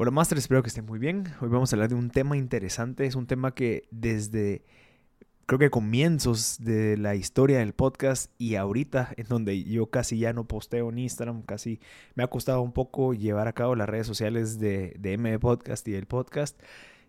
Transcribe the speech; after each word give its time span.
Hola 0.00 0.12
Master, 0.12 0.38
espero 0.38 0.62
que 0.62 0.68
estén 0.68 0.86
muy 0.86 1.00
bien. 1.00 1.24
Hoy 1.40 1.48
vamos 1.48 1.72
a 1.72 1.76
hablar 1.76 1.88
de 1.88 1.96
un 1.96 2.10
tema 2.10 2.36
interesante. 2.36 3.04
Es 3.04 3.16
un 3.16 3.26
tema 3.26 3.52
que 3.52 3.88
desde 3.90 4.64
creo 5.46 5.58
que 5.58 5.70
comienzos 5.70 6.58
de 6.60 6.96
la 6.96 7.16
historia 7.16 7.58
del 7.58 7.72
podcast 7.72 8.30
y 8.38 8.54
ahorita 8.54 9.12
en 9.16 9.26
donde 9.26 9.64
yo 9.64 9.90
casi 9.90 10.16
ya 10.16 10.32
no 10.32 10.46
posteo 10.46 10.90
en 10.90 10.98
Instagram, 10.98 11.42
casi 11.42 11.80
me 12.14 12.22
ha 12.22 12.28
costado 12.28 12.62
un 12.62 12.70
poco 12.70 13.12
llevar 13.12 13.48
a 13.48 13.54
cabo 13.54 13.74
las 13.74 13.88
redes 13.88 14.06
sociales 14.06 14.60
de, 14.60 14.94
de 15.00 15.14
M 15.14 15.36
Podcast 15.40 15.88
y 15.88 15.90
del 15.90 16.06
podcast. 16.06 16.56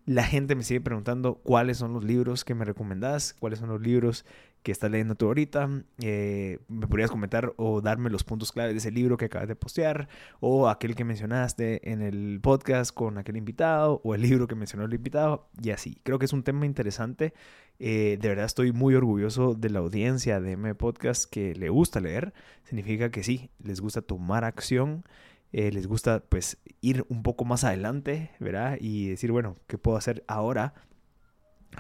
La 0.08 0.24
gente 0.24 0.56
me 0.56 0.64
sigue 0.64 0.82
preguntando 0.82 1.36
cuáles 1.36 1.78
son 1.78 1.94
los 1.94 2.04
libros 2.04 2.44
que 2.44 2.56
me 2.56 2.66
recomendás, 2.66 3.36
cuáles 3.38 3.60
son 3.60 3.70
los 3.70 3.82
libros 3.82 4.26
que 4.64 4.72
estás 4.72 4.92
leyendo 4.92 5.16
tú 5.16 5.28
ahorita. 5.28 5.70
Eh, 6.02 6.60
me 6.68 6.88
podrías 6.88 7.12
comentar 7.12 7.54
o 7.58 7.82
darme 7.82 8.10
los 8.10 8.24
puntos 8.24 8.52
clave 8.52 8.72
de 8.72 8.78
ese 8.78 8.92
libro 8.92 9.18
que 9.18 9.26
acabas 9.26 9.48
de 9.48 9.56
postear, 9.56 10.10
o 10.40 10.70
aquel 10.70 10.96
que 10.96 11.04
mencionaste 11.04 11.92
en 11.92 12.02
el 12.02 12.40
podcast 12.42 12.94
con 12.94 13.18
aquel 13.18 13.38
invitado, 13.38 14.02
o 14.04 14.16
el 14.16 14.22
libro 14.22 14.48
que 14.48 14.56
mencionó 14.56 14.86
el 14.86 14.94
invitado, 14.94 15.50
y 15.62 15.72
así. 15.72 16.00
Creo 16.04 16.20
que 16.20 16.26
es 16.26 16.34
un 16.34 16.44
tema 16.44 16.66
interesante. 16.66 17.34
Eh, 17.82 18.18
de 18.20 18.28
verdad 18.28 18.46
estoy 18.46 18.74
muy 18.74 18.94
orgulloso 18.96 19.54
de 19.54 19.70
la 19.70 19.80
audiencia 19.80 20.42
de 20.42 20.52
M 20.52 20.76
Podcast 20.76 21.32
que 21.32 21.56
le 21.56 21.70
gusta 21.70 22.02
leer. 22.02 22.34
Significa 22.64 23.10
que 23.10 23.24
sí, 23.24 23.52
les 23.64 23.80
gusta 23.80 24.02
tomar 24.02 24.44
acción. 24.44 25.06
Eh, 25.52 25.72
les 25.72 25.88
gusta 25.88 26.24
pues 26.30 26.58
ir 26.82 27.06
un 27.10 27.24
poco 27.24 27.46
más 27.46 27.64
adelante, 27.64 28.32
¿verdad? 28.40 28.78
Y 28.80 29.10
decir, 29.10 29.32
bueno, 29.32 29.56
¿qué 29.68 29.78
puedo 29.78 29.98
hacer 29.98 30.24
ahora 30.28 30.74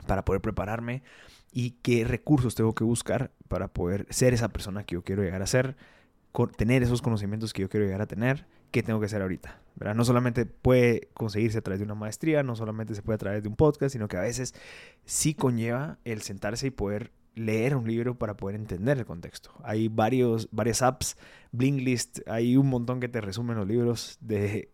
para 0.07 0.25
poder 0.25 0.41
prepararme? 0.41 1.03
Y 1.51 1.71
qué 1.81 2.03
recursos 2.03 2.55
tengo 2.55 2.73
que 2.73 2.83
buscar 2.83 3.31
para 3.47 3.67
poder 3.67 4.05
ser 4.09 4.33
esa 4.33 4.49
persona 4.49 4.83
que 4.83 4.95
yo 4.95 5.03
quiero 5.03 5.23
llegar 5.23 5.41
a 5.41 5.47
ser, 5.47 5.75
tener 6.57 6.83
esos 6.83 7.01
conocimientos 7.01 7.53
que 7.53 7.61
yo 7.61 7.69
quiero 7.69 7.85
llegar 7.85 8.01
a 8.01 8.07
tener, 8.07 8.45
qué 8.71 8.83
tengo 8.83 8.99
que 8.99 9.07
hacer 9.07 9.21
ahorita. 9.21 9.59
¿verdad? 9.75 9.95
No 9.95 10.05
solamente 10.05 10.45
puede 10.45 11.09
conseguirse 11.13 11.57
a 11.57 11.61
través 11.61 11.79
de 11.79 11.85
una 11.85 11.95
maestría, 11.95 12.43
no 12.43 12.55
solamente 12.55 12.93
se 12.95 13.01
puede 13.01 13.15
a 13.15 13.19
través 13.19 13.43
de 13.43 13.49
un 13.49 13.55
podcast, 13.55 13.93
sino 13.93 14.07
que 14.07 14.17
a 14.17 14.21
veces 14.21 14.53
sí 15.05 15.33
conlleva 15.33 15.97
el 16.03 16.21
sentarse 16.21 16.67
y 16.67 16.71
poder 16.71 17.11
leer 17.35 17.75
un 17.75 17.87
libro 17.87 18.15
para 18.15 18.35
poder 18.35 18.55
entender 18.55 18.97
el 18.97 19.05
contexto. 19.05 19.51
Hay 19.63 19.87
varios, 19.87 20.49
varias 20.51 20.81
apps, 20.81 21.17
Blinklist, 21.51 22.19
hay 22.27 22.57
un 22.57 22.67
montón 22.67 22.99
que 22.99 23.07
te 23.07 23.21
resumen 23.21 23.55
los 23.55 23.67
libros 23.67 24.17
de 24.19 24.69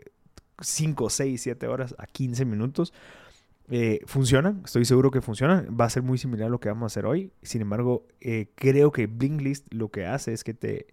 5, 0.60 1.10
6, 1.10 1.42
7 1.42 1.68
horas 1.68 1.96
a 2.00 2.08
15 2.08 2.46
minutos 2.46 2.94
eh, 3.70 4.02
funcionan, 4.06 4.62
estoy 4.66 4.86
seguro 4.86 5.12
que 5.12 5.22
funcionan. 5.22 5.76
Va 5.80 5.86
a 5.86 5.90
ser 5.90 6.04
muy 6.04 6.18
similar 6.18 6.48
a 6.48 6.50
lo 6.50 6.60
que 6.60 6.70
vamos 6.70 6.84
a 6.84 6.88
hacer 6.88 7.06
hoy. 7.06 7.32
Sin 7.42 7.62
embargo, 7.62 8.08
eh, 8.22 8.52
creo 8.56 8.92
que 8.92 9.08
Blinklist 9.08 9.74
lo 9.74 9.90
que 9.90 10.06
hace 10.06 10.34
es 10.34 10.44
que 10.44 10.54
te 10.54 10.88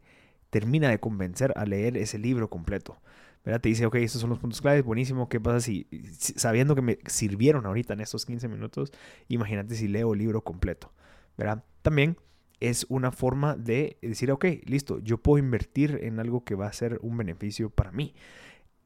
termina 0.50 0.90
de 0.90 1.00
convencer 1.00 1.52
a 1.56 1.64
leer 1.64 1.96
ese 1.96 2.18
libro 2.18 2.48
completo. 2.48 3.00
¿verdad? 3.44 3.60
Te 3.60 3.68
dice, 3.68 3.86
ok, 3.86 3.96
estos 3.96 4.20
son 4.20 4.30
los 4.30 4.38
puntos 4.38 4.60
claves, 4.60 4.84
buenísimo. 4.84 5.28
¿Qué 5.28 5.40
pasa 5.40 5.60
si, 5.60 5.88
sabiendo 6.18 6.74
que 6.74 6.82
me 6.82 6.98
sirvieron 7.06 7.66
ahorita 7.66 7.94
en 7.94 8.00
estos 8.00 8.24
15 8.24 8.48
minutos, 8.48 8.92
imagínate 9.28 9.74
si 9.74 9.88
leo 9.88 10.12
el 10.12 10.20
libro 10.20 10.42
completo? 10.42 10.92
¿verdad? 11.36 11.64
También 11.82 12.16
es 12.60 12.86
una 12.88 13.10
forma 13.10 13.56
de 13.56 13.98
decir, 14.02 14.30
ok, 14.30 14.44
listo, 14.64 15.00
yo 15.00 15.18
puedo 15.18 15.42
invertir 15.42 15.98
en 16.02 16.20
algo 16.20 16.44
que 16.44 16.54
va 16.54 16.66
a 16.66 16.72
ser 16.72 16.98
un 17.02 17.16
beneficio 17.16 17.70
para 17.70 17.90
mí. 17.90 18.14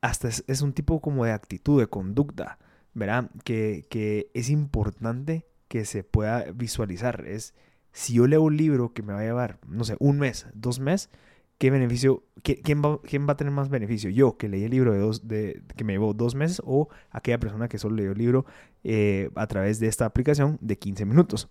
Hasta 0.01 0.29
es 0.29 0.63
un 0.63 0.73
tipo 0.73 1.01
como 1.01 1.25
de 1.25 1.33
actitud, 1.33 1.81
de 1.81 1.87
conducta. 1.87 2.59
¿Verdad? 2.97 3.31
Que, 3.45 4.31
es 4.33 4.49
importante 4.49 5.47
que 5.69 5.85
se 5.85 6.03
pueda 6.03 6.51
visualizar. 6.53 7.25
Es, 7.27 7.55
si 7.93 8.15
yo 8.15 8.27
leo 8.27 8.43
un 8.43 8.57
libro 8.57 8.95
que 8.95 9.03
me 9.03 9.13
va 9.13 9.21
a 9.21 9.25
llevar, 9.25 9.59
no 9.69 9.85
sé, 9.85 9.97
un 10.01 10.19
mes, 10.19 10.47
dos 10.55 10.81
meses, 10.81 11.11
¿qué 11.59 11.71
beneficio, 11.71 12.25
quién, 12.43 12.83
va, 12.83 12.99
quién 13.03 13.29
va 13.29 13.35
a 13.35 13.37
tener 13.37 13.53
más 13.53 13.69
beneficio? 13.69 14.09
¿Yo 14.09 14.39
que 14.39 14.49
leí 14.49 14.65
el 14.65 14.71
libro 14.71 14.93
de 14.93 14.99
dos, 14.99 15.29
de, 15.29 15.63
que 15.77 15.85
me 15.85 15.93
llevó 15.93 16.15
dos 16.15 16.35
meses 16.35 16.63
o 16.65 16.89
aquella 17.11 17.39
persona 17.39 17.69
que 17.69 17.79
solo 17.79 17.97
leyó 17.97 18.13
el 18.13 18.19
libro 18.19 18.47
eh, 18.83 19.31
a 19.35 19.47
través 19.47 19.79
de 19.79 19.89
esta 19.89 20.07
aplicación 20.07 20.57
de 20.63 20.79
15 20.79 21.05
minutos? 21.05 21.51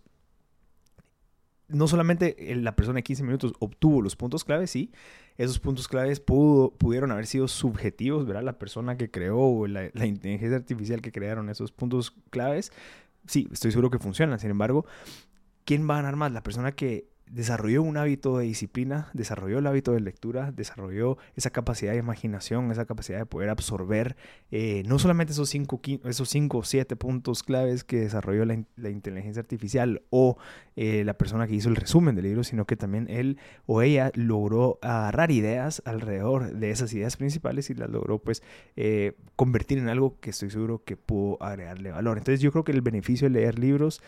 No 1.67 1.87
solamente 1.87 2.35
la 2.55 2.75
persona 2.75 2.97
de 2.97 3.03
15 3.03 3.23
minutos 3.23 3.53
obtuvo 3.59 4.01
los 4.01 4.15
puntos 4.15 4.43
claves, 4.43 4.71
sí, 4.71 4.91
esos 5.37 5.59
puntos 5.59 5.87
claves 5.87 6.19
pudieron 6.19 7.11
haber 7.11 7.25
sido 7.25 7.47
subjetivos, 7.47 8.25
¿verdad? 8.25 8.43
La 8.43 8.57
persona 8.59 8.97
que 8.97 9.11
creó, 9.11 9.67
la, 9.67 9.89
la 9.93 10.05
inteligencia 10.05 10.57
artificial 10.57 11.01
que 11.01 11.11
crearon 11.11 11.49
esos 11.49 11.71
puntos 11.71 12.13
claves, 12.29 12.71
sí, 13.27 13.47
estoy 13.51 13.71
seguro 13.71 13.89
que 13.89 13.99
funcionan. 13.99 14.39
Sin 14.39 14.51
embargo, 14.51 14.85
¿quién 15.65 15.89
va 15.89 15.95
a 15.95 16.01
ganar 16.01 16.15
más? 16.15 16.31
La 16.31 16.43
persona 16.43 16.71
que 16.73 17.07
desarrolló 17.29 17.81
un 17.81 17.97
hábito 17.97 18.37
de 18.37 18.45
disciplina, 18.45 19.09
desarrolló 19.13 19.59
el 19.59 19.67
hábito 19.67 19.91
de 19.93 19.99
lectura, 19.99 20.51
desarrolló 20.51 21.17
esa 21.35 21.49
capacidad 21.49 21.93
de 21.93 21.97
imaginación, 21.97 22.71
esa 22.71 22.85
capacidad 22.85 23.17
de 23.17 23.25
poder 23.25 23.49
absorber 23.49 24.15
eh, 24.51 24.83
no 24.85 24.99
solamente 24.99 25.33
esos 25.33 25.49
cinco, 25.49 25.81
esos 26.03 26.29
cinco 26.29 26.59
o 26.59 26.63
siete 26.63 26.95
puntos 26.95 27.43
claves 27.43 27.83
que 27.83 28.01
desarrolló 28.01 28.45
la, 28.45 28.89
inteligencia 28.89 29.41
artificial 29.41 30.03
o 30.11 30.37
eh, 30.75 31.03
la 31.03 31.15
persona 31.15 31.47
que 31.47 31.55
hizo 31.55 31.69
el 31.69 31.75
resumen 31.75 32.15
del 32.15 32.25
libro, 32.25 32.43
sino 32.43 32.65
que 32.65 32.75
también 32.75 33.07
él 33.09 33.37
o 33.65 33.81
ella 33.81 34.11
logró 34.13 34.77
agarrar 34.81 35.31
ideas 35.31 35.81
alrededor 35.85 36.53
de 36.53 36.69
esas 36.69 36.93
ideas 36.93 37.17
principales 37.17 37.69
y 37.69 37.73
las 37.73 37.89
logró 37.89 38.19
pues 38.19 38.43
eh, 38.75 39.13
convertir 39.35 39.79
en 39.79 39.89
algo 39.89 40.19
que 40.19 40.29
estoy 40.29 40.51
seguro 40.51 40.83
que 40.83 40.95
pudo 40.95 41.41
agregarle 41.41 41.91
valor. 41.91 42.17
Entonces 42.19 42.39
yo 42.39 42.51
creo 42.51 42.63
que 42.63 42.71
el 42.71 42.81
beneficio 42.81 43.27
de 43.27 43.33
leer 43.33 43.57
libros 43.57 44.01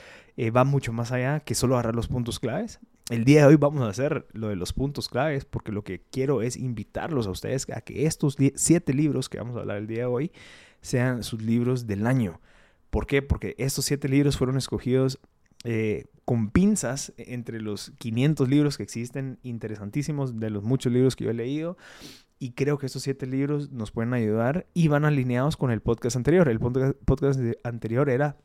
va 0.55 0.63
mucho 0.63 0.93
más 0.93 1.11
allá 1.11 1.39
que 1.39 1.55
solo 1.55 1.75
agarrar 1.75 1.95
los 1.95 2.07
puntos 2.07 2.39
claves 2.39 2.79
el 3.09 3.23
día 3.23 3.41
de 3.41 3.47
hoy 3.47 3.55
vamos 3.55 3.81
a 3.83 3.89
hacer 3.89 4.27
lo 4.33 4.49
de 4.49 4.55
los 4.55 4.73
puntos 4.73 5.07
claves 5.07 5.45
porque 5.45 5.71
lo 5.71 5.83
que 5.83 6.01
quiero 6.11 6.41
es 6.41 6.57
invitarlos 6.57 7.27
a 7.27 7.31
ustedes 7.31 7.69
a 7.69 7.81
que 7.81 8.05
estos 8.05 8.35
siete 8.55 8.93
libros 8.93 9.29
que 9.29 9.37
vamos 9.37 9.55
a 9.55 9.61
hablar 9.61 9.77
el 9.77 9.87
día 9.87 9.99
de 9.99 10.05
hoy 10.05 10.31
sean 10.81 11.23
sus 11.23 11.41
libros 11.41 11.87
del 11.87 12.05
año. 12.05 12.41
¿Por 12.89 13.07
qué? 13.07 13.21
Porque 13.21 13.55
estos 13.57 13.85
siete 13.85 14.09
libros 14.09 14.37
fueron 14.37 14.57
escogidos 14.57 15.19
eh, 15.63 16.05
con 16.25 16.49
pinzas 16.49 17.13
entre 17.17 17.61
los 17.61 17.91
500 17.97 18.49
libros 18.49 18.77
que 18.77 18.83
existen, 18.83 19.39
interesantísimos, 19.43 20.39
de 20.39 20.49
los 20.49 20.63
muchos 20.63 20.91
libros 20.91 21.15
que 21.15 21.23
yo 21.25 21.31
he 21.31 21.33
leído. 21.33 21.77
Y 22.39 22.51
creo 22.51 22.77
que 22.77 22.85
estos 22.85 23.03
siete 23.03 23.25
libros 23.25 23.71
nos 23.71 23.91
pueden 23.91 24.13
ayudar 24.13 24.67
y 24.73 24.89
van 24.89 25.05
alineados 25.05 25.57
con 25.57 25.71
el 25.71 25.81
podcast 25.81 26.17
anterior. 26.17 26.49
El 26.49 26.59
podcast 26.59 27.39
anterior 27.63 28.09
era 28.09 28.37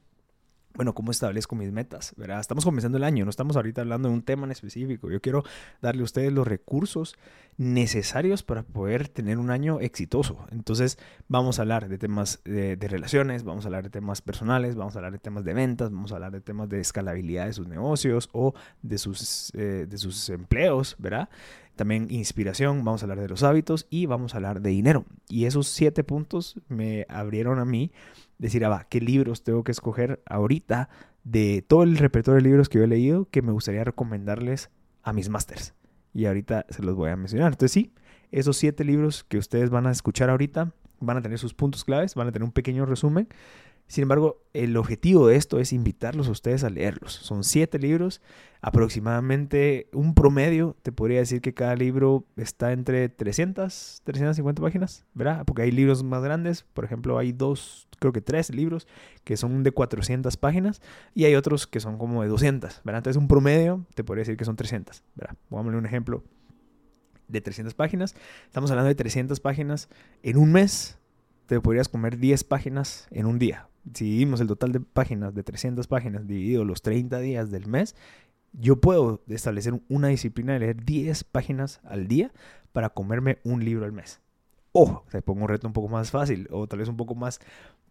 bueno, 0.74 0.94
cómo 0.94 1.10
establezco 1.10 1.54
mis 1.54 1.72
metas, 1.72 2.14
¿verdad? 2.16 2.40
Estamos 2.40 2.64
comenzando 2.64 2.98
el 2.98 3.04
año, 3.04 3.24
no 3.24 3.30
estamos 3.30 3.56
ahorita 3.56 3.82
hablando 3.82 4.08
de 4.08 4.14
un 4.14 4.22
tema 4.22 4.46
en 4.46 4.52
específico. 4.52 5.10
Yo 5.10 5.20
quiero 5.20 5.44
darle 5.80 6.02
a 6.02 6.04
ustedes 6.04 6.32
los 6.32 6.46
recursos 6.46 7.16
necesarios 7.58 8.42
para 8.42 8.62
poder 8.62 9.08
tener 9.08 9.38
un 9.38 9.50
año 9.50 9.80
exitoso. 9.80 10.46
Entonces, 10.50 10.98
vamos 11.28 11.58
a 11.58 11.62
hablar 11.62 11.88
de 11.88 11.98
temas 11.98 12.40
de, 12.44 12.76
relaciones, 12.80 13.44
vamos 13.44 13.64
a 13.64 13.68
hablar 13.68 13.84
de 13.84 13.90
temas 13.90 14.22
personales, 14.22 14.74
vamos 14.74 14.96
a 14.96 14.98
hablar 14.98 15.12
de 15.12 15.18
temas 15.18 15.44
de 15.44 15.54
ventas, 15.54 15.90
vamos 15.90 16.12
a 16.12 16.16
hablar 16.16 16.32
de 16.32 16.40
temas 16.40 16.68
de 16.68 16.80
escalabilidad 16.80 17.46
de 17.46 17.52
sus 17.52 17.68
negocios 17.68 18.30
o 18.32 18.54
de 18.80 18.98
sus, 18.98 19.52
eh, 19.54 19.86
de 19.88 19.98
sus 19.98 20.30
empleos, 20.30 20.96
¿verdad? 20.98 21.28
También 21.76 22.08
inspiración, 22.10 22.84
vamos 22.84 23.02
a 23.02 23.04
hablar 23.06 23.20
de 23.20 23.28
los 23.28 23.42
hábitos 23.42 23.86
y 23.88 24.06
vamos 24.06 24.34
a 24.34 24.38
hablar 24.38 24.60
de 24.60 24.70
dinero. 24.70 25.04
Y 25.28 25.46
esos 25.46 25.68
siete 25.68 26.04
puntos 26.04 26.56
me 26.68 27.06
abrieron 27.08 27.58
a 27.58 27.64
mí 27.64 27.92
decir, 28.42 28.64
ah, 28.64 28.68
va, 28.68 28.86
¿qué 28.88 29.00
libros 29.00 29.44
tengo 29.44 29.64
que 29.64 29.72
escoger 29.72 30.20
ahorita 30.26 30.88
de 31.24 31.64
todo 31.66 31.84
el 31.84 31.96
repertorio 31.96 32.36
de 32.36 32.42
libros 32.42 32.68
que 32.68 32.78
yo 32.78 32.84
he 32.84 32.88
leído 32.88 33.28
que 33.30 33.40
me 33.40 33.52
gustaría 33.52 33.84
recomendarles 33.84 34.70
a 35.02 35.12
mis 35.12 35.28
masters? 35.28 35.74
Y 36.12 36.26
ahorita 36.26 36.66
se 36.68 36.82
los 36.82 36.96
voy 36.96 37.10
a 37.10 37.16
mencionar. 37.16 37.52
Entonces 37.52 37.72
sí, 37.72 37.92
esos 38.32 38.56
siete 38.56 38.84
libros 38.84 39.24
que 39.24 39.38
ustedes 39.38 39.70
van 39.70 39.86
a 39.86 39.92
escuchar 39.92 40.28
ahorita 40.28 40.74
van 41.00 41.16
a 41.16 41.22
tener 41.22 41.38
sus 41.38 41.54
puntos 41.54 41.84
claves, 41.84 42.14
van 42.14 42.28
a 42.28 42.32
tener 42.32 42.44
un 42.44 42.52
pequeño 42.52 42.84
resumen 42.84 43.28
sin 43.88 44.02
embargo, 44.02 44.42
el 44.54 44.76
objetivo 44.78 45.26
de 45.26 45.36
esto 45.36 45.58
es 45.58 45.72
invitarlos 45.72 46.28
a 46.28 46.30
ustedes 46.30 46.64
a 46.64 46.70
leerlos. 46.70 47.12
Son 47.12 47.44
siete 47.44 47.78
libros, 47.78 48.22
aproximadamente 48.62 49.88
un 49.92 50.14
promedio. 50.14 50.76
Te 50.82 50.92
podría 50.92 51.18
decir 51.18 51.42
que 51.42 51.52
cada 51.52 51.76
libro 51.76 52.24
está 52.36 52.72
entre 52.72 53.10
300, 53.10 54.00
350 54.04 54.62
páginas, 54.62 55.04
¿verdad? 55.12 55.44
Porque 55.44 55.62
hay 55.62 55.70
libros 55.70 56.02
más 56.04 56.22
grandes. 56.22 56.62
Por 56.72 56.86
ejemplo, 56.86 57.18
hay 57.18 57.32
dos, 57.32 57.86
creo 57.98 58.14
que 58.14 58.22
tres 58.22 58.48
libros 58.48 58.86
que 59.24 59.36
son 59.36 59.62
de 59.62 59.72
400 59.72 60.38
páginas 60.38 60.80
y 61.14 61.24
hay 61.24 61.34
otros 61.34 61.66
que 61.66 61.80
son 61.80 61.98
como 61.98 62.22
de 62.22 62.28
200, 62.28 62.80
¿verdad? 62.84 63.00
Entonces, 63.00 63.20
un 63.20 63.28
promedio 63.28 63.84
te 63.94 64.04
podría 64.04 64.22
decir 64.22 64.38
que 64.38 64.46
son 64.46 64.56
300, 64.56 65.02
¿verdad? 65.16 65.36
Pongámosle 65.50 65.78
un 65.78 65.86
ejemplo 65.86 66.24
de 67.28 67.40
300 67.40 67.74
páginas. 67.74 68.14
Estamos 68.46 68.70
hablando 68.70 68.88
de 68.88 68.94
300 68.94 69.40
páginas 69.40 69.88
en 70.22 70.36
un 70.36 70.52
mes. 70.52 70.98
Te 71.46 71.60
podrías 71.60 71.88
comer 71.88 72.18
10 72.18 72.44
páginas 72.44 73.08
en 73.10 73.26
un 73.26 73.38
día, 73.38 73.68
si 73.94 74.04
dividimos 74.04 74.40
el 74.40 74.46
total 74.46 74.72
de 74.72 74.80
páginas 74.80 75.34
de 75.34 75.42
300 75.42 75.86
páginas 75.86 76.26
dividido 76.26 76.64
los 76.64 76.82
30 76.82 77.18
días 77.20 77.50
del 77.50 77.66
mes, 77.66 77.94
yo 78.52 78.80
puedo 78.80 79.22
establecer 79.28 79.80
una 79.88 80.08
disciplina 80.08 80.52
de 80.52 80.60
leer 80.60 80.84
10 80.84 81.24
páginas 81.24 81.80
al 81.84 82.06
día 82.06 82.32
para 82.72 82.90
comerme 82.90 83.38
un 83.44 83.64
libro 83.64 83.84
al 83.84 83.92
mes. 83.92 84.20
O 84.72 85.04
te 85.10 85.20
pongo 85.20 85.42
un 85.42 85.48
reto 85.48 85.66
un 85.66 85.72
poco 85.72 85.88
más 85.88 86.10
fácil, 86.10 86.48
o 86.50 86.66
tal 86.66 86.78
vez 86.78 86.88
un 86.88 86.96
poco 86.96 87.14
más, 87.14 87.40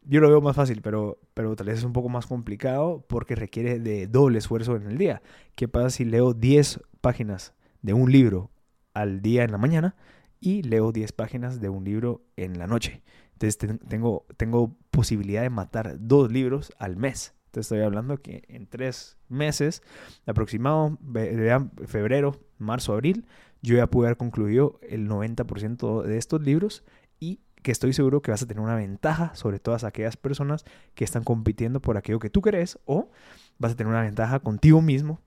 yo 0.03 0.19
lo 0.19 0.29
veo 0.29 0.41
más 0.41 0.55
fácil, 0.55 0.81
pero, 0.81 1.19
pero 1.33 1.55
tal 1.55 1.67
vez 1.67 1.79
es 1.79 1.83
un 1.83 1.93
poco 1.93 2.09
más 2.09 2.25
complicado 2.25 3.05
porque 3.07 3.35
requiere 3.35 3.79
de 3.79 4.07
doble 4.07 4.39
esfuerzo 4.39 4.75
en 4.75 4.87
el 4.87 4.97
día. 4.97 5.21
¿Qué 5.55 5.67
pasa 5.67 5.91
si 5.91 6.05
leo 6.05 6.33
10 6.33 6.81
páginas 7.01 7.53
de 7.81 7.93
un 7.93 8.11
libro 8.11 8.49
al 8.93 9.21
día 9.21 9.43
en 9.43 9.51
la 9.51 9.57
mañana 9.57 9.95
y 10.39 10.63
leo 10.63 10.91
10 10.91 11.11
páginas 11.11 11.61
de 11.61 11.69
un 11.69 11.83
libro 11.83 12.23
en 12.35 12.57
la 12.57 12.65
noche? 12.65 13.03
Entonces 13.41 13.79
tengo, 13.87 14.25
tengo 14.37 14.75
posibilidad 14.91 15.41
de 15.41 15.49
matar 15.49 15.95
dos 15.99 16.31
libros 16.31 16.71
al 16.77 16.95
mes. 16.95 17.33
Te 17.49 17.59
estoy 17.59 17.81
hablando 17.81 18.17
que 18.17 18.43
en 18.47 18.67
tres 18.67 19.17
meses, 19.29 19.81
aproximado, 20.27 20.99
febrero, 21.87 22.39
marzo, 22.59 22.93
abril, 22.93 23.25
yo 23.63 23.77
ya 23.77 23.87
pude 23.87 24.07
haber 24.07 24.17
concluido 24.17 24.79
el 24.87 25.09
90% 25.09 26.03
de 26.03 26.17
estos 26.17 26.41
libros 26.43 26.83
y 27.19 27.39
que 27.63 27.71
estoy 27.71 27.93
seguro 27.93 28.21
que 28.21 28.29
vas 28.29 28.43
a 28.43 28.47
tener 28.47 28.63
una 28.63 28.75
ventaja 28.75 29.33
sobre 29.33 29.59
todas 29.59 29.83
aquellas 29.83 30.17
personas 30.17 30.63
que 30.93 31.03
están 31.03 31.23
compitiendo 31.23 31.81
por 31.81 31.97
aquello 31.97 32.19
que 32.19 32.29
tú 32.29 32.41
crees 32.41 32.77
o 32.85 33.09
vas 33.57 33.71
a 33.71 33.75
tener 33.75 33.91
una 33.91 34.03
ventaja 34.03 34.39
contigo 34.39 34.81
mismo 34.81 35.19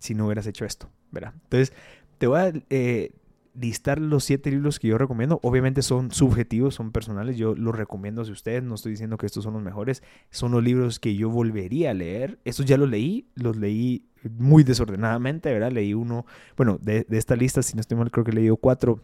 si 0.00 0.14
no 0.14 0.26
hubieras 0.26 0.46
hecho 0.48 0.64
esto, 0.64 0.90
¿verdad? 1.12 1.32
Entonces, 1.44 1.72
te 2.18 2.26
voy 2.26 2.40
a 2.40 2.52
eh, 2.70 3.12
listar 3.54 4.00
los 4.00 4.24
siete 4.24 4.50
libros 4.50 4.78
que 4.78 4.88
yo 4.88 4.98
recomiendo. 4.98 5.40
Obviamente 5.42 5.82
son 5.82 6.10
subjetivos, 6.10 6.74
son 6.74 6.92
personales. 6.92 7.36
Yo 7.36 7.54
los 7.54 7.74
recomiendo 7.74 8.22
a 8.22 8.24
ustedes. 8.24 8.62
No 8.62 8.74
estoy 8.74 8.92
diciendo 8.92 9.18
que 9.18 9.26
estos 9.26 9.44
son 9.44 9.54
los 9.54 9.62
mejores. 9.62 10.02
Son 10.30 10.52
los 10.52 10.62
libros 10.62 10.98
que 10.98 11.14
yo 11.14 11.30
volvería 11.30 11.90
a 11.90 11.94
leer. 11.94 12.38
Estos 12.44 12.66
ya 12.66 12.76
los 12.76 12.88
leí. 12.88 13.28
Los 13.34 13.56
leí 13.56 14.06
muy 14.38 14.64
desordenadamente, 14.64 15.52
¿verdad? 15.52 15.72
Leí 15.72 15.94
uno, 15.94 16.26
bueno, 16.56 16.78
de, 16.80 17.06
esta 17.10 17.36
lista, 17.36 17.62
si 17.62 17.74
no 17.74 17.80
estoy 17.80 17.96
mal, 17.96 18.10
creo 18.10 18.24
que 18.24 18.30
he 18.30 18.34
leído 18.34 18.56
cuatro 18.56 19.00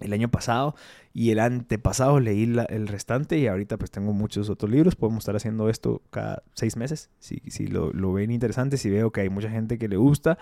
el 0.00 0.12
año 0.12 0.28
pasado 0.28 0.74
y 1.12 1.30
el 1.30 1.38
antepasado 1.38 2.18
leí 2.18 2.42
el 2.68 2.88
restante 2.88 3.38
y 3.38 3.46
ahorita 3.46 3.76
pues 3.76 3.92
tengo 3.92 4.12
muchos 4.12 4.50
otros 4.50 4.70
libros. 4.70 4.96
Podemos 4.96 5.22
estar 5.22 5.36
haciendo 5.36 5.68
esto 5.68 6.02
cada 6.10 6.42
seis 6.54 6.76
meses. 6.76 7.10
Si, 7.20 7.40
si 7.46 7.68
lo, 7.68 8.12
ven 8.12 8.30
interesante, 8.32 8.76
si 8.76 8.90
veo 8.90 9.12
que 9.12 9.20
hay 9.20 9.28
mucha 9.28 9.50
gente 9.50 9.78
que 9.78 9.88
le 9.88 9.96
gusta, 9.96 10.38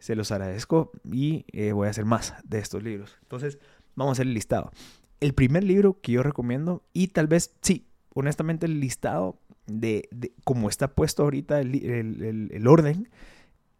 se 0.00 0.16
los 0.16 0.32
agradezco 0.32 0.90
y 1.04 1.44
eh, 1.52 1.72
voy 1.72 1.86
a 1.86 1.90
hacer 1.90 2.04
más 2.04 2.34
de 2.44 2.58
estos 2.58 2.82
libros. 2.82 3.16
Entonces, 3.22 3.58
vamos 3.94 4.10
a 4.10 4.12
hacer 4.12 4.26
el 4.26 4.34
listado. 4.34 4.72
El 5.20 5.34
primer 5.34 5.62
libro 5.62 6.00
que 6.00 6.12
yo 6.12 6.22
recomiendo 6.22 6.82
y 6.92 7.08
tal 7.08 7.28
vez, 7.28 7.54
sí, 7.62 7.86
honestamente 8.14 8.66
el 8.66 8.80
listado 8.80 9.38
de, 9.66 10.08
como 10.42 10.68
está 10.68 10.88
puesto 10.88 11.22
ahorita 11.22 11.60
el, 11.60 11.74
el, 11.84 12.48
el 12.50 12.66
orden, 12.66 13.08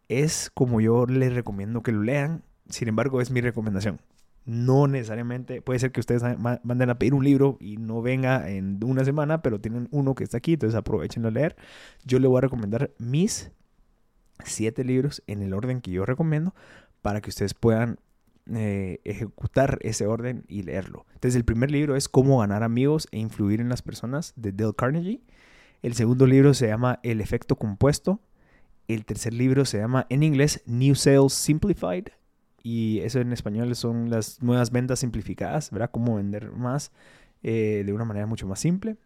es 0.07 0.49
como 0.53 0.79
yo 0.79 1.05
les 1.05 1.33
recomiendo 1.33 1.83
que 1.83 1.91
lo 1.91 2.03
lean. 2.03 2.43
Sin 2.69 2.87
embargo, 2.87 3.19
es 3.19 3.31
mi 3.31 3.41
recomendación 3.41 3.99
no 4.45 4.87
necesariamente, 4.87 5.61
puede 5.61 5.79
ser 5.79 5.91
que 5.91 5.99
ustedes 5.99 6.23
manden 6.63 6.89
a 6.89 6.97
pedir 6.97 7.13
un 7.13 7.23
libro 7.23 7.57
y 7.59 7.77
no 7.77 8.01
venga 8.01 8.49
en 8.49 8.79
una 8.83 9.05
semana, 9.05 9.41
pero 9.41 9.61
tienen 9.61 9.87
uno 9.91 10.15
que 10.15 10.23
está 10.23 10.37
aquí, 10.37 10.53
entonces 10.53 10.77
aprovechenlo 10.77 11.27
a 11.27 11.31
leer. 11.31 11.55
Yo 12.05 12.19
le 12.19 12.27
voy 12.27 12.39
a 12.39 12.41
recomendar 12.41 12.91
mis 12.97 13.51
siete 14.45 14.83
libros 14.83 15.23
en 15.27 15.41
el 15.41 15.53
orden 15.53 15.81
que 15.81 15.91
yo 15.91 16.05
recomiendo 16.05 16.53
para 17.01 17.21
que 17.21 17.29
ustedes 17.29 17.53
puedan 17.53 17.99
eh, 18.53 18.99
ejecutar 19.03 19.77
ese 19.81 20.07
orden 20.07 20.45
y 20.47 20.63
leerlo. 20.63 21.05
Entonces 21.13 21.35
el 21.35 21.45
primer 21.45 21.71
libro 21.71 21.95
es 21.95 22.09
Cómo 22.09 22.39
ganar 22.39 22.63
amigos 22.63 23.07
e 23.11 23.19
influir 23.19 23.61
en 23.61 23.69
las 23.69 23.81
personas 23.81 24.33
de 24.35 24.51
Dale 24.51 24.73
Carnegie. 24.75 25.21
El 25.81 25.93
segundo 25.93 26.25
libro 26.27 26.53
se 26.53 26.67
llama 26.67 26.99
El 27.03 27.21
efecto 27.21 27.55
compuesto. 27.55 28.19
El 28.87 29.05
tercer 29.05 29.33
libro 29.33 29.65
se 29.65 29.77
llama 29.77 30.05
en 30.09 30.23
inglés 30.23 30.63
New 30.65 30.95
Sales 30.95 31.33
Simplified 31.33 32.07
y 32.63 32.99
eso 32.99 33.19
en 33.19 33.31
español 33.31 33.75
son 33.75 34.09
las 34.09 34.41
nuevas 34.41 34.71
ventas 34.71 34.99
simplificadas, 34.99 35.71
¿verdad? 35.71 35.91
Cómo 35.91 36.15
vender 36.15 36.51
más 36.51 36.91
eh, 37.43 37.83
de 37.85 37.93
una 37.93 38.05
manera 38.05 38.27
mucho 38.27 38.47
más 38.47 38.59
simple. 38.59 38.97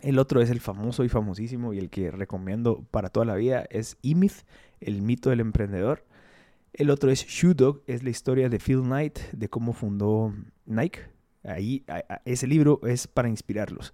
El 0.00 0.18
otro 0.18 0.40
es 0.40 0.50
el 0.50 0.60
famoso 0.60 1.04
y 1.04 1.08
famosísimo 1.08 1.72
y 1.72 1.78
el 1.78 1.90
que 1.90 2.10
recomiendo 2.10 2.84
para 2.90 3.08
toda 3.08 3.26
la 3.26 3.34
vida 3.34 3.66
es 3.70 3.96
E-Myth, 4.02 4.44
el 4.80 5.02
mito 5.02 5.30
del 5.30 5.40
emprendedor. 5.40 6.04
El 6.72 6.90
otro 6.90 7.10
es 7.10 7.26
Shoe 7.26 7.54
Dog, 7.54 7.82
es 7.86 8.04
la 8.04 8.10
historia 8.10 8.48
de 8.48 8.58
Phil 8.58 8.82
Knight, 8.82 9.18
de 9.32 9.48
cómo 9.48 9.72
fundó 9.72 10.32
Nike. 10.66 11.00
Ahí, 11.42 11.84
ese 12.24 12.46
libro 12.46 12.80
es 12.84 13.08
para 13.08 13.28
inspirarlos. 13.28 13.92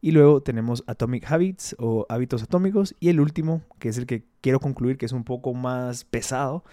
Y 0.00 0.10
luego 0.10 0.42
tenemos 0.42 0.84
Atomic 0.86 1.30
Habits 1.30 1.76
o 1.78 2.06
Hábitos 2.08 2.42
Atómicos. 2.42 2.94
Y 3.00 3.08
el 3.08 3.20
último, 3.20 3.62
que 3.78 3.88
es 3.88 3.98
el 3.98 4.06
que 4.06 4.24
quiero 4.40 4.60
concluir, 4.60 4.98
que 4.98 5.06
es 5.06 5.12
un 5.12 5.24
poco 5.24 5.54
más 5.54 6.04
pesado, 6.04 6.64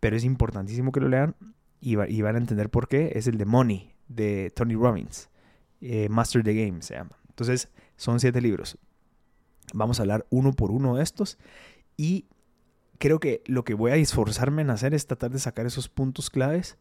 pero 0.00 0.16
es 0.16 0.24
importantísimo 0.24 0.92
que 0.92 1.00
lo 1.00 1.08
lean 1.08 1.36
y, 1.80 1.94
van 1.94 2.34
a 2.34 2.38
entender 2.38 2.68
por 2.68 2.88
qué. 2.88 3.12
Es 3.14 3.28
el 3.28 3.38
de 3.38 3.44
Money 3.44 3.94
de 4.08 4.50
Tony 4.54 4.74
Robbins. 4.74 5.30
Eh, 5.80 6.08
Master 6.10 6.42
the 6.42 6.52
Game 6.52 6.82
se 6.82 6.94
llama. 6.94 7.16
Entonces, 7.28 7.70
son 7.96 8.20
siete 8.20 8.40
libros. 8.40 8.78
Vamos 9.72 9.98
a 9.98 10.02
hablar 10.02 10.26
uno 10.30 10.52
por 10.52 10.70
uno 10.70 10.96
de 10.96 11.02
estos. 11.02 11.38
Y 11.96 12.26
creo 12.98 13.20
que 13.20 13.42
lo 13.46 13.64
que 13.64 13.74
voy 13.74 13.92
a 13.92 13.96
esforzarme 13.96 14.62
en 14.62 14.70
hacer 14.70 14.94
es 14.94 15.06
tratar 15.06 15.30
de 15.30 15.38
sacar 15.38 15.66
esos 15.66 15.88
puntos 15.88 16.30
claves. 16.30 16.76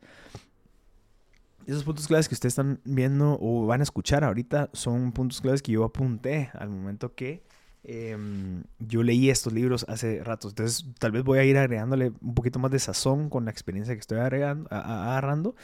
Esos 1.66 1.84
puntos 1.84 2.08
claves 2.08 2.28
que 2.28 2.36
ustedes 2.36 2.52
están 2.52 2.80
viendo 2.84 3.38
o 3.42 3.66
van 3.66 3.80
a 3.80 3.84
escuchar 3.84 4.24
ahorita 4.24 4.70
son 4.74 5.12
puntos 5.12 5.42
claves 5.42 5.62
que 5.62 5.72
yo 5.72 5.84
apunté 5.84 6.52
al 6.54 6.70
momento 6.70 7.16
que 7.16 7.44
Em, 7.88 8.64
yo 8.80 9.04
leí 9.04 9.30
estos 9.30 9.54
libros 9.54 9.86
hace 9.88 10.24
rato, 10.24 10.50
entonces 10.50 10.88
tal 10.98 11.12
vez 11.12 11.24
voy 11.24 11.38
a 11.38 11.44
ir 11.44 11.56
agregándole 11.56 12.14
un 12.20 12.34
poquito 12.34 12.58
más 12.58 12.72
de 12.72 12.80
sazón 12.80 13.30
con 13.30 13.46
la 13.46 13.52
experiencia 13.52 13.94
que 13.94 14.00
estoy 14.00 14.18
agregando, 14.18 14.68
agarrando, 14.72 15.56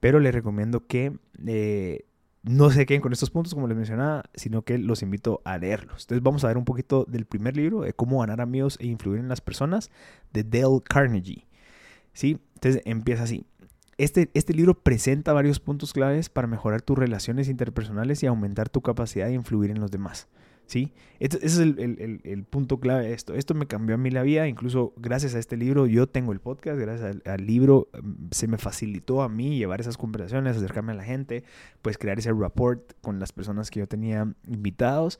pero 0.00 0.18
les 0.18 0.34
recomiendo 0.34 0.86
que 0.86 1.18
eh, 1.46 2.06
no 2.42 2.70
se 2.70 2.86
queden 2.86 3.00
con 3.00 3.12
estos 3.12 3.30
puntos 3.30 3.54
como 3.54 3.66
les 3.66 3.76
mencionaba, 3.76 4.24
sino 4.34 4.62
que 4.62 4.78
los 4.78 5.02
invito 5.02 5.40
a 5.44 5.58
leerlos. 5.58 6.04
Entonces 6.04 6.22
vamos 6.22 6.44
a 6.44 6.48
ver 6.48 6.56
un 6.56 6.64
poquito 6.64 7.04
del 7.08 7.26
primer 7.26 7.56
libro, 7.56 7.82
de 7.82 7.92
cómo 7.92 8.20
ganar 8.20 8.40
amigos 8.40 8.78
e 8.80 8.86
influir 8.86 9.20
en 9.20 9.28
las 9.28 9.40
personas, 9.40 9.90
de 10.32 10.44
Dale 10.44 10.80
Carnegie. 10.82 11.46
¿Sí? 12.12 12.38
Entonces 12.54 12.82
empieza 12.84 13.24
así. 13.24 13.44
Este, 13.96 14.30
este 14.34 14.54
libro 14.54 14.74
presenta 14.80 15.32
varios 15.32 15.58
puntos 15.58 15.92
claves 15.92 16.28
para 16.28 16.46
mejorar 16.46 16.82
tus 16.82 16.96
relaciones 16.96 17.48
interpersonales 17.48 18.22
y 18.22 18.26
aumentar 18.26 18.68
tu 18.68 18.80
capacidad 18.80 19.26
de 19.26 19.34
influir 19.34 19.70
en 19.70 19.80
los 19.80 19.90
demás. 19.90 20.28
¿Sí? 20.68 20.92
ese 21.18 21.44
es 21.44 21.58
el, 21.58 22.44
punto 22.48 22.78
clave 22.78 23.08
de 23.08 23.14
esto. 23.14 23.34
Esto 23.34 23.54
me 23.54 23.66
cambió 23.66 23.96
a 23.96 23.98
mí 23.98 24.10
la 24.10 24.22
vida, 24.22 24.46
incluso 24.46 24.92
gracias 24.96 25.34
a 25.34 25.38
este 25.38 25.56
libro 25.56 25.86
yo 25.86 26.06
tengo 26.06 26.32
el 26.32 26.40
podcast, 26.40 26.78
gracias 26.78 27.16
al, 27.24 27.46
libro 27.46 27.88
mm, 27.92 28.26
se 28.30 28.46
me 28.46 28.58
facilitó 28.58 29.22
a 29.22 29.28
mí 29.28 29.56
llevar 29.56 29.80
esas 29.80 29.96
conversaciones, 29.96 30.56
acercarme 30.56 30.92
a 30.92 30.96
la 30.96 31.04
gente, 31.04 31.42
pues 31.82 31.98
crear 31.98 32.18
ese 32.18 32.32
rapport 32.32 32.92
con 33.00 33.18
las 33.18 33.32
personas 33.32 33.70
que 33.70 33.80
yo 33.80 33.88
tenía 33.88 34.32
invitados. 34.46 35.18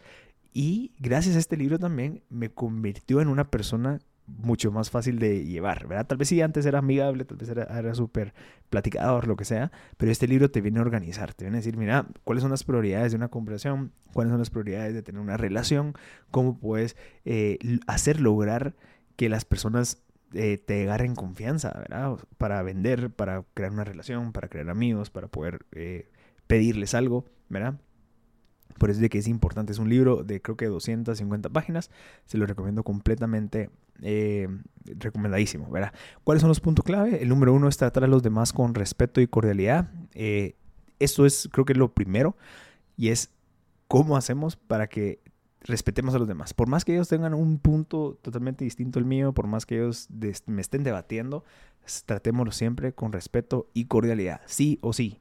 Y 0.53 0.93
gracias 0.99 1.37
a 1.37 1.39
este 1.39 1.57
libro 1.57 1.79
también 1.79 2.23
me 2.31 2.51
convirtió 2.51 3.21
en 3.21 3.29
una 3.29 3.51
persona 3.51 4.01
mucho 4.29 4.71
más 4.71 4.91
fácil 4.91 5.19
de 5.19 5.45
llevar, 5.45 5.87
¿verdad? 5.87 6.07
Tal 6.07 6.19
vez 6.19 6.29
sí 6.29 6.41
antes 6.41 6.67
era 6.67 6.79
amigable, 6.79 7.25
tal 7.25 7.39
vez 7.39 7.49
era, 7.49 7.65
era 7.65 7.95
súper 7.95 8.35
platicador, 8.71 9.27
lo 9.27 9.37
que 9.37 9.45
sea, 9.45 9.73
pero 9.97 10.13
este 10.13 10.29
libro 10.29 10.51
te 10.51 10.61
viene 10.61 10.79
a 10.79 10.83
organizar, 10.83 11.35
te 11.35 11.45
viene 11.45 11.57
a 11.57 11.61
decir, 11.61 11.77
mira, 11.77 12.07
cuáles 12.25 12.43
son 12.43 12.51
las 12.51 12.65
prioridades 12.65 13.13
de 13.13 13.17
una 13.17 13.29
conversación, 13.29 13.93
cuáles 14.13 14.31
son 14.31 14.39
las 14.39 14.51
prioridades 14.51 14.95
de 14.95 15.03
tener 15.03 15.21
una 15.21 15.37
relación, 15.37 15.95
cómo 16.31 16.59
puedes 16.59 16.97
eh, 17.25 17.59
hacer 17.87 18.21
lograr 18.21 18.75
que 19.17 19.29
las 19.29 19.45
personas 19.45 20.03
eh, 20.35 20.59
te 20.59 20.83
agarren 20.83 21.15
confianza, 21.15 21.73
¿verdad? 21.79 22.19
Para 22.37 22.63
vender, 22.63 23.11
para 23.11 23.45
crear 23.55 23.73
una 23.73 23.85
relación, 23.85 24.33
para 24.33 24.49
crear 24.49 24.69
amigos, 24.69 25.11
para 25.11 25.29
poder 25.29 25.65
eh, 25.73 26.09
pedirles 26.47 26.95
algo, 26.95 27.25
¿verdad? 27.49 27.81
Por 28.79 28.91
eso 28.91 28.99
es 28.99 29.03
de 29.03 29.09
que 29.09 29.19
es 29.19 29.29
importante. 29.29 29.73
Es 29.73 29.79
un 29.79 29.89
libro 29.89 30.23
de 30.23 30.41
creo 30.41 30.57
que 30.57 30.67
250 30.67 31.49
páginas. 31.51 31.91
Se 32.27 32.39
lo 32.39 32.47
recomiendo 32.47 32.83
completamente 32.83 33.71
eh, 34.03 34.49
recomendadísimo, 34.85 35.71
¿verdad? 35.71 35.93
¿Cuáles 36.25 36.41
son 36.41 36.49
los 36.49 36.61
puntos 36.61 36.85
clave? 36.85 37.23
El 37.23 37.29
número 37.29 37.53
uno 37.53 37.69
es 37.69 37.77
tratar 37.77 38.05
a 38.05 38.07
los 38.07 38.23
demás 38.23 38.53
con 38.53 38.75
respeto 38.75 39.21
y 39.21 39.27
cordialidad. 39.27 39.91
Eh, 40.15 40.55
esto 40.99 41.27
es, 41.27 41.49
creo 41.53 41.65
que 41.65 41.73
es 41.73 41.79
lo 41.79 41.93
primero. 41.93 42.37
Y 42.97 43.09
es 43.09 43.31
cómo 43.87 44.17
hacemos 44.17 44.57
para 44.57 44.89
que 44.89 45.21
respetemos 45.61 46.15
a 46.15 46.19
los 46.19 46.29
demás. 46.29 46.55
Por 46.55 46.69
más 46.69 46.85
que 46.85 46.95
ellos 46.95 47.09
tengan 47.09 47.35
un 47.35 47.59
punto 47.59 48.19
totalmente 48.23 48.65
distinto 48.65 48.99
al 48.99 49.05
mío, 49.05 49.33
por 49.33 49.47
más 49.47 49.67
que 49.67 49.77
ellos 49.77 50.09
me 50.47 50.61
estén 50.61 50.85
debatiendo, 50.85 51.45
tratémoslo 52.07 52.53
siempre 52.53 52.93
con 52.93 53.13
respeto 53.13 53.69
y 53.75 53.87
cordialidad. 53.87 54.41
Sí 54.47 54.79
o 54.83 54.93
sí 54.93 55.21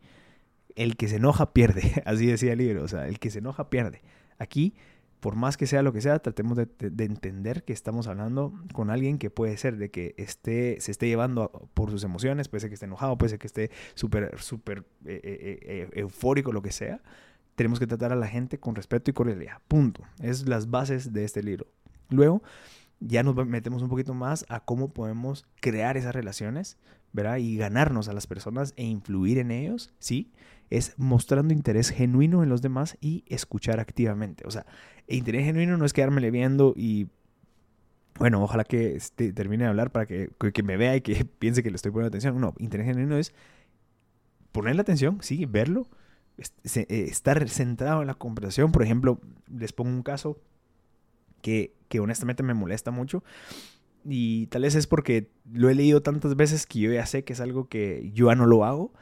el 0.77 0.95
que 0.95 1.09
se 1.09 1.17
enoja 1.17 1.53
pierde, 1.53 2.01
así 2.05 2.27
decía 2.27 2.53
el 2.53 2.59
libro, 2.59 2.83
o 2.83 2.87
sea, 2.87 3.07
el 3.07 3.19
que 3.19 3.29
se 3.29 3.39
enoja 3.39 3.69
pierde. 3.69 4.01
Aquí, 4.37 4.75
por 5.19 5.35
más 5.35 5.57
que 5.57 5.65
sea 5.65 5.81
lo 5.81 5.91
que 5.91 6.01
sea, 6.01 6.19
tratemos 6.19 6.55
de, 6.55 6.69
entender 6.79 7.63
que 7.63 7.73
estamos 7.73 8.07
hablando 8.07 8.53
con 8.71 8.91
alguien 8.91 9.17
que 9.17 9.31
puede 9.31 9.57
ser 9.57 9.77
de 9.77 9.89
que 9.89 10.13
esté, 10.17 10.79
se 10.79 10.91
esté 10.91 11.07
llevando 11.07 11.69
por 11.73 11.89
sus 11.89 12.03
emociones, 12.03 12.47
puede 12.47 12.61
ser 12.61 12.69
que 12.69 12.75
esté 12.75 12.85
enojado, 12.85 13.17
puede 13.17 13.31
ser 13.31 13.39
que 13.39 13.47
esté 13.47 13.71
súper, 13.95 14.39
súper 14.39 14.85
eh, 15.05 15.19
eh, 15.23 15.59
eh, 15.61 15.89
eufórico, 15.93 16.51
lo 16.51 16.61
que 16.61 16.71
sea. 16.71 17.01
Tenemos 17.55 17.79
que 17.79 17.87
tratar 17.87 18.13
a 18.13 18.15
la 18.15 18.27
gente 18.27 18.59
con 18.59 18.75
respeto 18.75 19.09
y 19.09 19.15
cordialidad. 19.15 19.59
Punto. 19.67 20.03
Es 20.21 20.47
las 20.47 20.69
bases 20.69 21.11
de 21.11 21.25
este 21.25 21.41
libro. 21.41 21.65
Luego, 22.09 22.43
ya 22.99 23.23
nos 23.23 23.35
metemos 23.47 23.81
un 23.81 23.89
poquito 23.89 24.13
más 24.13 24.45
a 24.49 24.59
cómo 24.59 24.93
podemos 24.93 25.45
crear 25.59 25.97
esas 25.97 26.13
relaciones, 26.13 26.77
¿verdad? 27.13 27.37
Y 27.37 27.57
ganarnos 27.57 28.07
a 28.07 28.13
las 28.13 28.27
personas 28.27 28.73
e 28.75 28.83
influir 28.83 29.39
en 29.39 29.49
ellos, 29.49 29.91
¿sí? 29.97 30.31
Es 30.69 30.93
mostrando 30.97 31.53
interés 31.53 31.89
genuino 31.89 32.43
en 32.43 32.49
los 32.49 32.61
demás 32.61 32.97
y 33.01 33.23
escuchar 33.27 33.79
activamente. 33.79 34.45
O 34.45 34.51
sea, 34.51 34.65
interés 35.07 35.45
genuino 35.45 35.77
no 35.77 35.85
es 35.85 35.93
quedármele 35.93 36.31
viendo 36.31 36.73
y, 36.75 37.07
bueno, 38.19 38.43
ojalá 38.43 38.63
que 38.63 38.95
este, 38.95 39.31
termine 39.33 39.63
de 39.63 39.69
hablar 39.69 39.91
para 39.91 40.05
que, 40.05 40.29
que 40.53 40.63
me 40.63 40.77
vea 40.77 40.95
y 40.95 41.01
que 41.01 41.25
piense 41.39 41.63
que 41.63 41.69
le 41.69 41.75
estoy 41.75 41.91
poniendo 41.91 42.09
atención. 42.09 42.39
No, 42.39 42.53
interés 42.57 42.87
genuino 42.87 43.17
es 43.17 43.33
ponerle 44.51 44.81
atención, 44.81 45.19
sí, 45.21 45.45
verlo, 45.45 45.87
estar 46.63 47.47
centrado 47.49 48.01
en 48.01 48.07
la 48.07 48.15
conversación. 48.15 48.71
Por 48.71 48.83
ejemplo, 48.83 49.19
les 49.47 49.73
pongo 49.73 49.91
un 49.91 50.03
caso 50.03 50.39
que, 51.41 51.73
que 51.89 51.99
honestamente 51.99 52.43
me 52.43 52.53
molesta 52.53 52.91
mucho. 52.91 53.23
Y 54.03 54.47
tal 54.47 54.61
vez 54.61 54.75
es 54.75 54.87
porque 54.87 55.29
lo 55.51 55.69
he 55.69 55.75
leído 55.75 56.01
tantas 56.01 56.35
veces 56.35 56.65
que 56.65 56.79
yo 56.79 56.91
ya 56.91 57.05
sé 57.05 57.23
que 57.23 57.33
es 57.33 57.41
algo 57.41 57.67
que 57.67 58.11
yo 58.13 58.27
ya 58.27 58.35
no 58.35 58.45
lo 58.45 58.65
hago. 58.65 58.93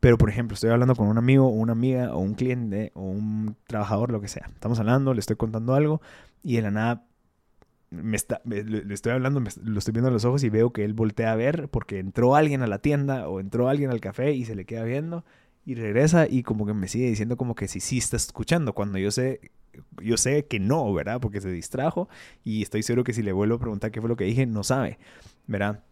Pero, 0.00 0.16
por 0.16 0.30
ejemplo, 0.30 0.54
estoy 0.54 0.70
hablando 0.70 0.94
con 0.94 1.06
un 1.08 1.18
amigo 1.18 1.46
o 1.46 1.50
una 1.50 1.72
amiga 1.72 2.14
o 2.14 2.18
un 2.18 2.34
cliente 2.34 2.90
o 2.94 3.02
un 3.02 3.56
trabajador, 3.66 4.10
lo 4.10 4.20
que 4.20 4.28
sea. 4.28 4.50
Estamos 4.54 4.80
hablando, 4.80 5.14
le 5.14 5.20
estoy 5.20 5.36
contando 5.36 5.74
algo 5.74 6.00
y 6.42 6.56
de 6.56 6.62
la 6.62 6.70
nada 6.70 7.04
me 7.90 8.16
está, 8.16 8.40
le 8.44 8.94
estoy 8.94 9.12
hablando, 9.12 9.40
lo 9.40 9.78
estoy 9.78 9.92
viendo 9.92 10.08
a 10.08 10.12
los 10.12 10.24
ojos 10.24 10.44
y 10.44 10.48
veo 10.48 10.72
que 10.72 10.84
él 10.84 10.94
voltea 10.94 11.32
a 11.32 11.36
ver 11.36 11.68
porque 11.68 11.98
entró 11.98 12.36
alguien 12.36 12.62
a 12.62 12.68
la 12.68 12.78
tienda 12.78 13.28
o 13.28 13.40
entró 13.40 13.68
alguien 13.68 13.90
al 13.90 14.00
café 14.00 14.32
y 14.32 14.44
se 14.44 14.54
le 14.54 14.64
queda 14.64 14.84
viendo 14.84 15.24
y 15.66 15.74
regresa 15.74 16.28
y 16.28 16.44
como 16.44 16.66
que 16.66 16.72
me 16.72 16.86
sigue 16.86 17.08
diciendo 17.08 17.36
como 17.36 17.54
que 17.54 17.66
sí, 17.66 17.80
sí 17.80 17.98
está 17.98 18.16
escuchando 18.16 18.74
cuando 18.74 18.98
yo 18.98 19.10
sé, 19.10 19.50
yo 20.00 20.16
sé 20.16 20.46
que 20.46 20.60
no, 20.60 20.92
¿verdad? 20.94 21.20
Porque 21.20 21.40
se 21.40 21.50
distrajo 21.50 22.08
y 22.44 22.62
estoy 22.62 22.84
seguro 22.84 23.02
que 23.02 23.12
si 23.12 23.22
le 23.22 23.32
vuelvo 23.32 23.56
a 23.56 23.60
preguntar 23.60 23.90
qué 23.90 24.00
fue 24.00 24.08
lo 24.08 24.16
que 24.16 24.24
dije, 24.24 24.46
no 24.46 24.62
sabe, 24.62 24.98
¿verdad? 25.48 25.82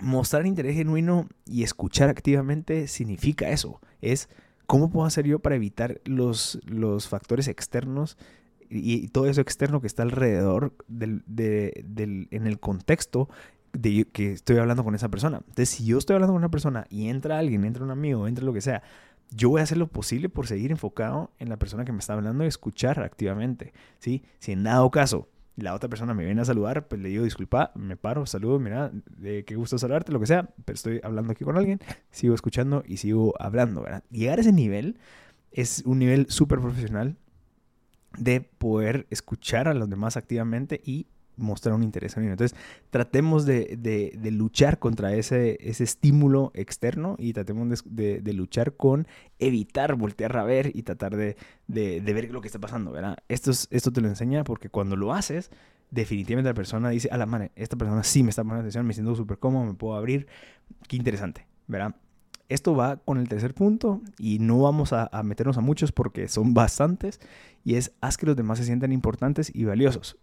Mostrar 0.00 0.46
interés 0.46 0.76
genuino 0.76 1.28
y 1.46 1.62
escuchar 1.62 2.08
activamente 2.08 2.88
significa 2.88 3.50
eso, 3.50 3.80
es 4.00 4.28
cómo 4.66 4.90
puedo 4.90 5.06
hacer 5.06 5.26
yo 5.26 5.38
para 5.38 5.56
evitar 5.56 6.00
los, 6.04 6.58
los 6.64 7.08
factores 7.08 7.48
externos 7.48 8.16
y, 8.70 9.08
todo 9.08 9.28
eso 9.28 9.40
externo 9.40 9.80
que 9.80 9.86
está 9.86 10.02
alrededor 10.02 10.74
del, 10.88 11.22
del, 11.26 12.28
en 12.30 12.46
el 12.46 12.58
contexto 12.58 13.28
de 13.72 14.06
que 14.06 14.32
estoy 14.32 14.56
hablando 14.58 14.84
con 14.84 14.94
esa 14.94 15.08
persona. 15.08 15.38
Entonces, 15.38 15.68
si 15.68 15.84
yo 15.84 15.98
estoy 15.98 16.14
hablando 16.14 16.32
con 16.32 16.40
una 16.40 16.50
persona 16.50 16.86
y 16.90 17.08
entra 17.08 17.38
alguien, 17.38 17.64
entra 17.64 17.84
un 17.84 17.90
amigo, 17.90 18.26
entra 18.26 18.44
lo 18.44 18.52
que 18.52 18.60
sea, 18.60 18.82
yo 19.30 19.50
voy 19.50 19.60
a 19.60 19.64
hacer 19.64 19.78
lo 19.78 19.88
posible 19.88 20.28
por 20.28 20.46
seguir 20.46 20.70
enfocado 20.70 21.30
en 21.38 21.48
la 21.48 21.56
persona 21.56 21.84
que 21.84 21.92
me 21.92 21.98
está 21.98 22.14
hablando 22.14 22.44
y 22.44 22.46
escuchar 22.46 23.00
activamente, 23.00 23.72
¿sí? 23.98 24.22
Si 24.38 24.52
en 24.52 24.64
dado 24.64 24.90
caso 24.90 25.28
la 25.56 25.74
otra 25.74 25.88
persona 25.88 26.14
me 26.14 26.24
viene 26.24 26.40
a 26.40 26.44
saludar, 26.44 26.88
pues 26.88 27.00
le 27.00 27.08
digo, 27.08 27.24
disculpa, 27.24 27.70
me 27.74 27.96
paro, 27.96 28.26
saludo, 28.26 28.58
mira, 28.58 28.90
qué 29.20 29.54
gusto 29.54 29.78
saludarte, 29.78 30.10
lo 30.12 30.20
que 30.20 30.26
sea, 30.26 30.50
pero 30.64 30.74
estoy 30.74 31.00
hablando 31.04 31.32
aquí 31.32 31.44
con 31.44 31.56
alguien, 31.56 31.80
sigo 32.10 32.34
escuchando 32.34 32.82
y 32.86 32.96
sigo 32.96 33.34
hablando, 33.38 33.82
¿verdad? 33.82 34.02
Llegar 34.10 34.38
a 34.38 34.40
ese 34.40 34.52
nivel 34.52 34.98
es 35.52 35.82
un 35.86 36.00
nivel 36.00 36.26
súper 36.28 36.60
profesional 36.60 37.16
de 38.18 38.40
poder 38.40 39.06
escuchar 39.10 39.68
a 39.68 39.74
los 39.74 39.88
demás 39.88 40.16
activamente 40.16 40.80
y 40.84 41.06
mostrar 41.36 41.74
un 41.74 41.82
interés 41.82 42.16
en 42.16 42.24
Entonces, 42.24 42.56
tratemos 42.90 43.46
de, 43.46 43.76
de, 43.78 44.30
luchar 44.30 44.78
contra 44.78 45.14
ese, 45.14 45.58
ese, 45.60 45.84
estímulo 45.84 46.50
externo 46.54 47.16
y 47.18 47.32
tratemos 47.32 47.82
de, 47.84 48.20
de, 48.20 48.32
luchar 48.32 48.76
con 48.76 49.06
evitar 49.38 49.94
voltear 49.94 50.36
a 50.36 50.44
ver 50.44 50.70
y 50.74 50.82
tratar 50.82 51.16
de, 51.16 51.36
ver 51.68 52.30
lo 52.30 52.40
que 52.40 52.48
está 52.48 52.58
pasando, 52.58 52.92
¿verdad? 52.92 53.16
Esto, 53.28 53.50
es, 53.50 53.68
esto 53.70 53.92
te 53.92 54.00
lo 54.00 54.08
enseña 54.08 54.44
porque 54.44 54.68
cuando 54.68 54.96
lo 54.96 55.12
haces, 55.12 55.50
definitivamente 55.90 56.50
la 56.50 56.54
persona 56.54 56.90
dice, 56.90 57.08
a 57.10 57.16
la 57.16 57.26
madre, 57.26 57.52
esta 57.56 57.76
persona 57.76 58.02
sí 58.02 58.22
me 58.22 58.30
está 58.30 58.42
poniendo 58.42 58.60
atención, 58.60 58.86
me 58.86 58.94
siento 58.94 59.14
súper 59.14 59.38
cómodo, 59.38 59.64
me 59.64 59.74
puedo 59.74 59.94
abrir, 59.94 60.26
qué 60.88 60.96
interesante, 60.96 61.46
¿verdad? 61.66 61.94
Esto 62.48 62.76
va 62.76 62.96
con 62.98 63.18
el 63.18 63.28
tercer 63.28 63.54
punto 63.54 64.02
y 64.18 64.38
no 64.38 64.60
vamos 64.60 64.92
a, 64.92 65.08
meternos 65.24 65.56
a 65.56 65.62
muchos 65.62 65.92
porque 65.92 66.28
son 66.28 66.52
bastantes 66.52 67.20
y 67.64 67.76
es 67.76 67.92
haz 68.02 68.18
que 68.18 68.26
los 68.26 68.36
demás 68.36 68.58
se 68.58 68.64
sientan 68.64 68.92
importantes 68.92 69.50
y 69.54 69.64
valiosos 69.64 70.18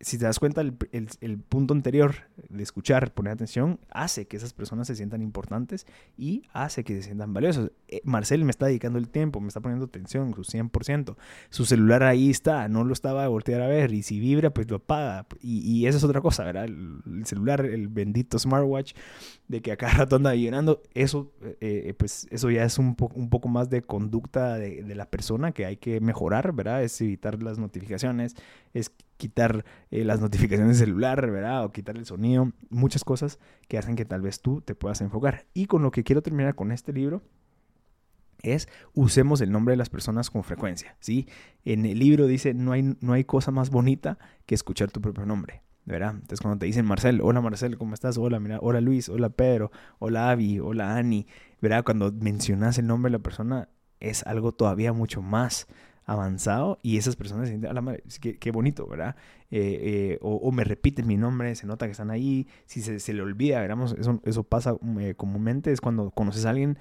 si 0.00 0.18
te 0.18 0.26
das 0.26 0.38
cuenta, 0.38 0.60
el, 0.60 0.76
el, 0.92 1.38
punto 1.38 1.72
anterior 1.72 2.16
de 2.50 2.62
escuchar, 2.62 3.14
poner 3.14 3.32
atención, 3.32 3.80
hace 3.90 4.26
que 4.26 4.36
esas 4.36 4.52
personas 4.52 4.86
se 4.88 4.94
sientan 4.94 5.22
importantes 5.22 5.86
y 6.18 6.42
hace 6.52 6.84
que 6.84 6.94
se 6.96 7.02
sientan 7.02 7.32
valiosos. 7.32 7.72
Eh, 7.88 8.02
Marcel 8.04 8.44
me 8.44 8.50
está 8.50 8.66
dedicando 8.66 8.98
el 8.98 9.08
tiempo, 9.08 9.40
me 9.40 9.48
está 9.48 9.60
poniendo 9.60 9.86
atención, 9.86 10.34
su 10.34 10.42
100%. 10.42 11.16
Su 11.48 11.64
celular 11.64 12.02
ahí 12.02 12.28
está, 12.28 12.68
no 12.68 12.84
lo 12.84 12.92
estaba 12.92 13.24
a 13.24 13.28
voltear 13.28 13.62
a 13.62 13.68
ver 13.68 13.94
y 13.94 14.02
si 14.02 14.20
vibra, 14.20 14.50
pues 14.50 14.70
lo 14.70 14.76
apaga. 14.76 15.26
Y, 15.40 15.60
y 15.60 15.86
eso 15.86 15.96
es 15.96 16.04
otra 16.04 16.20
cosa, 16.20 16.44
¿verdad? 16.44 16.66
El, 16.66 17.24
celular, 17.24 17.64
el 17.64 17.88
bendito 17.88 18.38
smartwatch, 18.38 18.92
de 19.48 19.62
que 19.62 19.72
a 19.72 19.76
cada 19.76 19.94
rato 19.94 20.16
anda 20.16 20.34
llenando, 20.34 20.82
eso, 20.92 21.32
eh, 21.40 21.56
eh, 21.60 21.94
pues 21.94 22.26
eso 22.30 22.50
ya 22.50 22.64
es 22.64 22.78
un, 22.78 22.96
un 23.14 23.30
poco 23.30 23.48
más 23.48 23.70
de 23.70 23.80
conducta 23.80 24.58
de, 24.58 24.82
de 24.82 24.94
la 24.94 25.06
persona 25.06 25.52
que 25.52 25.64
hay 25.64 25.78
que 25.78 26.00
mejorar, 26.00 26.52
¿verdad? 26.52 26.82
Es 26.82 27.00
evitar 27.00 27.42
las 27.42 27.58
notificaciones, 27.58 28.36
es 28.78 28.92
quitar 29.16 29.64
eh, 29.90 30.04
las 30.04 30.20
notificaciones 30.20 30.78
del 30.78 30.88
celular, 30.88 31.30
¿verdad? 31.30 31.64
O 31.64 31.72
quitar 31.72 31.96
el 31.96 32.04
sonido, 32.04 32.52
muchas 32.68 33.04
cosas 33.04 33.38
que 33.68 33.78
hacen 33.78 33.96
que 33.96 34.04
tal 34.04 34.20
vez 34.22 34.40
tú 34.40 34.60
te 34.60 34.74
puedas 34.74 35.00
enfocar. 35.00 35.46
Y 35.54 35.66
con 35.66 35.82
lo 35.82 35.90
que 35.90 36.04
quiero 36.04 36.22
terminar 36.22 36.54
con 36.54 36.72
este 36.72 36.92
libro 36.92 37.22
es 38.42 38.68
usemos 38.92 39.40
el 39.40 39.50
nombre 39.50 39.72
de 39.72 39.78
las 39.78 39.88
personas 39.88 40.30
con 40.30 40.44
frecuencia, 40.44 40.96
¿sí? 41.00 41.26
En 41.64 41.86
el 41.86 41.98
libro 41.98 42.26
dice, 42.26 42.52
no 42.52 42.72
hay, 42.72 42.96
no 43.00 43.12
hay 43.14 43.24
cosa 43.24 43.50
más 43.50 43.70
bonita 43.70 44.18
que 44.44 44.54
escuchar 44.54 44.90
tu 44.90 45.00
propio 45.00 45.24
nombre, 45.24 45.62
¿verdad? 45.86 46.10
Entonces 46.10 46.40
cuando 46.40 46.58
te 46.58 46.66
dicen 46.66 46.84
Marcel, 46.84 47.20
hola 47.22 47.40
Marcel, 47.40 47.78
¿cómo 47.78 47.94
estás? 47.94 48.18
Hola, 48.18 48.38
mira, 48.38 48.58
hola 48.60 48.82
Luis, 48.82 49.08
hola 49.08 49.30
Pedro, 49.30 49.72
hola 49.98 50.30
Avi, 50.30 50.60
hola 50.60 50.96
Ani, 50.96 51.26
¿verdad? 51.62 51.82
Cuando 51.82 52.12
mencionas 52.12 52.78
el 52.78 52.86
nombre 52.86 53.10
de 53.10 53.18
la 53.18 53.22
persona 53.22 53.70
es 54.00 54.24
algo 54.26 54.52
todavía 54.52 54.92
mucho 54.92 55.22
más 55.22 55.66
avanzado 56.06 56.78
y 56.82 56.96
esas 56.96 57.16
personas 57.16 57.48
se 57.48 57.58
sienten, 57.58 58.02
qué, 58.20 58.38
qué 58.38 58.50
bonito, 58.52 58.86
¿verdad? 58.86 59.16
Eh, 59.50 59.80
eh, 59.82 60.18
o, 60.22 60.50
me 60.52 60.64
repiten 60.64 61.06
mi 61.06 61.16
nombre, 61.16 61.54
se 61.56 61.66
nota 61.66 61.86
que 61.86 61.92
están 61.92 62.10
ahí, 62.10 62.46
si 62.64 62.80
se, 62.80 63.00
se 63.00 63.12
le 63.12 63.22
olvida, 63.22 63.60
digamos, 63.60 63.94
eso, 63.98 64.20
eso 64.24 64.44
pasa 64.44 64.76
eh, 65.00 65.14
comúnmente, 65.16 65.72
es 65.72 65.80
cuando 65.80 66.12
conoces 66.12 66.46
a 66.46 66.50
alguien 66.50 66.78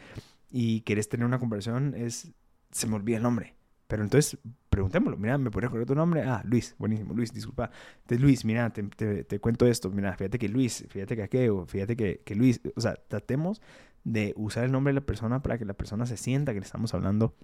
y 0.52 0.82
quieres 0.82 1.10
tener 1.10 1.26
una 1.26 1.40
conversación, 1.40 1.96
es, 1.96 2.32
se 2.72 2.88
me 2.88 2.96
olvida 2.96 3.18
el 3.18 3.24
nombre. 3.24 3.56
Pero 3.88 4.04
entonces, 4.04 4.38
preguntémoslo, 4.70 5.18
mira, 5.18 5.38
¿me 5.38 5.52
podrías 5.52 5.72
recordar 5.72 5.88
tu 5.88 5.96
nombre? 5.96 6.24
Ah, 6.24 6.42
Luis, 6.46 6.76
buenísimo, 6.78 7.14
Luis, 7.14 7.32
disculpa. 7.34 7.70
Entonces, 8.02 8.20
Luis, 8.20 8.46
mira, 8.46 8.72
te, 8.72 8.84
te, 8.84 9.40
cuento 9.40 9.66
esto, 9.68 9.92
mira, 9.92 10.16
fíjate 10.16 10.40
que 10.40 10.50
Luis, 10.50 10.86
fíjate 10.90 11.16
que 11.16 11.24
aquello, 11.24 11.66
fíjate 11.66 11.96
que, 11.96 12.22
que 12.24 12.36
Luis, 12.36 12.62
o 12.76 12.82
sea, 12.82 12.96
tratemos 13.08 13.62
de 14.04 14.34
usar 14.38 14.64
el 14.66 14.72
nombre 14.72 14.92
de 14.92 15.00
la 15.00 15.06
persona 15.06 15.42
para 15.42 15.58
que 15.58 15.66
la 15.66 15.74
persona 15.74 16.06
se 16.06 16.18
sienta 16.18 16.54
que 16.54 16.60
le 16.60 16.66
estamos 16.66 16.94
hablando 16.94 17.36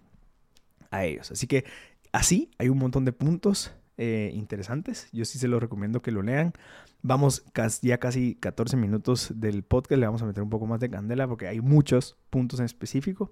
a 0.92 1.06
ellos. 1.06 1.32
Así 1.32 1.48
que 1.48 1.66
así 2.12 2.52
hay 2.58 2.70
un 2.70 2.78
montón 2.78 3.06
de 3.06 3.14
puntos 3.14 3.74
eh, 3.98 4.32
interesantes. 4.34 5.10
Yo 5.12 5.26
sí 5.26 5.40
se 5.40 5.48
los 5.48 5.62
recomiendo 5.62 6.02
que 6.02 6.12
lo 6.12 6.22
lean. 6.22 6.54
Vamos 7.02 7.44
ya 7.82 7.98
casi 7.98 8.36
14 8.36 8.78
minutos 8.78 9.34
del 9.36 9.64
podcast. 9.64 10.00
Le 10.00 10.06
vamos 10.06 10.22
a 10.22 10.26
meter 10.26 10.44
un 10.44 10.50
poco 10.50 10.68
más 10.68 10.80
de 10.80 10.90
candela 10.90 11.28
porque 11.28 11.48
hay 11.48 11.62
muchos 11.62 12.18
puntos 12.30 12.60
en 12.60 12.66
específico. 12.66 13.32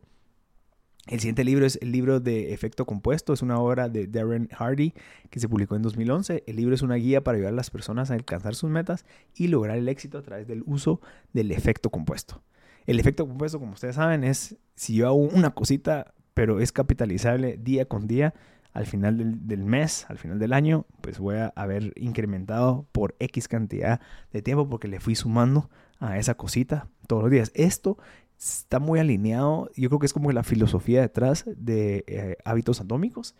El 1.07 1.19
siguiente 1.19 1.43
libro 1.43 1.65
es 1.65 1.79
el 1.81 1.91
libro 1.91 2.19
de 2.19 2.53
Efecto 2.53 2.85
Compuesto. 2.85 3.33
Es 3.33 3.41
una 3.41 3.57
obra 3.57 3.89
de 3.89 4.05
Darren 4.05 4.47
Hardy 4.51 4.93
que 5.31 5.39
se 5.39 5.49
publicó 5.49 5.75
en 5.75 5.81
2011. 5.81 6.43
El 6.45 6.55
libro 6.55 6.75
es 6.75 6.83
una 6.83 6.95
guía 6.95 7.23
para 7.23 7.37
ayudar 7.37 7.53
a 7.53 7.55
las 7.55 7.71
personas 7.71 8.11
a 8.11 8.13
alcanzar 8.13 8.53
sus 8.53 8.69
metas 8.69 9.05
y 9.35 9.47
lograr 9.47 9.77
el 9.77 9.89
éxito 9.89 10.19
a 10.19 10.21
través 10.21 10.47
del 10.47 10.61
uso 10.67 11.01
del 11.33 11.51
efecto 11.51 11.89
compuesto. 11.89 12.43
El 12.85 12.99
efecto 12.99 13.27
compuesto, 13.27 13.59
como 13.59 13.73
ustedes 13.73 13.95
saben, 13.95 14.23
es 14.23 14.57
si 14.75 14.95
yo 14.95 15.07
hago 15.07 15.17
una 15.17 15.51
cosita 15.51 16.13
pero 16.39 16.61
es 16.61 16.71
capitalizable 16.71 17.57
día 17.57 17.83
con 17.83 18.07
día. 18.07 18.33
Al 18.71 18.85
final 18.85 19.45
del, 19.45 19.65
mes, 19.65 20.05
al 20.07 20.17
final 20.17 20.39
del 20.39 20.53
año, 20.53 20.85
pues 21.01 21.19
voy 21.19 21.35
a 21.35 21.47
haber 21.47 21.91
incrementado 21.97 22.87
por 22.93 23.13
X 23.19 23.49
cantidad 23.49 23.99
de 24.31 24.41
tiempo 24.41 24.69
porque 24.69 24.87
le 24.87 25.01
fui 25.01 25.15
sumando 25.15 25.69
a 25.99 26.17
esa 26.17 26.35
cosita 26.35 26.87
todos 27.07 27.23
los 27.23 27.31
días. 27.31 27.51
Esto 27.55 27.97
está 28.39 28.79
muy 28.79 28.99
alineado, 28.99 29.69
yo 29.75 29.89
creo 29.89 29.99
que 29.99 30.05
es 30.05 30.13
como 30.13 30.31
la 30.31 30.43
filosofía 30.43 31.01
detrás 31.01 31.43
de 31.57 32.05
eh, 32.07 32.37
hábitos 32.45 32.79
atómicos, 32.79 33.35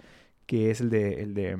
que 0.46 0.70
es 0.70 0.82
el 0.82 0.90
de, 0.90 1.22
el 1.22 1.34
de, 1.34 1.58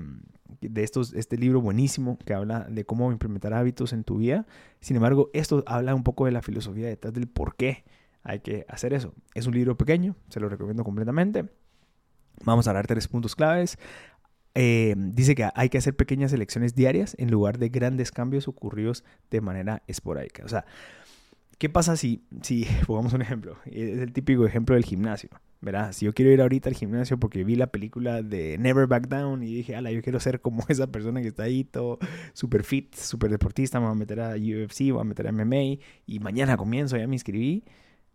de 0.60 0.84
estos, 0.84 1.14
este 1.14 1.38
libro 1.38 1.62
buenísimo 1.62 2.20
que 2.26 2.34
habla 2.34 2.68
de 2.70 2.84
cómo 2.84 3.14
implementar 3.14 3.54
hábitos 3.54 3.94
en 3.94 4.04
tu 4.04 4.18
vida. 4.18 4.46
Sin 4.82 4.98
embargo, 4.98 5.30
esto 5.32 5.64
habla 5.68 5.96
un 5.96 6.04
poco 6.04 6.26
de 6.26 6.34
la 6.34 6.42
filosofía 6.42 6.88
detrás 6.88 7.14
del 7.14 7.30
por 7.30 7.56
qué 7.56 7.86
hay 8.24 8.40
que 8.40 8.66
hacer 8.68 8.94
eso. 8.94 9.14
Es 9.34 9.48
un 9.48 9.54
libro 9.54 9.78
pequeño, 9.78 10.16
se 10.30 10.40
lo 10.40 10.50
recomiendo 10.50 10.84
completamente. 10.84 11.46
Vamos 12.44 12.68
a 12.68 12.74
dar 12.74 12.88
tres 12.88 13.08
puntos 13.08 13.36
claves. 13.36 13.78
Eh, 14.56 14.96
dice 14.98 15.36
que 15.36 15.50
hay 15.54 15.70
que 15.70 15.78
hacer 15.78 15.96
pequeñas 15.96 16.34
elecciones 16.34 16.76
diarias 16.76 17.16
en 17.20 17.32
lugar 17.32 17.60
de 17.60 17.70
grandes 17.70 18.12
cambios 18.12 18.48
ocurridos 18.48 19.04
de 19.30 19.42
manera 19.42 19.84
esporádica. 19.88 20.44
O 20.44 20.50
sea, 20.50 20.66
¿qué 21.58 21.70
pasa 21.70 21.96
si, 21.96 22.24
si 22.42 22.66
pongamos 22.88 23.14
un 23.14 23.22
ejemplo? 23.22 23.58
Es 23.66 24.00
el 24.00 24.14
típico 24.14 24.46
ejemplo 24.46 24.76
del 24.76 24.86
gimnasio. 24.86 25.30
¿verdad? 25.62 25.92
Si 25.92 26.06
yo 26.06 26.14
quiero 26.14 26.32
ir 26.32 26.42
ahorita 26.42 26.70
al 26.70 26.76
gimnasio 26.76 27.20
porque 27.20 27.44
vi 27.44 27.56
la 27.56 27.68
película 27.68 28.22
de 28.22 28.58
Never 28.58 28.88
Back 28.88 29.08
Down 29.08 29.44
y 29.44 29.54
dije, 29.54 29.76
ala, 29.76 29.92
yo 29.92 30.02
quiero 30.02 30.20
ser 30.20 30.40
como 30.42 30.64
esa 30.70 30.88
persona 30.88 31.22
que 31.22 31.28
está 31.28 31.44
ahí 31.44 31.64
todo 31.64 32.00
super 32.34 32.64
fit, 32.64 32.96
super 32.96 33.30
deportista, 33.30 33.80
me 33.80 33.88
voy 33.88 33.96
a 33.96 34.00
meter 34.00 34.22
a 34.22 34.36
UFC, 34.36 34.82
me 34.82 34.92
voy 34.94 35.02
a 35.02 35.06
meter 35.06 35.28
a 35.28 35.32
MMA 35.32 35.82
y 36.06 36.20
mañana 36.20 36.56
comienzo, 36.56 36.98
ya 36.98 37.08
me 37.08 37.16
inscribí 37.16 37.66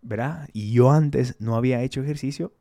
¿verdad? 0.05 0.49
Y 0.53 0.73
yo 0.73 0.93
antes 0.93 1.41
no 1.41 1.57
había 1.57 1.83
hecho 1.83 2.03
ejercicio, 2.03 2.53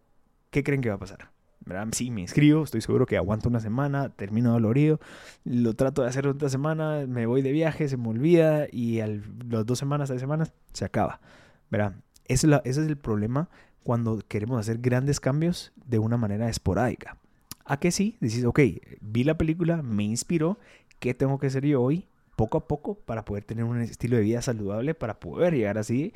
¿qué 0.50 0.64
creen 0.64 0.82
que 0.82 0.90
va 0.90 0.96
a 0.96 1.00
pasar? 1.00 1.34
¿verdad? 1.66 1.88
Sí, 1.92 2.12
me 2.12 2.22
inscribo, 2.22 2.64
estoy 2.64 2.82
seguro 2.82 3.06
que 3.06 3.18
aguanto 3.18 3.50
una 3.50 3.60
semana, 3.60 4.10
termino 4.10 4.52
dolorido, 4.52 5.00
lo 5.46 5.76
trato 5.76 6.02
de 6.02 6.10
hacer 6.10 6.28
otra 6.28 6.50
semana, 6.50 7.06
me 7.08 7.26
voy 7.26 7.42
de 7.42 7.52
viaje, 7.52 7.88
se 7.88 7.98
me 7.98 8.10
olvida 8.10 8.68
y 8.72 9.00
a 9.00 9.08
las 9.08 9.66
dos 9.66 9.80
semanas, 9.80 10.10
tres 10.10 10.22
semanas, 10.22 10.54
se 10.74 10.86
acaba, 10.86 11.22
¿verdad? 11.70 11.96
Ese 12.26 12.48
es, 12.64 12.78
el 12.78 12.98
problema 12.98 13.50
cuando 13.84 14.20
queremos 14.28 14.60
hacer 14.60 14.80
grandes 14.80 15.20
cambios 15.20 15.74
de 15.86 16.00
una 16.00 16.18
manera 16.18 16.50
esporádica. 16.50 17.18
¿A 17.66 17.80
que 17.80 17.92
sí? 17.92 18.18
Dices, 18.20 18.44
ok, 18.46 18.60
vi 19.02 19.24
la 19.24 19.38
película, 19.38 19.82
me 19.82 20.04
inspiró, 20.04 20.58
¿qué 21.00 21.14
tengo 21.14 21.40
que 21.40 21.48
hacer 21.48 21.66
yo 21.66 21.82
hoy? 21.82 22.08
Poco 22.36 22.58
a 22.58 22.68
poco 22.68 22.96
para 22.96 23.26
poder 23.26 23.44
tener 23.44 23.64
un 23.64 23.80
estilo 23.80 24.18
de 24.18 24.24
vida 24.24 24.42
saludable, 24.42 24.96
para 24.96 25.20
poder 25.20 25.54
llegar 25.54 25.78
así 25.78 26.14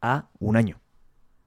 a 0.00 0.28
un 0.38 0.56
año. 0.56 0.80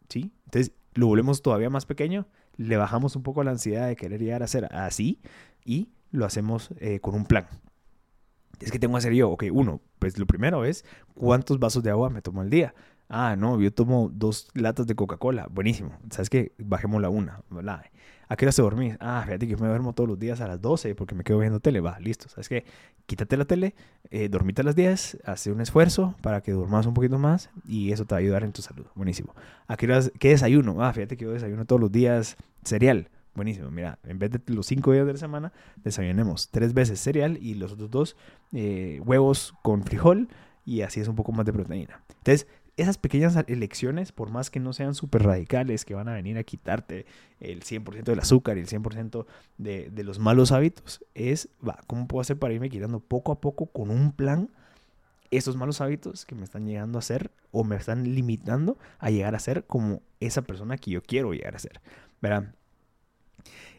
¿Sí? 0.10 0.32
Entonces 0.46 0.74
lo 0.94 1.08
volvemos 1.08 1.41
todavía 1.41 1.70
más 1.70 1.86
pequeño, 1.86 2.27
le 2.58 2.77
bajamos 2.77 3.15
un 3.15 3.24
poco 3.24 3.44
la 3.44 3.51
ansiedad 3.51 3.88
de 3.88 3.96
querer 3.96 4.22
llegar 4.22 4.44
a 4.44 4.48
ser 4.48 4.68
así 4.74 5.22
y 5.63 5.89
lo 6.12 6.25
hacemos 6.25 6.72
eh, 6.79 7.00
con 7.00 7.15
un 7.15 7.25
plan. 7.25 7.48
Es 8.60 8.72
que 8.72 8.79
tengo 8.79 8.94
que 8.96 9.00
hacer 9.00 9.13
yo, 9.13 9.29
ok, 9.29 9.46
uno, 9.51 9.82
pues 10.00 10.18
lo 10.18 10.25
primero 10.25 10.65
es 10.65 10.84
cuántos 11.13 11.60
vasos 11.60 11.84
de 11.84 11.91
agua 11.91 12.10
me 12.10 12.22
tomo 12.22 12.41
al 12.41 12.50
día. 12.50 12.74
Ah, 13.10 13.36
no, 13.36 13.60
yo 13.60 13.74
tomo 13.74 14.12
dos 14.13 14.50
latas 14.54 14.86
de 14.86 14.96
Coca-Cola. 14.96 15.48
Buenísimo. 15.50 15.98
¿Sabes 16.12 16.30
qué? 16.30 16.51
Bajemos 16.60 17.01
la 17.01 17.10
una. 17.10 17.42
¿verdad? 17.50 17.84
¿A 18.28 18.36
qué 18.36 18.46
hora 18.46 18.51
se 18.51 18.62
dormís? 18.62 18.96
Ah, 19.00 19.24
fíjate 19.25 19.48
que 19.48 19.54
yo 19.54 19.58
me 19.58 19.68
duermo 19.68 19.94
todos 19.94 20.08
los 20.08 20.20
días 20.20 20.42
a 20.42 20.48
las 20.48 20.62
12 20.62 20.94
porque 20.94 21.16
me 21.16 21.24
quedo 21.24 21.39
viendo 21.39 21.60
tele. 21.60 21.82
Va, 21.82 22.00
listo. 22.00 22.30
¿Sabes 22.30 22.48
qué? 22.48 22.66
Quítate 23.08 23.36
la 23.38 23.46
tele, 23.46 23.74
eh, 24.12 24.30
dormite 24.30 24.62
a 24.62 24.63
las 24.63 24.75
10, 24.75 25.18
hace 25.25 25.51
un 25.51 25.62
esfuerzo 25.62 26.13
para 26.22 26.42
que 26.42 26.51
duermas 26.51 26.86
un 26.86 26.94
poquito 26.94 27.18
más 27.18 27.50
y 27.68 27.92
eso 27.92 28.06
te 28.06 28.13
va 28.13 28.18
a 28.18 28.22
ayudar 28.22 28.44
en 28.44 28.51
tu 28.51 28.62
salud. 28.62 28.86
Buenísimo. 28.94 29.34
¿A 29.68 29.75
qué 29.75 29.88
hora, 29.88 30.01
qué 30.20 30.30
desayuno? 30.30 30.84
Ah, 30.84 30.94
fíjate 30.94 31.18
que 31.18 31.25
yo 31.25 31.32
desayuno 31.32 31.66
todos 31.66 31.82
los 31.82 31.92
días 31.92 32.38
cereal. 32.63 33.10
Buenísimo, 33.34 33.72
mira, 33.72 33.98
en 34.04 34.20
vez 34.20 34.30
de 34.30 34.39
los 34.54 34.68
cinco 34.68 34.92
días 34.92 35.08
de 35.08 35.13
la 35.13 35.20
semana, 35.20 35.51
desayunemos 35.84 36.50
tres 36.50 36.75
veces 36.75 37.00
cereal 37.00 37.39
y 37.42 37.56
los 37.56 37.72
otros 37.72 37.89
dos 37.89 38.16
eh, 38.54 39.01
huevos 39.04 39.56
con 39.63 39.84
frijol 39.84 40.28
y 40.66 40.82
así 40.82 41.00
es 41.00 41.08
un 41.08 41.16
poco 41.16 41.32
más 41.32 41.48
de 41.48 41.54
proteína. 41.54 42.04
Entonces, 42.10 42.48
esas 42.81 42.98
pequeñas 42.98 43.36
elecciones, 43.48 44.12
por 44.12 44.29
más 44.29 44.50
que 44.50 44.59
no 44.59 44.74
sean 44.74 44.95
súper 44.95 45.24
radicales, 45.24 45.86
que 45.86 45.93
van 45.93 46.07
a 46.07 46.13
venir 46.13 46.38
a 46.38 46.43
quitarte 46.43 47.05
el 47.39 47.63
100% 47.63 48.03
del 48.03 48.19
azúcar 48.19 48.57
y 48.57 48.62
el 48.62 48.67
100% 48.67 49.25
de, 49.57 49.89
de, 49.89 50.03
los 50.03 50.19
malos 50.19 50.51
hábitos, 50.51 51.03
es, 51.13 51.50
va, 51.65 51.79
¿cómo 51.88 52.07
puedo 52.07 52.21
hacer 52.21 52.38
para 52.38 52.53
irme 52.53 52.69
quitando 52.69 53.00
poco 53.00 53.31
a 53.31 53.41
poco 53.41 53.67
con 53.67 53.89
un 53.89 54.12
plan 54.12 54.50
esos 55.31 55.55
malos 55.55 55.81
hábitos 55.81 56.25
que 56.25 56.36
me 56.36 56.43
están 56.43 56.65
llegando 56.65 56.98
a 56.98 57.01
ser 57.01 57.31
o 57.51 57.63
me 57.63 57.75
están 57.75 58.15
limitando 58.15 58.77
a 58.98 59.12
llegar 59.12 59.36
a 59.36 59.39
ser 59.39 59.65
como 59.65 60.01
esa 60.19 60.41
persona 60.41 60.77
que 60.77 60.91
yo 60.91 61.03
quiero 61.03 61.33
llegar 61.33 61.55
a 61.55 61.59
ser? 61.59 61.81
¿Verdad? 62.21 62.53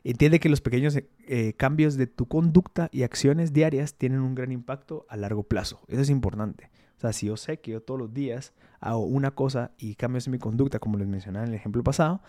Entiende 0.04 0.40
que 0.40 0.48
los 0.48 0.60
pequeños 0.60 0.96
eh, 0.96 1.52
cambios 1.56 1.96
de 1.96 2.06
tu 2.06 2.26
conducta 2.26 2.88
y 2.92 3.02
acciones 3.02 3.52
diarias 3.52 3.94
tienen 3.94 4.20
un 4.20 4.34
gran 4.34 4.52
impacto 4.52 5.06
a 5.08 5.16
largo 5.16 5.42
plazo. 5.42 5.80
Eso 5.88 6.00
es 6.00 6.10
importante. 6.10 6.70
O 7.00 7.02
sea, 7.02 7.14
si 7.14 7.28
yo 7.28 7.38
sé 7.38 7.60
que 7.60 7.70
yo 7.70 7.80
todos 7.80 7.98
los 7.98 8.12
días 8.12 8.52
hago 8.78 8.98
una 8.98 9.30
cosa 9.30 9.70
y 9.78 9.94
cambios 9.94 10.26
en 10.26 10.32
mi 10.32 10.38
conducta, 10.38 10.78
como 10.78 10.98
les 10.98 11.08
mencionaba 11.08 11.46
en 11.46 11.52
el 11.52 11.56
ejemplo 11.56 11.82
pasado, 11.82 12.20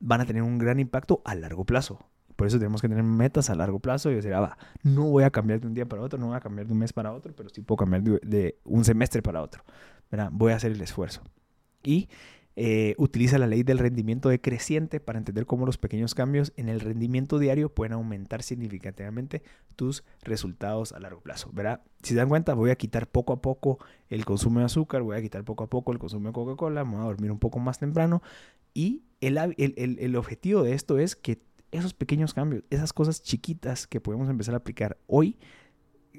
van 0.00 0.20
a 0.20 0.26
tener 0.26 0.42
un 0.42 0.58
gran 0.58 0.80
impacto 0.80 1.22
a 1.24 1.36
largo 1.36 1.64
plazo. 1.64 2.00
Por 2.34 2.48
eso 2.48 2.58
tenemos 2.58 2.82
que 2.82 2.88
tener 2.88 3.04
metas 3.04 3.48
a 3.48 3.54
largo 3.54 3.78
plazo 3.78 4.10
y 4.10 4.16
decir, 4.16 4.34
ah, 4.34 4.40
va, 4.40 4.58
no 4.82 5.04
voy 5.04 5.22
a 5.22 5.30
cambiar 5.30 5.60
de 5.60 5.68
un 5.68 5.74
día 5.74 5.86
para 5.86 6.02
otro, 6.02 6.18
no 6.18 6.26
voy 6.26 6.36
a 6.36 6.40
cambiar 6.40 6.66
de 6.66 6.72
un 6.72 6.80
mes 6.80 6.92
para 6.92 7.12
otro, 7.12 7.32
pero 7.36 7.48
sí 7.48 7.60
puedo 7.60 7.76
cambiar 7.76 8.02
de, 8.02 8.18
de 8.24 8.58
un 8.64 8.84
semestre 8.84 9.22
para 9.22 9.40
otro. 9.40 9.62
¿verdad? 10.10 10.30
Voy 10.32 10.50
a 10.50 10.56
hacer 10.56 10.72
el 10.72 10.80
esfuerzo. 10.80 11.22
Y 11.84 12.08
eh, 12.60 12.96
utiliza 12.98 13.38
la 13.38 13.46
ley 13.46 13.62
del 13.62 13.78
rendimiento 13.78 14.28
decreciente 14.28 14.98
para 14.98 15.16
entender 15.16 15.46
cómo 15.46 15.64
los 15.64 15.78
pequeños 15.78 16.16
cambios 16.16 16.52
en 16.56 16.68
el 16.68 16.80
rendimiento 16.80 17.38
diario 17.38 17.72
pueden 17.72 17.92
aumentar 17.92 18.42
significativamente 18.42 19.44
tus 19.76 20.02
resultados 20.22 20.92
a 20.92 20.98
largo 20.98 21.20
plazo. 21.20 21.50
¿verdad? 21.52 21.82
Si 22.02 22.14
se 22.14 22.16
dan 22.16 22.28
cuenta, 22.28 22.54
voy 22.54 22.70
a 22.70 22.74
quitar 22.74 23.06
poco 23.06 23.32
a 23.32 23.40
poco 23.40 23.78
el 24.08 24.24
consumo 24.24 24.58
de 24.58 24.64
azúcar, 24.64 25.02
voy 25.02 25.16
a 25.16 25.22
quitar 25.22 25.44
poco 25.44 25.62
a 25.62 25.70
poco 25.70 25.92
el 25.92 26.00
consumo 26.00 26.30
de 26.30 26.32
Coca-Cola, 26.32 26.82
voy 26.82 26.96
a 27.00 27.04
dormir 27.04 27.30
un 27.30 27.38
poco 27.38 27.60
más 27.60 27.78
temprano 27.78 28.24
y 28.74 29.04
el, 29.20 29.38
el 29.56 30.16
objetivo 30.16 30.64
de 30.64 30.72
esto 30.72 30.98
es 30.98 31.14
que 31.14 31.40
esos 31.70 31.94
pequeños 31.94 32.34
cambios, 32.34 32.64
esas 32.70 32.92
cosas 32.92 33.22
chiquitas 33.22 33.86
que 33.86 34.00
podemos 34.00 34.28
empezar 34.28 34.54
a 34.54 34.58
aplicar 34.58 34.96
hoy, 35.06 35.38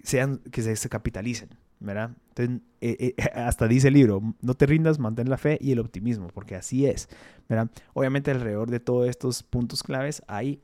sean, 0.03 0.37
que 0.37 0.61
se 0.61 0.89
capitalicen. 0.89 1.49
¿Verdad? 1.79 2.11
Eh, 2.37 2.59
eh, 2.81 3.15
hasta 3.33 3.67
dice 3.67 3.89
el 3.89 3.95
libro, 3.95 4.21
no 4.41 4.53
te 4.53 4.65
rindas, 4.65 4.99
mantén 4.99 5.29
la 5.29 5.37
fe 5.37 5.57
y 5.61 5.71
el 5.71 5.79
optimismo, 5.79 6.27
porque 6.29 6.55
así 6.55 6.85
es, 6.85 7.09
¿verdad? 7.47 7.69
Obviamente 7.93 8.31
alrededor 8.31 8.69
de 8.69 8.79
todos 8.79 9.09
estos 9.09 9.43
puntos 9.43 9.83
claves 9.83 10.23
hay 10.27 10.61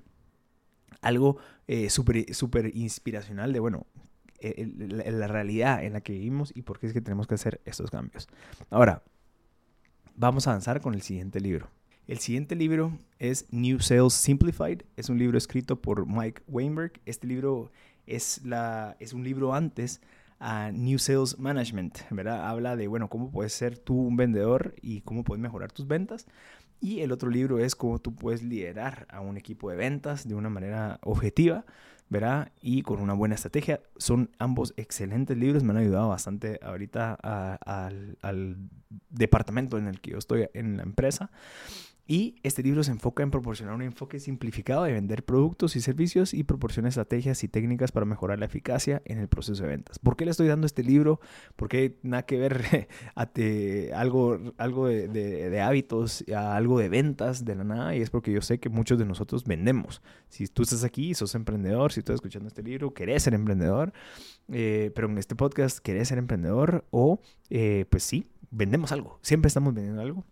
algo 1.02 1.38
eh, 1.68 1.90
súper 1.90 2.76
inspiracional 2.76 3.54
de, 3.54 3.60
bueno, 3.60 3.86
la, 4.42 5.28
realidad 5.28 5.84
en 5.84 5.94
la 5.94 6.02
que 6.02 6.14
vivimos 6.14 6.52
y 6.56 6.62
por 6.62 6.80
qué 6.80 6.88
es 6.88 6.94
que 6.94 7.02
tenemos 7.02 7.28
que 7.28 7.36
hacer 7.36 7.62
estos 7.66 7.90
cambios. 7.90 8.28
Ahora, 8.70 9.04
vamos 10.16 10.48
a 10.48 10.52
avanzar 10.52 10.82
con 10.82 10.94
el 10.94 11.02
siguiente 11.02 11.40
libro. 11.40 11.70
El 12.08 12.20
siguiente 12.20 12.56
libro 12.56 13.00
es 13.18 13.48
New 13.52 13.80
Sales 13.80 14.14
Simplified. 14.14 14.84
Es 14.96 15.10
un 15.10 15.18
libro 15.18 15.38
escrito 15.38 15.82
por 15.82 16.06
Mike 16.06 16.44
Weinberg. 16.48 16.94
Este 17.06 17.26
libro 17.26 17.72
es, 18.06 18.44
la, 18.44 18.96
es 19.00 19.14
un 19.14 19.24
libro 19.24 19.56
antes 19.56 20.02
a 20.40 20.72
New 20.72 21.00
Sales 21.00 21.40
Management, 21.40 22.00
¿verdad? 22.10 22.48
Habla 22.48 22.76
de, 22.76 22.88
bueno, 22.88 23.10
cómo 23.10 23.32
puedes 23.32 23.54
ser 23.54 23.78
tú 23.78 23.96
un 23.96 24.18
vendedor 24.18 24.76
y 24.82 25.02
cómo 25.02 25.24
puedes 25.24 25.42
mejorar 25.42 25.72
tus 25.72 25.88
ventas. 25.88 26.28
Y 26.82 27.02
el 27.02 27.12
otro 27.12 27.30
libro 27.30 27.60
es 27.60 27.76
cómo 27.76 28.00
tú 28.00 28.14
puedes 28.14 28.44
liderar 28.44 29.08
a 29.10 29.22
un 29.22 29.38
equipo 29.38 29.70
de 29.70 29.78
ventas 29.78 30.28
de 30.28 30.36
una 30.36 30.50
manera 30.50 31.00
objetiva, 31.04 31.66
¿verdad? 32.10 32.52
Y 32.62 32.82
con 32.82 33.00
una 33.00 33.14
buena 33.14 33.36
estrategia. 33.36 33.82
Son 33.98 34.30
ambos 34.38 34.74
excelentes 34.78 35.38
libros, 35.38 35.64
me 35.64 35.72
han 35.72 35.78
ayudado 35.78 36.10
bastante 36.10 36.60
ahorita 36.62 37.14
al, 37.14 38.18
al 38.22 38.58
departamento 39.10 39.78
en 39.78 39.88
el 39.88 40.02
que 40.02 40.12
yo 40.12 40.18
estoy 40.18 40.50
en 40.54 40.78
la 40.78 40.84
empresa. 40.84 41.32
Y 42.08 42.36
este 42.44 42.62
libro 42.62 42.84
se 42.84 42.92
enfoca 42.92 43.24
en 43.24 43.32
proporcionar 43.32 43.74
un 43.74 43.82
enfoque 43.82 44.20
simplificado 44.20 44.84
de 44.84 44.94
vender 44.94 45.26
productos 45.26 45.76
y 45.76 45.82
servicios 45.82 46.36
y 46.36 46.44
proporciona 46.44 46.88
estrategias 46.88 47.44
y 47.44 47.48
técnicas 47.48 47.92
para 47.92 48.06
mejorar 48.06 48.38
la 48.38 48.46
eficacia 48.46 49.02
en 49.06 49.18
el 49.18 49.28
proceso 49.28 49.64
de 49.64 49.70
ventas. 49.70 49.98
¿Por 49.98 50.16
qué 50.16 50.26
le 50.26 50.32
estoy 50.32 50.48
dando 50.48 50.68
este 50.68 50.84
libro? 50.84 51.20
Porque 51.56 51.98
nada 52.04 52.24
que 52.24 52.38
ver 52.38 52.88
algo, 53.96 54.40
algo 54.58 54.88
de, 54.88 55.62
hábitos 55.62 56.24
a 56.32 56.56
algo 56.56 56.78
de 56.78 56.90
ventas 56.90 57.44
de 57.44 57.56
la 57.56 57.64
nada 57.64 57.96
y 57.96 58.02
es 58.02 58.12
porque 58.12 58.32
yo 58.32 58.42
sé 58.42 58.60
que 58.60 58.70
muchos 58.70 59.00
de 59.00 59.06
nosotros 59.06 59.44
vendemos. 59.44 60.04
Si 60.30 60.46
tú 60.46 60.62
estás 60.62 60.84
aquí, 60.84 61.16
sos 61.16 61.34
emprendedor, 61.34 61.92
si 61.92 62.02
estás 62.02 62.16
escuchando 62.16 62.48
este 62.48 62.62
libro, 62.62 62.94
querés 62.94 63.24
ser 63.24 63.34
emprendedor, 63.34 63.94
eh, 64.50 64.92
pero 64.94 65.10
en 65.10 65.18
este 65.18 65.36
podcast 65.36 65.80
querés 65.80 66.10
ser 66.10 66.20
emprendedor 66.20 66.86
o 66.92 67.20
eh, 67.50 67.86
pues 67.90 68.04
sí, 68.04 68.30
vendemos 68.52 68.92
algo, 68.92 69.18
siempre 69.24 69.48
estamos 69.48 69.74
vendiendo 69.74 70.04
algo 70.04 70.24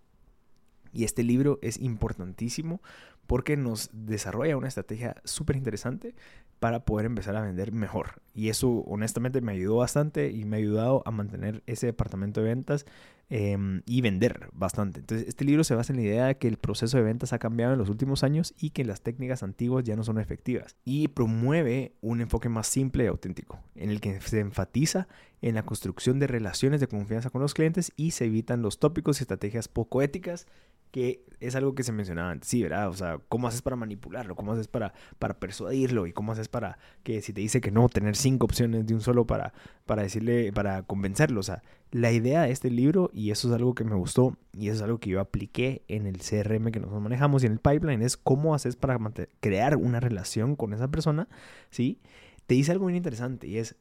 y 0.93 1.03
este 1.03 1.23
libro 1.23 1.60
es 1.62 1.77
importantísimo 1.79 2.82
porque 3.27 3.58
nos 3.58 3.89
desarrolla 3.93 4.58
una 4.58 4.67
estrategia 4.67 5.15
súper 5.23 5.56
interesante 5.56 6.15
para 6.60 6.86
poder 6.86 7.06
empezar 7.06 7.36
a 7.36 7.41
vender 7.41 7.71
mejor. 7.71 8.21
Y 8.33 8.49
eso 8.49 8.69
honestamente 8.87 9.41
me 9.41 9.51
ayudó 9.51 9.77
bastante 9.77 10.31
y 10.31 10.45
me 10.45 10.57
ha 10.57 10.59
ayudado 10.59 11.03
a 11.05 11.11
mantener 11.11 11.61
ese 11.67 11.85
departamento 11.85 12.41
de 12.41 12.47
ventas 12.47 12.85
em, 13.29 13.83
y 13.85 14.01
vender 14.01 14.49
bastante. 14.53 15.01
Entonces, 15.01 15.27
este 15.27 15.45
libro 15.45 15.63
se 15.63 15.75
basa 15.75 15.93
en 15.93 15.97
la 15.97 16.05
idea 16.05 16.25
de 16.25 16.37
que 16.37 16.47
el 16.47 16.57
proceso 16.57 16.97
de 16.97 17.03
ventas 17.03 17.31
ha 17.31 17.39
cambiado 17.39 17.73
en 17.73 17.79
los 17.79 17.89
últimos 17.89 18.23
años 18.23 18.53
y 18.59 18.71
que 18.71 18.83
las 18.83 19.01
técnicas 19.01 19.43
antiguas 19.43 19.83
ya 19.83 19.95
no 19.95 20.03
son 20.03 20.17
efectivas. 20.17 20.75
Y 20.83 21.09
promueve 21.09 21.93
un 22.01 22.21
enfoque 22.21 22.49
más 22.49 22.67
simple 22.67 23.03
y 23.03 23.07
auténtico, 23.07 23.59
en 23.75 23.91
el 23.91 24.01
que 24.01 24.19
se 24.21 24.39
enfatiza 24.39 25.07
en 25.41 25.55
la 25.55 25.63
construcción 25.63 26.19
de 26.19 26.27
relaciones 26.27 26.79
de 26.79 26.87
confianza 26.87 27.29
con 27.29 27.41
los 27.41 27.53
clientes 27.53 27.91
y 27.95 28.11
se 28.11 28.25
evitan 28.25 28.61
los 28.61 28.79
tópicos 28.79 29.19
y 29.19 29.23
estrategias 29.23 29.67
poco 29.67 30.01
éticas 30.01 30.47
que 30.93 31.25
es 31.39 31.55
algo 31.55 31.73
que 31.73 31.81
se 31.81 31.91
mencionaba 31.91 32.29
antes, 32.29 32.47
sí, 32.47 32.61
¿verdad? 32.61 32.87
O 32.87 32.93
sea, 32.93 33.17
¿cómo 33.27 33.47
haces 33.47 33.63
para 33.63 33.75
manipularlo? 33.75 34.35
¿Cómo 34.35 34.53
haces 34.53 34.67
para, 34.67 34.93
para 35.17 35.39
persuadirlo? 35.39 36.05
¿Y 36.05 36.13
cómo 36.13 36.33
haces 36.33 36.49
para 36.49 36.77
que 37.01 37.19
si 37.23 37.33
te 37.33 37.41
dice 37.41 37.61
que 37.61 37.71
no, 37.71 37.89
tener 37.89 38.15
cinco 38.23 38.45
opciones 38.45 38.86
de 38.88 38.93
un 38.93 39.01
solo 39.01 39.27
para, 39.27 39.53
para 39.86 40.01
decirle, 40.01 40.51
para 40.51 40.83
convencerlo? 40.83 41.39
O 41.39 41.43
sea, 41.43 41.62
la 41.91 42.12
idea 42.12 42.41
de 42.43 42.51
este 42.51 42.71
libro, 42.71 43.12
y 43.13 43.31
eso 43.31 43.47
es 43.47 43.53
algo 43.53 43.75
que 43.75 43.83
me 43.83 43.95
gustó, 43.95 44.36
y 44.51 44.67
eso 44.67 44.77
es 44.77 44.81
algo 44.81 44.99
que 44.99 45.12
yo 45.12 45.19
apliqué 45.19 45.83
en 45.88 46.07
el 46.07 46.17
CRM 46.17 46.71
que 46.71 46.79
nosotros 46.79 47.01
manejamos 47.01 47.43
y 47.43 47.45
en 47.45 47.53
el 47.53 47.59
pipeline, 47.59 48.01
es 48.01 48.17
cómo 48.17 48.55
haces 48.55 48.75
para 48.75 48.99
crear 49.39 49.77
una 49.77 49.99
relación 49.99 50.55
con 50.55 50.73
esa 50.73 50.88
persona, 50.89 51.27
¿sí? 51.69 52.01
Te 52.47 52.55
dice 52.55 52.71
algo 52.71 52.86
muy 52.86 52.97
interesante, 52.97 53.47
y 53.47 53.57
es, 53.57 53.75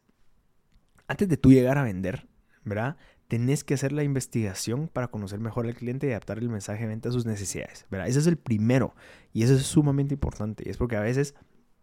antes 1.08 1.28
de 1.28 1.36
tú 1.36 1.52
llegar 1.52 1.78
a 1.78 1.82
vender, 1.82 2.28
¿verdad? 2.64 2.96
tenés 3.32 3.64
que 3.64 3.72
hacer 3.72 3.92
la 3.92 4.02
investigación 4.02 4.88
para 4.88 5.08
conocer 5.08 5.40
mejor 5.40 5.64
al 5.64 5.74
cliente 5.74 6.06
y 6.06 6.10
adaptar 6.10 6.36
el 6.36 6.50
mensaje 6.50 6.82
de 6.82 6.88
venta 6.88 7.08
a 7.08 7.12
sus 7.12 7.24
necesidades. 7.24 7.86
¿verdad? 7.90 8.06
Ese 8.06 8.18
es 8.18 8.26
el 8.26 8.36
primero 8.36 8.94
y 9.32 9.42
eso 9.42 9.54
es 9.54 9.62
sumamente 9.62 10.12
importante. 10.12 10.64
Y 10.66 10.68
es 10.68 10.76
porque 10.76 10.96
a 10.96 11.00
veces 11.00 11.34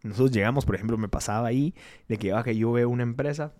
nosotros 0.03 0.31
llegamos, 0.31 0.65
por 0.65 0.75
ejemplo, 0.75 0.97
me 0.97 1.09
pasaba 1.09 1.47
ahí 1.47 1.73
de 2.07 2.17
que, 2.17 2.33
que 2.43 2.55
yo 2.55 2.71
veo 2.71 2.89
una 2.89 3.03
empresa, 3.03 3.53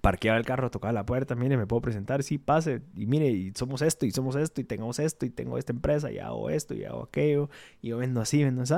parqueaba 0.00 0.38
el 0.38 0.44
carro, 0.44 0.70
tocaba 0.70 0.92
la 0.92 1.04
puerta, 1.04 1.34
mire, 1.34 1.56
me 1.56 1.66
puedo 1.66 1.82
presentar, 1.82 2.22
sí, 2.22 2.38
pase, 2.38 2.82
y 2.96 3.06
mire, 3.06 3.28
y 3.28 3.52
somos 3.54 3.82
esto, 3.82 4.06
y 4.06 4.10
somos 4.12 4.36
esto, 4.36 4.60
y 4.60 4.64
tenemos 4.64 4.98
esto, 4.98 5.26
y 5.26 5.30
tengo 5.30 5.58
esta 5.58 5.72
empresa, 5.72 6.10
y 6.10 6.18
hago 6.18 6.50
esto, 6.50 6.74
y 6.74 6.84
hago 6.84 7.04
aquello, 7.04 7.50
y 7.82 7.88
yo 7.88 7.98
vendo 7.98 8.20
así, 8.20 8.42
vendo 8.42 8.62
así. 8.62 8.74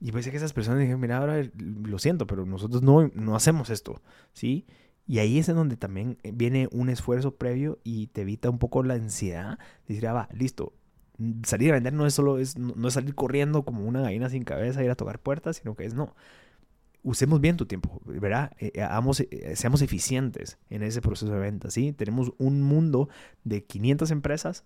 Y 0.00 0.12
pensé 0.12 0.30
que 0.30 0.36
esas 0.36 0.52
personas 0.52 0.80
dijeron, 0.80 1.00
mira, 1.00 1.18
ahora 1.18 1.42
lo 1.56 1.98
siento, 1.98 2.26
pero 2.26 2.46
nosotros 2.46 2.82
no, 2.82 3.08
no 3.14 3.34
hacemos 3.34 3.70
esto, 3.70 4.00
¿sí? 4.32 4.66
Y 5.08 5.20
ahí 5.20 5.38
es 5.38 5.48
en 5.48 5.56
donde 5.56 5.76
también 5.76 6.18
viene 6.34 6.68
un 6.70 6.90
esfuerzo 6.90 7.34
previo 7.34 7.78
y 7.82 8.08
te 8.08 8.20
evita 8.20 8.50
un 8.50 8.58
poco 8.58 8.82
la 8.82 8.94
ansiedad. 8.94 9.58
Decir, 9.88 10.06
ah, 10.06 10.12
va, 10.12 10.28
listo, 10.32 10.74
salir 11.44 11.70
a 11.70 11.74
vender 11.74 11.92
no 11.92 12.06
es 12.06 12.14
solo 12.14 12.38
es, 12.38 12.56
no 12.58 12.88
es 12.88 12.94
salir 12.94 13.14
corriendo 13.14 13.64
como 13.64 13.84
una 13.84 14.02
gallina 14.02 14.28
sin 14.28 14.44
cabeza, 14.44 14.84
ir 14.84 14.90
a 14.90 14.94
tocar 14.94 15.18
puertas, 15.18 15.56
sino 15.56 15.74
que 15.74 15.84
es 15.84 15.94
no. 15.94 16.14
Usemos 17.02 17.40
bien 17.40 17.56
tu 17.56 17.66
tiempo, 17.66 18.00
¿verdad? 18.04 18.52
Eh, 18.58 18.72
eh, 18.74 19.56
seamos 19.56 19.82
eficientes 19.82 20.58
en 20.68 20.82
ese 20.82 21.00
proceso 21.00 21.32
de 21.32 21.38
venta, 21.38 21.70
¿sí? 21.70 21.92
Tenemos 21.92 22.32
un 22.38 22.62
mundo 22.62 23.08
de 23.44 23.64
500 23.64 24.10
empresas. 24.10 24.64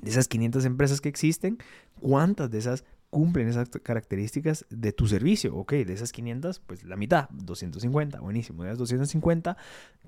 De 0.00 0.10
esas 0.10 0.28
500 0.28 0.64
empresas 0.64 1.02
que 1.02 1.10
existen, 1.10 1.58
¿cuántas 2.00 2.50
de 2.50 2.58
esas 2.58 2.84
cumplen 3.10 3.48
esas 3.48 3.68
características 3.68 4.64
de 4.70 4.92
tu 4.92 5.06
servicio. 5.06 5.54
Ok, 5.56 5.72
de 5.72 5.92
esas 5.92 6.12
500, 6.12 6.60
pues 6.60 6.84
la 6.84 6.96
mitad, 6.96 7.28
250, 7.30 8.20
buenísimo. 8.20 8.62
De 8.62 8.70
esas 8.70 8.78
250, 8.78 9.56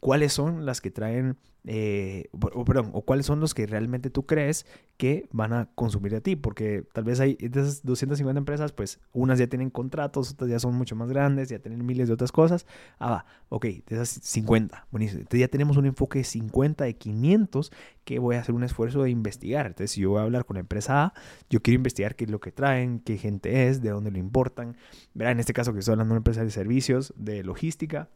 ¿cuáles 0.01 0.33
son 0.33 0.65
las 0.65 0.81
que 0.81 0.91
traen, 0.91 1.37
eh, 1.65 2.29
o, 2.33 2.65
perdón, 2.65 2.91
o 2.93 3.03
cuáles 3.03 3.27
son 3.27 3.41
los 3.41 3.55
que 3.55 3.67
realmente 3.67 4.11
tú 4.11 4.25
crees 4.25 4.67
que 4.97 5.29
van 5.33 5.53
a 5.53 5.69
consumir 5.75 6.15
a 6.15 6.21
ti? 6.21 6.37
Porque 6.37 6.85
tal 6.93 7.05
vez 7.05 7.19
hay 7.19 7.35
de 7.35 7.61
esas 7.61 7.85
250 7.85 8.39
empresas, 8.39 8.73
pues 8.73 9.01
unas 9.13 9.39
ya 9.39 9.49
tienen 9.49 9.71
contratos, 9.71 10.33
otras 10.33 10.49
ya 10.49 10.61
son 10.61 10.75
mucho 10.75 10.95
más 10.95 11.09
grandes, 11.09 11.49
ya 11.49 11.59
tienen 11.59 11.85
miles 11.85 12.07
de 12.07 12.15
otras 12.15 12.31
cosas. 12.31 12.67
Ah, 12.99 13.11
va, 13.11 13.27
ok, 13.49 13.65
de 13.65 13.83
esas 13.91 14.09
50, 14.09 14.87
buenísimo. 14.93 15.21
Entonces 15.21 15.41
ya 15.41 15.49
tenemos 15.49 15.77
un 15.77 15.87
enfoque 15.87 16.21
de 16.21 16.25
50, 16.25 16.85
de 16.85 16.95
500, 16.97 17.73
que 18.05 18.19
voy 18.19 18.37
a 18.37 18.41
hacer 18.41 18.55
un 18.55 18.65
esfuerzo 18.65 19.03
de 19.03 19.11
investigar. 19.11 19.67
Entonces, 19.67 19.93
si 19.93 20.01
yo 20.01 20.11
voy 20.11 20.21
a 20.21 20.23
hablar 20.23 20.45
con 20.45 20.55
la 20.55 20.61
empresa 20.61 21.05
A, 21.05 21.15
yo 21.51 21.63
quiero 21.63 21.77
investigar 21.77 22.17
qué 22.17 22.25
es 22.25 22.31
lo 22.31 22.41
que 22.41 22.53
traen 22.53 22.92
qué 23.01 23.19
gente 23.19 23.69
es, 23.69 23.83
de 23.83 23.91
dónde 23.91 24.11
lo 24.11 24.19
importan. 24.19 24.77
Verá, 25.15 25.31
en 25.31 25.41
este 25.41 25.53
caso 25.53 25.73
que 25.73 25.81
estoy 25.81 25.93
hablando 25.93 26.13
de 26.13 26.17
una 26.17 26.21
empresa 26.21 26.45
de 26.45 26.51
servicios, 26.51 27.13
de 27.17 27.43
logística. 27.43 28.09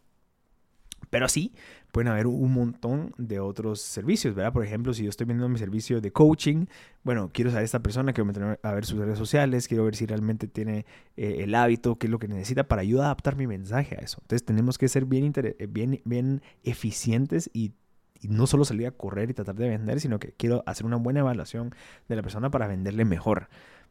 Pero 1.10 1.28
sí, 1.28 1.52
pueden 1.92 2.08
haber 2.08 2.26
un 2.26 2.52
montón 2.52 3.12
de 3.16 3.38
otros 3.38 3.80
servicios, 3.80 4.34
¿verdad? 4.34 4.52
Por 4.52 4.64
ejemplo, 4.64 4.92
si 4.92 5.04
yo 5.04 5.10
estoy 5.10 5.26
vendiendo 5.26 5.48
mi 5.48 5.58
servicio 5.58 6.00
de 6.00 6.10
coaching, 6.10 6.66
bueno, 7.04 7.30
quiero 7.32 7.50
saber 7.50 7.64
esta 7.64 7.80
persona, 7.80 8.12
quiero 8.12 8.24
meter 8.24 8.58
a 8.60 8.72
ver 8.72 8.84
sus 8.84 8.98
redes 8.98 9.18
sociales, 9.18 9.68
quiero 9.68 9.84
ver 9.84 9.94
si 9.94 10.06
realmente 10.06 10.48
tiene 10.48 10.84
eh, 11.16 11.36
el 11.40 11.54
hábito, 11.54 11.96
qué 11.96 12.08
es 12.08 12.10
lo 12.10 12.18
que 12.18 12.28
necesita 12.28 12.66
para 12.66 12.82
ayudar 12.82 13.04
a 13.04 13.06
adaptar 13.08 13.36
mi 13.36 13.46
mensaje 13.46 13.94
a 13.96 14.00
eso. 14.00 14.18
Entonces 14.22 14.44
tenemos 14.44 14.78
que 14.78 14.88
ser 14.88 15.04
bien, 15.04 15.32
bien, 15.68 16.00
bien 16.04 16.42
eficientes 16.64 17.50
y 17.52 17.72
y 18.18 18.28
no 18.28 18.46
solo 18.46 18.64
salir 18.64 18.86
a 18.86 18.92
correr 18.92 19.30
y 19.30 19.34
tratar 19.34 19.56
de 19.56 19.68
vender, 19.68 20.00
sino 20.00 20.18
que 20.18 20.32
quiero 20.32 20.62
hacer 20.66 20.86
una 20.86 20.96
buena 20.96 21.20
evaluación 21.20 21.74
de 22.08 22.16
la 22.16 22.22
persona 22.22 22.50
para 22.50 22.66
venderle 22.66 23.04
mejor. 23.04 23.48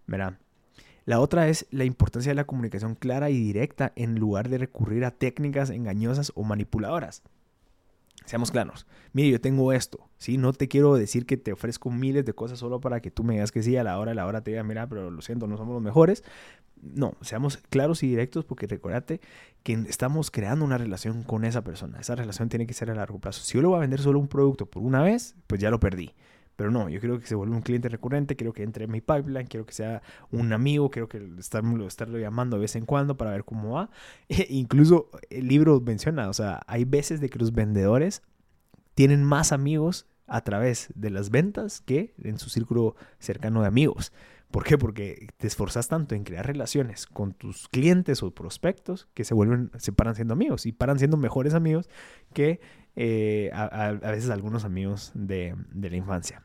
¿verdad? 0.07 0.37
La 1.05 1.19
otra 1.19 1.47
es 1.49 1.67
la 1.69 1.85
importancia 1.85 2.31
de 2.31 2.35
la 2.35 2.45
comunicación 2.45 2.95
clara 2.95 3.29
y 3.29 3.39
directa 3.39 3.93
en 3.95 4.15
lugar 4.15 4.49
de 4.49 4.57
recurrir 4.57 5.05
a 5.05 5.11
técnicas 5.11 5.69
engañosas 5.69 6.31
o 6.35 6.43
manipuladoras. 6.43 7.21
Seamos 8.25 8.49
claros. 8.49 8.87
Mire, 9.13 9.29
yo 9.29 9.39
tengo 9.39 9.71
esto, 9.71 10.09
¿sí? 10.17 10.37
No 10.37 10.51
te 10.51 10.67
quiero 10.67 10.95
decir 10.95 11.27
que 11.27 11.37
te 11.37 11.53
ofrezco 11.53 11.91
miles 11.91 12.25
de 12.25 12.33
cosas 12.33 12.57
solo 12.57 12.81
para 12.81 12.99
que 12.99 13.11
tú 13.11 13.23
me 13.23 13.35
digas 13.35 13.51
que 13.51 13.61
sí, 13.61 13.77
a 13.77 13.83
la 13.83 13.99
hora, 13.99 14.13
a 14.13 14.15
la 14.15 14.25
hora 14.25 14.41
te 14.41 14.49
diga, 14.49 14.63
mira, 14.63 14.89
pero 14.89 15.11
lo 15.11 15.21
siento, 15.21 15.45
no 15.45 15.57
somos 15.57 15.75
los 15.75 15.83
mejores. 15.83 16.23
No, 16.81 17.13
seamos 17.21 17.57
claros 17.69 18.01
y 18.01 18.07
directos 18.07 18.43
porque 18.43 18.65
recuérdate 18.65 19.21
que 19.61 19.73
estamos 19.87 20.31
creando 20.31 20.65
una 20.65 20.79
relación 20.79 21.21
con 21.21 21.45
esa 21.45 21.63
persona. 21.63 21.99
Esa 21.99 22.15
relación 22.15 22.49
tiene 22.49 22.65
que 22.65 22.73
ser 22.73 22.89
a 22.89 22.95
largo 22.95 23.19
plazo. 23.19 23.43
Si 23.43 23.53
yo 23.53 23.61
le 23.61 23.67
voy 23.67 23.77
a 23.77 23.81
vender 23.81 24.01
solo 24.01 24.17
un 24.17 24.27
producto 24.27 24.65
por 24.65 24.81
una 24.81 25.03
vez, 25.03 25.35
pues 25.45 25.61
ya 25.61 25.69
lo 25.69 25.79
perdí. 25.79 26.13
Pero 26.55 26.71
no, 26.71 26.89
yo 26.89 26.99
quiero 26.99 27.19
que 27.19 27.27
se 27.27 27.35
vuelva 27.35 27.55
un 27.55 27.61
cliente 27.61 27.89
recurrente, 27.89 28.35
quiero 28.35 28.53
que 28.53 28.63
entre 28.63 28.85
en 28.85 28.91
mi 28.91 29.01
pipeline, 29.01 29.47
quiero 29.47 29.65
que 29.65 29.73
sea 29.73 30.01
un 30.31 30.53
amigo, 30.53 30.89
quiero 30.89 31.09
que 31.09 31.21
estarlo, 31.37 31.87
estarlo 31.87 32.17
llamando 32.17 32.57
de 32.57 32.61
vez 32.61 32.75
en 32.75 32.85
cuando 32.85 33.17
para 33.17 33.31
ver 33.31 33.43
cómo 33.43 33.73
va. 33.73 33.89
E 34.29 34.47
incluso 34.49 35.09
el 35.29 35.47
libro 35.47 35.81
menciona, 35.81 36.29
o 36.29 36.33
sea, 36.33 36.61
hay 36.67 36.85
veces 36.85 37.19
de 37.21 37.29
que 37.29 37.39
los 37.39 37.53
vendedores 37.53 38.21
tienen 38.93 39.23
más 39.23 39.51
amigos 39.51 40.07
a 40.27 40.41
través 40.41 40.89
de 40.95 41.09
las 41.09 41.29
ventas 41.29 41.81
que 41.81 42.13
en 42.23 42.39
su 42.39 42.49
círculo 42.49 42.95
cercano 43.19 43.61
de 43.61 43.67
amigos. 43.67 44.11
¿Por 44.51 44.63
qué? 44.63 44.77
Porque 44.77 45.27
te 45.37 45.47
esforzas 45.47 45.87
tanto 45.87 46.15
en 46.15 46.23
crear 46.23 46.45
relaciones 46.45 47.07
con 47.07 47.33
tus 47.33 47.67
clientes 47.67 48.23
o 48.23 48.31
prospectos 48.31 49.07
que 49.13 49.25
se 49.25 49.33
vuelven, 49.33 49.69
se 49.77 49.91
paran 49.91 50.15
siendo 50.15 50.33
amigos 50.33 50.65
y 50.65 50.71
paran 50.71 50.97
siendo 50.97 51.17
mejores 51.17 51.53
amigos 51.53 51.89
que 52.33 52.61
eh, 52.95 53.51
a, 53.53 53.91
veces 53.91 54.29
algunos 54.29 54.63
amigos 54.63 55.11
de, 55.13 55.55
de 55.73 55.89
la 55.89 55.97
infancia. 55.97 56.44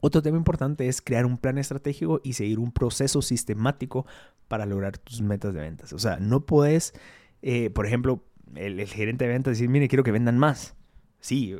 Otro 0.00 0.22
tema 0.22 0.36
importante 0.36 0.88
es 0.88 1.02
crear 1.02 1.26
un 1.26 1.38
plan 1.38 1.58
estratégico 1.58 2.20
y 2.24 2.32
seguir 2.32 2.58
un 2.58 2.72
proceso 2.72 3.22
sistemático 3.22 4.06
para 4.48 4.66
lograr 4.66 4.98
tus 4.98 5.22
metas 5.22 5.54
de 5.54 5.60
ventas. 5.60 5.92
O 5.92 5.98
sea, 5.98 6.16
no 6.18 6.46
puedes, 6.46 6.94
eh, 7.42 7.70
por 7.70 7.86
ejemplo, 7.86 8.24
el, 8.54 8.80
el, 8.80 8.88
gerente 8.88 9.26
de 9.26 9.32
ventas 9.32 9.52
decir, 9.52 9.68
mire, 9.68 9.88
quiero 9.88 10.02
que 10.02 10.12
vendan 10.12 10.38
más. 10.38 10.74
Sí, 11.20 11.54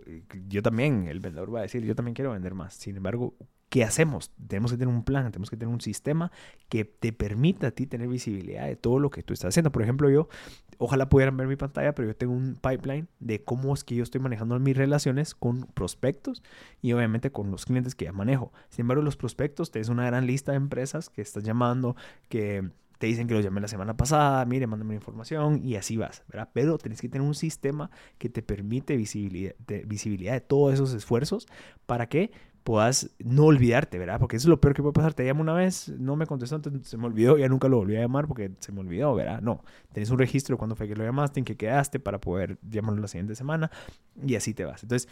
yo 0.48 0.62
también, 0.62 1.06
el 1.06 1.20
vendedor 1.20 1.54
va 1.54 1.60
a 1.60 1.62
decir, 1.62 1.84
yo 1.84 1.94
también 1.94 2.14
quiero 2.14 2.32
vender 2.32 2.54
más. 2.54 2.74
Sin 2.74 2.96
embargo, 2.96 3.34
¿qué 3.70 3.84
hacemos? 3.84 4.32
Tenemos 4.48 4.72
que 4.72 4.78
tener 4.78 4.92
un 4.92 5.04
plan, 5.04 5.30
tenemos 5.30 5.48
que 5.48 5.56
tener 5.56 5.72
un 5.72 5.80
sistema 5.80 6.30
que 6.68 6.84
te 6.84 7.12
permita 7.12 7.68
a 7.68 7.70
ti 7.70 7.86
tener 7.86 8.08
visibilidad 8.08 8.66
de 8.66 8.76
todo 8.76 8.98
lo 8.98 9.10
que 9.10 9.22
tú 9.22 9.32
estás 9.32 9.50
haciendo. 9.50 9.70
Por 9.70 9.82
ejemplo, 9.82 10.10
yo, 10.10 10.28
ojalá 10.78 11.08
pudieran 11.08 11.36
ver 11.36 11.46
mi 11.46 11.56
pantalla, 11.56 11.94
pero 11.94 12.08
yo 12.08 12.16
tengo 12.16 12.34
un 12.34 12.56
pipeline 12.56 13.08
de 13.20 13.42
cómo 13.42 13.72
es 13.72 13.84
que 13.84 13.94
yo 13.94 14.02
estoy 14.02 14.20
manejando 14.20 14.58
mis 14.58 14.76
relaciones 14.76 15.36
con 15.36 15.66
prospectos 15.72 16.42
y 16.82 16.92
obviamente 16.92 17.30
con 17.30 17.52
los 17.52 17.64
clientes 17.64 17.94
que 17.94 18.06
ya 18.06 18.12
manejo. 18.12 18.52
Sin 18.70 18.82
embargo, 18.82 19.02
los 19.04 19.16
prospectos, 19.16 19.70
tienes 19.70 19.88
una 19.88 20.04
gran 20.04 20.26
lista 20.26 20.50
de 20.50 20.56
empresas 20.56 21.08
que 21.08 21.22
estás 21.22 21.44
llamando, 21.44 21.94
que 22.28 22.68
te 23.00 23.06
dicen 23.06 23.26
que 23.26 23.32
los 23.32 23.42
llamé 23.42 23.62
la 23.62 23.68
semana 23.68 23.96
pasada, 23.96 24.44
mire, 24.44 24.66
mándame 24.66 24.94
información 24.94 25.64
y 25.64 25.76
así 25.76 25.96
vas, 25.96 26.22
¿verdad? 26.28 26.50
Pero 26.52 26.76
tienes 26.76 27.00
que 27.00 27.08
tener 27.08 27.26
un 27.26 27.34
sistema 27.34 27.90
que 28.18 28.28
te 28.28 28.42
permite 28.42 28.94
visibilidad 28.94 29.54
de, 29.66 29.84
visibilidad 29.86 30.34
de 30.34 30.42
todos 30.42 30.74
esos 30.74 30.92
esfuerzos 30.92 31.46
para 31.86 32.10
que 32.10 32.30
puedas 32.64 33.10
no 33.18 33.44
olvidarte, 33.44 33.98
¿verdad? 33.98 34.18
Porque 34.18 34.36
eso 34.36 34.44
es 34.46 34.50
lo 34.50 34.60
peor 34.60 34.74
que 34.74 34.82
puede 34.82 34.92
pasar. 34.92 35.14
Te 35.14 35.24
llamo 35.24 35.40
una 35.40 35.54
vez, 35.54 35.88
no 35.98 36.16
me 36.16 36.26
contestó, 36.26 36.56
entonces 36.56 36.86
se 36.86 36.96
me 36.96 37.06
olvidó, 37.06 37.38
ya 37.38 37.48
nunca 37.48 37.68
lo 37.68 37.78
volví 37.78 37.96
a 37.96 38.00
llamar 38.00 38.26
porque 38.26 38.52
se 38.60 38.72
me 38.72 38.80
olvidó, 38.80 39.14
¿verdad? 39.14 39.40
No, 39.40 39.62
tenés 39.92 40.10
un 40.10 40.18
registro 40.18 40.54
de 40.54 40.58
cuándo 40.58 40.76
fue 40.76 40.88
que 40.88 40.94
lo 40.94 41.04
llamaste, 41.04 41.40
en 41.40 41.44
qué 41.44 41.56
quedaste 41.56 42.00
para 42.00 42.20
poder 42.20 42.58
llamarlo 42.68 43.00
la 43.00 43.08
siguiente 43.08 43.34
semana 43.34 43.70
y 44.24 44.34
así 44.34 44.54
te 44.54 44.64
vas. 44.64 44.82
Entonces, 44.82 45.08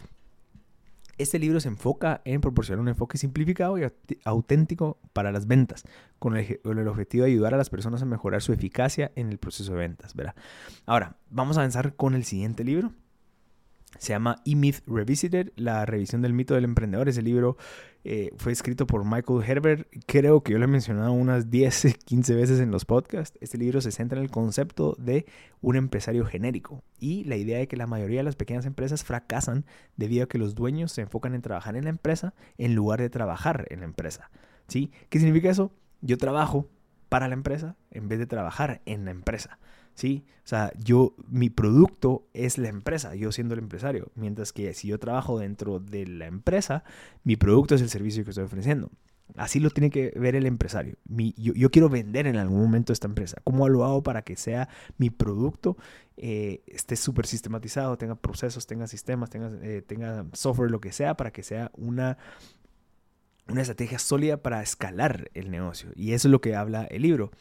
este 1.19 1.37
libro 1.37 1.59
se 1.59 1.67
enfoca 1.67 2.21
en 2.23 2.39
proporcionar 2.39 2.79
un 2.79 2.87
enfoque 2.87 3.17
simplificado 3.17 3.77
y 3.77 3.85
auténtico 4.23 4.97
para 5.11 5.33
las 5.33 5.47
ventas, 5.47 5.83
con 6.17 6.37
el, 6.37 6.61
con 6.61 6.79
el, 6.79 6.87
objetivo 6.87 7.25
de 7.25 7.31
ayudar 7.31 7.53
a 7.53 7.57
las 7.57 7.69
personas 7.69 8.01
a 8.01 8.05
mejorar 8.05 8.41
su 8.41 8.53
eficacia 8.53 9.11
en 9.15 9.29
el 9.29 9.37
proceso 9.37 9.73
de 9.73 9.79
ventas, 9.79 10.15
¿verdad? 10.15 10.35
Ahora, 10.85 11.17
vamos 11.29 11.57
a 11.57 11.61
avanzar 11.61 11.95
con 11.95 12.15
el 12.15 12.23
siguiente 12.23 12.63
libro, 12.63 12.93
se 13.97 14.13
llama 14.13 14.41
E-Myth 14.45 14.81
Revisited, 14.87 15.51
la 15.55 15.85
revisión 15.85 16.21
del 16.21 16.33
mito 16.33 16.53
del 16.53 16.63
emprendedor. 16.63 17.09
Ese 17.09 17.21
libro 17.21 17.57
eh, 18.03 18.31
fue 18.37 18.51
escrito 18.51 18.85
por 18.87 19.03
Michael 19.03 19.43
Herbert. 19.45 19.87
Creo 20.05 20.41
que 20.41 20.53
yo 20.53 20.59
lo 20.59 20.65
he 20.65 20.67
mencionado 20.67 21.11
unas 21.11 21.49
10, 21.51 21.97
15 22.05 22.35
veces 22.35 22.59
en 22.59 22.71
los 22.71 22.85
podcasts. 22.85 23.37
Este 23.41 23.57
libro 23.57 23.81
se 23.81 23.91
centra 23.91 24.17
en 24.19 24.25
el 24.25 24.31
concepto 24.31 24.95
de 24.99 25.25
un 25.61 25.75
empresario 25.75 26.25
genérico 26.25 26.83
y 26.99 27.23
la 27.25 27.35
idea 27.35 27.57
de 27.57 27.67
que 27.67 27.77
la 27.77 27.87
mayoría 27.87 28.19
de 28.19 28.23
las 28.23 28.35
pequeñas 28.35 28.65
empresas 28.65 29.03
fracasan 29.03 29.65
debido 29.97 30.25
a 30.25 30.27
que 30.27 30.37
los 30.37 30.55
dueños 30.55 30.91
se 30.91 31.01
enfocan 31.01 31.33
en 31.33 31.41
trabajar 31.41 31.75
en 31.75 31.85
la 31.85 31.89
empresa 31.89 32.33
en 32.57 32.75
lugar 32.75 33.01
de 33.01 33.09
trabajar 33.09 33.65
en 33.69 33.79
la 33.79 33.85
empresa. 33.85 34.29
¿Sí? 34.67 34.91
¿Qué 35.09 35.19
significa 35.19 35.49
eso? 35.49 35.73
Yo 36.01 36.17
trabajo 36.17 36.69
para 37.09 37.27
la 37.27 37.33
empresa 37.33 37.75
en 37.91 38.07
vez 38.07 38.19
de 38.19 38.27
trabajar 38.27 38.81
en 38.85 39.05
la 39.05 39.11
empresa. 39.11 39.57
¿Sí? 39.99 40.23
O 40.45 40.47
sea, 40.47 40.71
yo, 40.81 41.13
mi 41.27 41.49
producto 41.49 42.25
es 42.33 42.57
la 42.57 42.69
empresa, 42.69 43.15
yo 43.15 43.33
siendo 43.33 43.53
el 43.53 43.59
empresario, 43.59 44.11
mientras 44.15 44.53
que 44.53 44.73
si 44.73 44.87
yo 44.87 44.97
trabajo 44.97 45.37
dentro 45.37 45.79
de 45.79 46.07
la 46.07 46.25
empresa, 46.25 46.85
mi 47.25 47.35
producto 47.35 47.75
es 47.75 47.81
el 47.81 47.89
servicio 47.89 48.23
que 48.23 48.31
estoy 48.31 48.45
ofreciendo. 48.45 48.89
Así 49.35 49.59
lo 49.59 49.69
tiene 49.69 49.89
que 49.91 50.11
ver 50.15 50.35
el 50.35 50.45
empresario. 50.45 50.95
yo, 51.05 51.69
quiero 51.69 51.89
vender 51.89 52.27
en 52.27 52.37
algún 52.37 52.61
momento 52.61 52.93
esta 52.93 53.07
empresa. 53.07 53.37
¿Cómo 53.43 53.67
lo 53.67 53.83
hago 53.83 54.01
para 54.01 54.23
que 54.23 54.35
sea 54.37 54.69
mi 54.97 55.09
producto 55.09 55.77
eh, 56.17 56.63
esté 56.65 56.95
súper 56.95 57.27
sistematizado, 57.27 57.97
tenga 57.97 58.15
procesos, 58.15 58.65
tenga 58.65 58.87
sistemas, 58.87 59.29
tenga, 59.29 59.51
eh, 59.61 59.83
tenga 59.85 60.25
software, 60.33 60.71
lo 60.71 60.79
que 60.79 60.93
sea, 60.93 61.15
para 61.15 61.31
que 61.31 61.43
sea 61.43 61.71
una, 61.75 62.17
una 63.47 63.61
estrategia 63.61 63.99
sólida 63.99 64.37
para 64.37 64.63
escalar 64.63 65.29
el 65.33 65.51
negocio? 65.51 65.91
Y 65.95 66.13
eso 66.13 66.29
es 66.29 66.31
lo 66.31 66.41
que 66.41 66.55
habla 66.55 66.85
el 66.85 67.01
libro. 67.01 67.31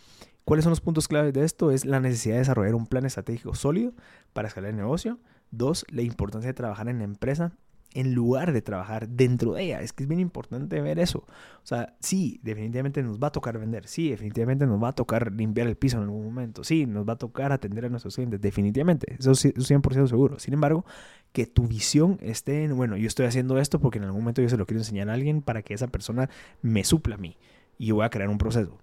¿Cuáles 0.49 0.65
son 0.65 0.71
los 0.71 0.81
puntos 0.81 1.09
claves 1.09 1.35
de 1.35 1.45
esto? 1.45 1.73
Es 1.73 1.85
la 1.85 2.01
necesidad 2.01 2.37
de 2.37 2.39
desarrollar 2.39 2.75
un 2.75 2.87
plan 2.87 3.05
estratégico 3.05 3.55
sólido 3.55 3.93
para 4.33 4.49
escalar 4.49 4.71
el 4.71 4.79
negocio. 4.79 5.19
Dos, 5.51 5.85
la 5.91 6.01
importancia 6.01 6.49
de 6.49 6.55
trabajar 6.55 6.89
en 6.89 6.97
la 7.01 7.05
empresa 7.05 7.53
en 7.93 8.15
lugar 8.15 8.55
de 8.55 8.63
trabajar 8.63 9.11
dentro 9.11 9.53
de 9.53 9.65
ella. 9.65 9.83
Es 9.83 9.93
que 9.93 10.05
es 10.05 10.09
bien 10.09 10.21
importante 10.21 10.81
ver 10.81 11.01
eso. 11.01 11.19
O 11.19 11.67
sea, 11.67 11.97
sí, 12.01 12.41
definitivamente 12.43 13.03
nos 13.03 13.19
va 13.19 13.27
a 13.27 13.31
tocar 13.31 13.59
vender. 13.59 13.87
Sí, 13.87 14.09
definitivamente 14.09 14.65
nos 14.65 14.83
va 14.83 14.89
a 14.89 14.95
tocar 14.95 15.31
limpiar 15.33 15.67
el 15.67 15.77
piso 15.77 15.99
en 15.99 16.05
algún 16.05 16.25
momento. 16.25 16.65
Sí, 16.65 16.87
nos 16.87 17.07
va 17.07 17.13
a 17.13 17.19
tocar 17.19 17.53
atender 17.53 17.85
a 17.85 17.91
nuestros 17.91 18.15
clientes. 18.15 18.41
Definitivamente. 18.41 19.17
Eso 19.19 19.33
es 19.33 19.45
100% 19.45 20.07
seguro. 20.07 20.39
Sin 20.39 20.55
embargo, 20.55 20.87
que 21.33 21.45
tu 21.45 21.67
visión 21.67 22.19
esté 22.23 22.65
en, 22.65 22.75
bueno, 22.75 22.97
yo 22.97 23.07
estoy 23.07 23.27
haciendo 23.27 23.59
esto 23.59 23.81
porque 23.81 23.99
en 23.99 24.05
algún 24.05 24.23
momento 24.23 24.41
yo 24.41 24.49
se 24.49 24.57
lo 24.57 24.65
quiero 24.65 24.81
enseñar 24.81 25.11
a 25.11 25.13
alguien 25.13 25.43
para 25.43 25.61
que 25.61 25.75
esa 25.75 25.89
persona 25.89 26.31
me 26.63 26.85
supla 26.85 27.17
a 27.17 27.19
mí. 27.19 27.37
Y 27.77 27.89
yo 27.89 27.97
voy 27.97 28.07
a 28.07 28.09
crear 28.09 28.31
un 28.31 28.39
proceso. 28.39 28.79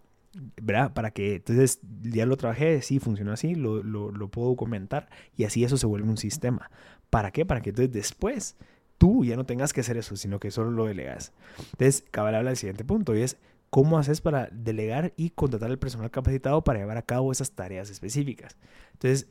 ¿Verdad? 0.61 0.93
Para 0.93 1.11
que, 1.11 1.35
entonces, 1.35 1.79
ya 2.03 2.25
lo 2.25 2.37
trabajé, 2.37 2.81
sí, 2.81 2.99
funcionó 2.99 3.31
así, 3.31 3.55
lo, 3.55 3.81
lo, 3.83 4.27
puedo 4.29 4.55
comentar 4.55 5.09
y 5.35 5.45
así 5.45 5.63
eso 5.63 5.77
se 5.77 5.85
vuelve 5.85 6.09
un 6.09 6.17
sistema. 6.17 6.69
¿Para 7.09 7.31
qué? 7.31 7.45
Para 7.45 7.61
que 7.61 7.69
entonces 7.69 7.93
después 7.93 8.57
tú 8.97 9.23
ya 9.23 9.35
no 9.35 9.45
tengas 9.45 9.73
que 9.73 9.81
hacer 9.81 9.97
eso, 9.97 10.15
sino 10.15 10.39
que 10.39 10.51
solo 10.51 10.71
lo 10.71 10.85
delegas. 10.85 11.33
Entonces, 11.71 12.03
cabal 12.11 12.35
habla 12.35 12.49
del 12.49 12.57
siguiente 12.57 12.83
punto 12.83 13.15
y 13.15 13.21
es 13.21 13.37
cómo 13.69 13.97
haces 13.97 14.21
para 14.21 14.49
delegar 14.51 15.13
y 15.17 15.31
contratar 15.31 15.69
al 15.69 15.79
personal 15.79 16.11
capacitado 16.11 16.63
para 16.63 16.79
llevar 16.79 16.97
a 16.97 17.03
cabo 17.03 17.31
esas 17.31 17.51
tareas 17.51 17.89
específicas. 17.89 18.57
Entonces, 18.93 19.27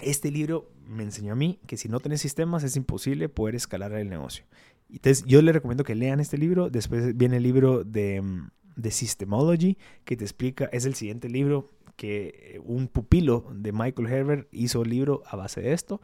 este 0.00 0.30
libro 0.30 0.72
me 0.86 1.02
enseñó 1.02 1.32
a 1.32 1.36
mí 1.36 1.60
que 1.66 1.76
si 1.76 1.88
no 1.88 2.00
tenés 2.00 2.20
sistemas 2.20 2.64
es 2.64 2.76
imposible 2.76 3.28
poder 3.28 3.54
escalar 3.54 3.92
el 3.92 4.08
negocio. 4.08 4.44
Entonces, 4.90 5.24
yo 5.26 5.40
le 5.40 5.52
recomiendo 5.52 5.84
que 5.84 5.94
lean 5.94 6.20
este 6.20 6.36
libro. 6.36 6.68
Después 6.68 7.16
viene 7.16 7.36
el 7.36 7.42
libro 7.42 7.84
de, 7.84 8.20
mm, 8.20 8.50
de 8.80 8.90
Systemology, 8.90 9.78
que 10.04 10.16
te 10.16 10.24
explica, 10.24 10.68
es 10.72 10.84
el 10.84 10.94
siguiente 10.94 11.28
libro 11.28 11.70
que 11.96 12.60
un 12.64 12.88
pupilo 12.88 13.46
de 13.52 13.72
Michael 13.72 14.08
Herbert 14.08 14.48
hizo 14.52 14.84
libro 14.84 15.22
a 15.26 15.36
base 15.36 15.60
de 15.60 15.72
esto. 15.72 16.00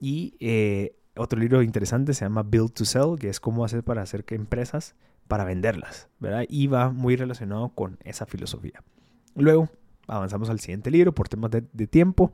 Y 0.00 0.34
eh, 0.40 0.96
otro 1.16 1.38
libro 1.38 1.62
interesante 1.62 2.14
se 2.14 2.24
llama 2.24 2.42
Build 2.42 2.72
to 2.72 2.84
Sell, 2.84 3.18
que 3.18 3.28
es 3.28 3.40
cómo 3.40 3.64
hacer 3.64 3.84
para 3.84 4.02
hacer 4.02 4.24
que 4.24 4.34
empresas 4.34 4.94
para 5.28 5.44
venderlas, 5.44 6.08
¿verdad? 6.18 6.44
Y 6.48 6.66
va 6.66 6.90
muy 6.90 7.14
relacionado 7.14 7.68
con 7.70 7.98
esa 8.02 8.26
filosofía. 8.26 8.82
Luego 9.34 9.68
avanzamos 10.08 10.50
al 10.50 10.58
siguiente 10.60 10.90
libro 10.90 11.14
por 11.14 11.28
temas 11.28 11.50
de, 11.50 11.86
tiempo. 11.86 12.32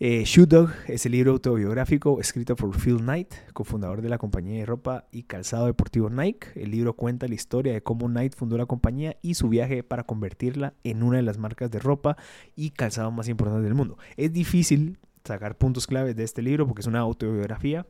Eh, 0.00 0.24
Shoe 0.26 0.46
Dog 0.46 0.70
es 0.88 1.06
el 1.06 1.12
libro 1.12 1.32
autobiográfico 1.32 2.20
escrito 2.20 2.56
por 2.56 2.76
Phil 2.76 2.98
Knight, 2.98 3.32
cofundador 3.52 4.02
de 4.02 4.08
la 4.08 4.18
compañía 4.18 4.58
de 4.58 4.66
ropa 4.66 5.06
y 5.12 5.22
calzado 5.22 5.66
deportivo 5.66 6.10
Nike. 6.10 6.48
El 6.56 6.72
libro 6.72 6.94
cuenta 6.94 7.28
la 7.28 7.34
historia 7.34 7.72
de 7.72 7.82
cómo 7.82 8.06
Knight 8.06 8.34
fundó 8.34 8.58
la 8.58 8.66
compañía 8.66 9.16
y 9.22 9.34
su 9.34 9.48
viaje 9.48 9.82
para 9.84 10.02
convertirla 10.02 10.74
en 10.82 11.02
una 11.02 11.18
de 11.18 11.22
las 11.22 11.38
marcas 11.38 11.70
de 11.70 11.78
ropa 11.78 12.16
y 12.56 12.70
calzado 12.70 13.10
más 13.12 13.28
importantes 13.28 13.64
del 13.64 13.74
mundo. 13.74 13.96
Es 14.16 14.32
difícil 14.32 14.98
sacar 15.24 15.56
puntos 15.56 15.86
claves 15.86 16.16
de 16.16 16.24
este 16.24 16.42
libro 16.42 16.66
porque 16.66 16.80
es 16.80 16.86
una 16.86 17.00
autobiografía. 17.00 17.86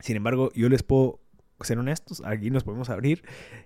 Sin 0.00 0.16
embargo, 0.16 0.50
yo 0.54 0.68
les 0.68 0.82
puedo 0.82 1.20
ser 1.62 1.78
honestos, 1.78 2.22
aquí 2.24 2.50
nos 2.50 2.64
podemos 2.64 2.90
abrir 2.90 3.22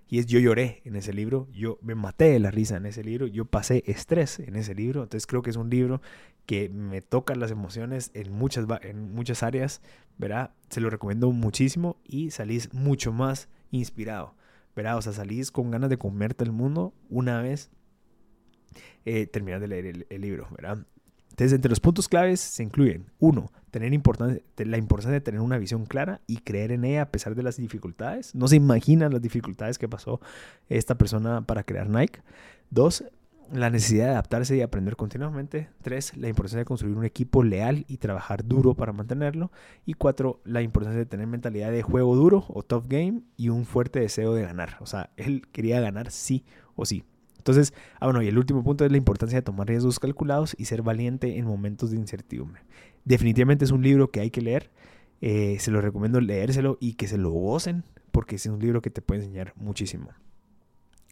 y 0.09 0.19
es 0.19 0.27
yo 0.27 0.39
lloré 0.39 0.81
en 0.85 0.97
ese 0.97 1.13
libro, 1.13 1.49
yo 1.53 1.79
me 1.83 1.95
maté 1.95 2.27
de 2.27 2.39
la 2.39 2.51
risa 2.51 2.77
en 2.77 2.87
ese 2.87 3.03
libro, 3.03 3.27
yo 3.27 3.45
pasé 3.45 3.83
estrés 3.87 4.39
en 4.39 4.57
ese 4.57 4.75
libro, 4.75 5.03
entonces 5.03 5.27
creo 5.27 5.43
que 5.43 5.51
es 5.51 5.57
un 5.57 5.71
libro 5.71 6.01
que 6.47 6.69
me 6.69 7.03
toca 7.03 7.35
las 7.35 7.51
emociones 7.51 8.11
en 8.15 8.33
muchas, 8.33 8.67
en 8.83 9.13
muchas 9.13 9.43
áreas, 9.43 9.83
¿verdad? 10.19 10.53
Se 10.69 10.81
lo 10.81 10.91
recomiendo 10.91 11.31
muchísimo 11.33 11.97
y 12.05 12.31
salís 12.31 12.73
mucho 12.73 13.13
más 13.13 13.49
inspirado, 13.71 14.35
¿verdad? 14.77 14.97
O 14.97 15.03
sea, 15.03 15.13
salís 15.13 15.51
con 15.51 15.71
ganas 15.71 15.91
de 15.91 15.99
comerte 15.99 16.45
el 16.45 16.53
mundo 16.53 16.95
una 17.09 17.43
vez 17.43 17.71
eh, 19.05 19.27
terminas 19.27 19.61
de 19.61 19.69
leer 19.69 20.07
el 20.09 20.21
libro, 20.21 20.49
¿verdad? 20.51 20.87
Entonces, 21.41 21.57
entre 21.57 21.71
los 21.71 21.81
puntos 21.81 22.07
claves 22.07 22.39
se 22.39 22.63
incluyen, 22.63 23.07
uno, 23.19 23.51
tener 23.71 23.89
la 23.89 24.77
importancia 24.77 25.15
de 25.15 25.23
tener 25.23 25.41
una 25.41 25.57
visión 25.57 25.87
clara 25.87 26.21
y 26.27 26.37
creer 26.37 26.71
en 26.71 26.85
ella 26.85 27.01
a 27.01 27.11
pesar 27.11 27.35
de 27.35 27.43
las 27.43 27.57
dificultades. 27.57 28.35
No 28.35 28.47
se 28.47 28.57
imaginan 28.57 29.11
las 29.11 29.23
dificultades 29.23 29.79
que 29.79 29.89
pasó 29.89 30.21
esta 30.69 30.99
persona 30.99 31.41
para 31.41 31.63
crear 31.63 31.89
Nike. 31.89 32.21
Dos, 32.69 33.05
la 33.51 33.71
necesidad 33.71 34.05
de 34.05 34.11
adaptarse 34.11 34.55
y 34.55 34.61
aprender 34.61 34.97
continuamente. 34.97 35.71
Tres, 35.81 36.15
la 36.15 36.29
importancia 36.29 36.59
de 36.59 36.67
construir 36.67 36.95
un 36.95 37.07
equipo 37.07 37.43
leal 37.43 37.87
y 37.89 37.97
trabajar 37.97 38.45
duro 38.45 38.75
para 38.75 38.93
mantenerlo. 38.93 39.51
Y 39.87 39.95
cuatro, 39.95 40.43
la 40.45 40.61
importancia 40.61 40.99
de 40.99 41.07
tener 41.07 41.27
mentalidad 41.27 41.73
de 41.73 41.81
juego 41.81 42.17
duro 42.17 42.45
o 42.49 42.63
tough 42.63 42.85
game 42.87 43.23
y 43.39 43.49
un 43.49 43.65
fuerte 43.65 43.99
deseo 43.99 44.35
de 44.35 44.43
ganar. 44.43 44.77
O 44.81 44.85
sea, 44.85 45.09
él 45.17 45.49
quería 45.53 45.81
ganar 45.81 46.11
sí 46.11 46.45
o 46.77 46.85
sí. 46.85 47.03
Entonces, 47.41 47.73
ah, 47.99 48.07
bueno, 48.07 48.23
y 48.23 48.29
el 48.29 48.39
último 48.39 48.63
punto 48.63 48.85
es 48.85 48.91
la 48.91 48.99
importancia 48.99 49.39
de 49.39 49.43
tomar 49.43 49.67
riesgos 49.67 49.99
calculados 49.99 50.55
y 50.59 50.67
ser 50.67 50.83
valiente 50.83 51.39
en 51.39 51.47
momentos 51.47 51.91
de 51.91 51.97
incertidumbre. 51.97 52.63
Definitivamente 53.05 53.65
es 53.65 53.71
un 53.71 53.83
libro 53.83 54.11
que 54.11 54.21
hay 54.21 54.31
que 54.31 54.43
leer. 54.43 54.71
Eh, 55.23 55.57
se 55.59 55.71
lo 55.71 55.81
recomiendo 55.81 56.21
leérselo 56.21 56.77
y 56.81 56.95
que 56.95 57.09
se 57.09 57.17
lo 57.17 57.31
gocen, 57.31 57.85
porque 58.13 58.37
es 58.37 58.45
un 58.45 58.59
libro 58.59 58.83
que 58.83 58.91
te 58.91 59.01
puede 59.01 59.23
enseñar 59.23 59.55
muchísimo. 59.57 60.11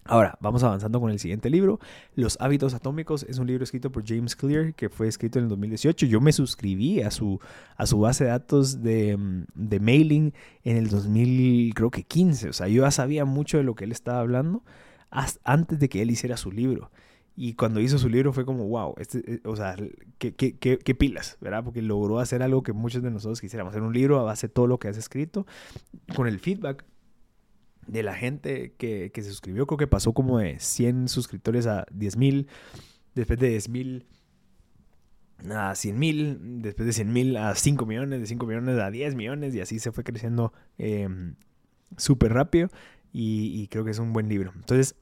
Ahora, 0.04 0.36
vamos 0.40 0.62
avanzando 0.62 1.00
con 1.00 1.10
el 1.10 1.18
siguiente 1.18 1.48
libro. 1.48 1.80
Los 2.14 2.36
hábitos 2.40 2.74
atómicos 2.74 3.24
es 3.24 3.38
un 3.38 3.46
libro 3.46 3.64
escrito 3.64 3.90
por 3.90 4.06
James 4.06 4.36
Clear, 4.36 4.74
que 4.74 4.90
fue 4.90 5.08
escrito 5.08 5.38
en 5.38 5.44
el 5.44 5.48
2018. 5.48 6.06
Yo 6.06 6.20
me 6.20 6.32
suscribí 6.32 7.00
a 7.00 7.10
su, 7.10 7.40
a 7.76 7.86
su 7.86 8.00
base 8.00 8.24
de 8.24 8.30
datos 8.30 8.82
de, 8.82 9.18
de 9.54 9.80
mailing 9.80 10.34
en 10.64 10.76
el 10.76 10.88
2015. 10.88 12.50
O 12.50 12.52
sea, 12.52 12.68
yo 12.68 12.82
ya 12.82 12.90
sabía 12.90 13.24
mucho 13.24 13.56
de 13.56 13.64
lo 13.64 13.74
que 13.74 13.84
él 13.84 13.92
estaba 13.92 14.20
hablando 14.20 14.62
antes 15.10 15.78
de 15.78 15.88
que 15.88 16.02
él 16.02 16.10
hiciera 16.10 16.36
su 16.36 16.52
libro. 16.52 16.90
Y 17.40 17.54
cuando 17.54 17.78
hizo 17.78 17.98
su 17.98 18.08
libro 18.08 18.32
fue 18.32 18.44
como, 18.44 18.66
wow, 18.66 18.94
este, 18.98 19.34
eh, 19.34 19.40
o 19.44 19.54
sea, 19.54 19.76
qué, 20.18 20.34
qué, 20.34 20.58
qué, 20.58 20.94
pilas, 20.96 21.38
¿verdad? 21.40 21.62
Porque 21.62 21.82
logró 21.82 22.18
hacer 22.18 22.42
algo 22.42 22.64
que 22.64 22.72
muchos 22.72 23.00
de 23.00 23.12
nosotros 23.12 23.40
quisiéramos, 23.40 23.70
hacer 23.70 23.82
un 23.82 23.94
libro 23.94 24.18
a 24.18 24.24
base 24.24 24.48
de 24.48 24.52
todo 24.52 24.66
lo 24.66 24.80
que 24.80 24.88
has 24.88 24.96
escrito, 24.96 25.46
con 26.16 26.26
el 26.26 26.40
feedback 26.40 26.84
de 27.86 28.02
la 28.02 28.14
gente 28.14 28.74
que, 28.76 29.12
que 29.12 29.22
se 29.22 29.30
suscribió, 29.30 29.68
creo 29.68 29.78
que 29.78 29.86
pasó 29.86 30.12
como 30.12 30.40
de 30.40 30.58
100 30.58 31.06
suscriptores 31.06 31.68
a 31.68 31.86
10 31.92 32.16
mil, 32.16 32.48
después 33.14 33.38
de 33.38 33.50
10 33.50 33.68
mil 33.68 34.06
a 35.48 35.76
100 35.76 35.96
mil, 35.96 36.60
después 36.60 36.86
de 36.86 36.92
100 36.92 37.12
mil 37.12 37.36
a 37.36 37.54
5 37.54 37.86
millones, 37.86 38.18
de 38.18 38.26
5 38.26 38.46
millones 38.46 38.80
a 38.80 38.90
10 38.90 39.14
millones, 39.14 39.54
y 39.54 39.60
así 39.60 39.78
se 39.78 39.92
fue 39.92 40.02
creciendo 40.02 40.52
eh, 40.76 41.08
súper 41.96 42.32
rápido 42.32 42.68
y, 43.12 43.66
creo 43.68 43.84
que 43.84 43.90
es 43.90 43.98
un 43.98 44.12
buen 44.12 44.28
libro. 44.28 44.52
Entonces, 44.54 44.94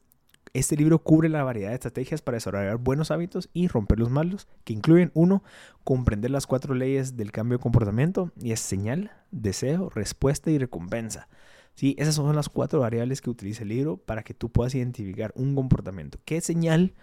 este 0.53 0.77
libro 0.77 1.03
cubre 1.03 1.29
la 1.29 1.45
variedad 1.45 1.71
de 1.71 1.75
estrategias 1.75 2.23
para 2.23 2.37
desarrollar 2.37 2.79
buenos 2.79 3.11
hábitos 3.11 3.51
y 3.53 3.69
romper 3.69 3.99
los 3.99 4.11
malos, 4.11 4.49
que 4.64 4.73
incluyen 4.73 5.11
uno, 5.14 5.42
comprender 5.85 6.31
las 6.31 6.47
cuatro 6.47 6.75
leyes 6.75 7.16
del 7.16 7.33
cambio 7.33 7.59
de 7.59 7.62
comportamiento 7.62 8.33
y 8.40 8.53
es 8.53 8.61
señal, 8.61 9.12
deseo, 9.31 9.90
respuesta 9.90 10.51
y 10.51 10.59
recompensa. 10.59 11.29
¿Sí? 11.75 11.95
Esas 11.99 12.14
son 12.14 12.35
las 12.35 12.49
cuatro 12.49 12.81
variables 12.81 13.21
que 13.21 13.29
utiliza 13.29 13.64
el 13.64 13.69
libro 13.69 13.99
para 13.99 14.23
que 14.23 14.33
tú 14.33 14.51
puedas 14.51 14.75
identificar 14.75 15.33
un 15.37 15.55
comportamiento. 15.55 16.19
¿Qué 16.25 16.40
señal 16.40 16.95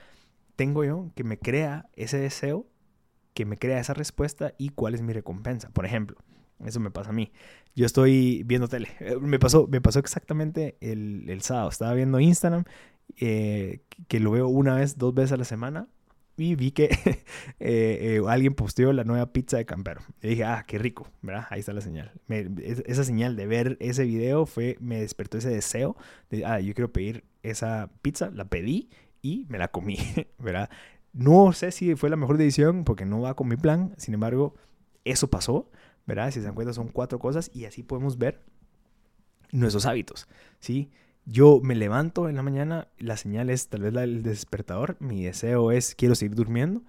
tengo 0.56 0.84
yo 0.84 1.12
que 1.16 1.24
me 1.24 1.38
crea 1.38 1.89
ese 1.94 2.18
deseo, 2.18 2.66
que 3.36 3.46
me 3.46 3.58
crea 3.58 3.80
esa 3.80 3.94
respuesta 3.94 4.56
y 4.58 4.70
cuál 4.70 4.96
es 4.96 5.04
mi 5.04 5.13
recompensa? 5.13 5.70
Por 5.70 5.86
ejemplo, 5.86 6.18
eso 6.65 6.80
me 6.80 6.91
pasa 6.91 7.10
a 7.10 7.13
mí. 7.13 7.32
Yo 7.76 7.86
estoy 7.86 8.43
viendo 8.45 8.67
tele. 8.67 8.89
Eh, 8.99 9.17
me 9.19 9.39
pasó, 9.39 9.67
me 9.67 9.82
pasó 9.82 9.99
exactamente 9.99 10.78
el, 10.82 11.30
el 11.30 11.41
sábado. 11.41 11.69
Estaba 11.69 11.93
viendo 11.93 12.19
Instagram, 12.19 12.65
eh, 13.17 13.82
que 14.08 14.19
lo 14.19 14.32
veo 14.32 14.47
una 14.47 14.76
vez, 14.76 14.97
dos 14.97 15.13
veces 15.13 15.34
a 15.34 15.38
la 15.38 15.45
semana. 15.45 15.88
Y 16.36 16.56
vi 16.56 16.71
que 16.71 16.89
eh, 17.60 18.21
alguien 18.28 18.56
posteó 18.56 18.91
la 18.91 19.04
nueva 19.04 19.32
pizza 19.32 19.58
de 19.58 19.65
Campero. 19.65 20.02
Y 20.21 20.30
dije, 20.30 20.43
ah, 20.45 20.63
qué 20.67 20.80
rico, 20.80 21.08
¿verdad? 21.21 21.45
Ahí 21.49 21.60
está 21.60 21.73
la 21.73 21.82
señal. 21.82 22.12
esa 22.28 23.04
señal 23.04 23.36
de 23.36 23.47
ver 23.47 23.78
ese 23.80 24.04
video 24.06 24.45
fue, 24.45 24.78
me 24.80 24.99
despertó 24.99 25.38
ese 25.38 25.49
deseo 25.49 25.95
de, 26.30 26.45
ah, 26.45 26.60
yo 26.60 26.73
quiero 26.73 26.91
pedir 26.91 27.23
esa 27.43 27.91
pizza. 28.02 28.32
La 28.32 28.45
pedí 28.45 28.89
y 29.21 29.45
me 29.49 29.58
la 29.58 29.67
comí, 29.69 29.97
¿verdad? 30.39 30.69
No 31.13 31.54
sé 31.54 31.71
si 31.71 31.95
fue 31.95 32.10
la 32.10 32.15
mejor 32.15 32.38
decisión 32.38 32.84
porque 32.84 33.06
no 33.06 33.21
va 33.21 33.36
con 33.36 33.47
mi 33.47 33.56
plan. 33.56 33.93
Sin 33.97 34.15
embargo, 34.15 34.56
eso 35.06 35.30
pasó. 35.30 35.69
¿Verdad? 36.06 36.32
Si 36.32 36.39
se 36.39 36.46
dan 36.46 36.56
cuenta 36.56 36.74
son 36.74 36.88
cuatro 36.89 37.20
cosas 37.20 37.52
y 37.54 37.66
así 37.66 37.84
podemos 37.84 38.18
ver 38.18 38.42
nuestros 39.52 39.86
hábitos, 39.86 40.28
¿sí? 40.60 40.92
Yo 41.26 41.62
me 41.63 41.76
levanto 41.76 42.28
en 42.28 42.36
la 42.36 42.44
mañana, 42.44 42.89
la 42.98 43.16
señal 43.16 43.50
es 43.50 43.70
tal 43.70 43.82
vez 43.82 43.94
la 43.94 44.06
despertador, 44.06 44.98
mi 45.00 45.24
deseo 45.24 45.72
es 45.72 45.96
quiero 45.96 46.16
seguir 46.16 46.36
durmiendo 46.36 46.84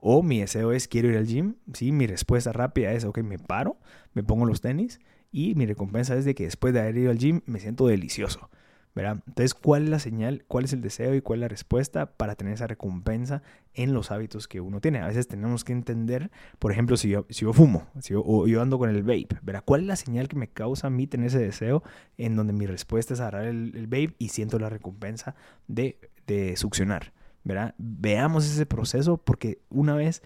o 0.00 0.22
mi 0.22 0.40
deseo 0.40 0.72
es 0.72 0.88
quiero 0.88 1.08
ir 1.08 1.16
al 1.16 1.26
gym, 1.26 1.54
¿sí? 1.72 1.92
Mi 1.92 2.06
respuesta 2.06 2.52
rápida 2.52 2.92
es, 2.92 3.04
ok, 3.04 3.18
me 3.18 3.38
paro, 3.38 3.78
me 4.12 4.24
pongo 4.24 4.44
los 4.46 4.60
tenis 4.60 4.98
y 5.30 5.54
mi 5.54 5.66
recompensa 5.66 6.16
es 6.16 6.24
de 6.24 6.34
que 6.34 6.44
después 6.44 6.74
de 6.74 6.80
haber 6.80 6.96
ido 6.96 7.10
al 7.10 7.18
gym 7.18 7.42
me 7.46 7.60
siento 7.60 7.86
delicioso, 7.86 8.50
entonces, 8.96 9.52
¿cuál 9.54 9.84
es 9.84 9.88
la 9.90 9.98
señal, 9.98 10.44
cuál 10.48 10.64
es 10.64 10.72
el 10.72 10.80
deseo 10.80 11.14
y 11.14 11.20
cuál 11.20 11.40
es 11.40 11.40
la 11.42 11.48
respuesta 11.48 12.06
para 12.16 12.34
tener 12.34 12.54
esa 12.54 12.66
recompensa 12.66 13.42
en 13.74 13.92
los 13.92 14.10
hábitos 14.10 14.48
que 14.48 14.60
uno 14.60 14.80
tiene? 14.80 15.00
A 15.00 15.06
veces 15.06 15.28
tenemos 15.28 15.64
que 15.64 15.72
entender, 15.72 16.30
por 16.58 16.72
ejemplo, 16.72 16.96
si 16.96 17.10
yo, 17.10 17.26
si 17.28 17.42
yo 17.42 17.52
fumo 17.52 17.86
si 18.00 18.14
yo, 18.14 18.22
o 18.24 18.46
yo 18.46 18.62
ando 18.62 18.78
con 18.78 18.88
el 18.88 19.02
vape, 19.02 19.38
¿verdad? 19.42 19.62
¿Cuál 19.64 19.82
es 19.82 19.86
la 19.86 19.96
señal 19.96 20.28
que 20.28 20.36
me 20.36 20.48
causa 20.48 20.86
a 20.86 20.90
mí 20.90 21.06
tener 21.06 21.26
ese 21.26 21.40
deseo 21.40 21.82
en 22.16 22.36
donde 22.36 22.54
mi 22.54 22.66
respuesta 22.66 23.12
es 23.12 23.20
agarrar 23.20 23.44
el, 23.44 23.76
el 23.76 23.86
vape 23.86 24.14
y 24.18 24.28
siento 24.28 24.58
la 24.58 24.70
recompensa 24.70 25.34
de, 25.68 25.98
de 26.26 26.56
succionar, 26.56 27.12
¿verdad? 27.44 27.74
Veamos 27.76 28.46
ese 28.46 28.64
proceso 28.64 29.18
porque 29.18 29.60
una 29.68 29.94
vez 29.94 30.22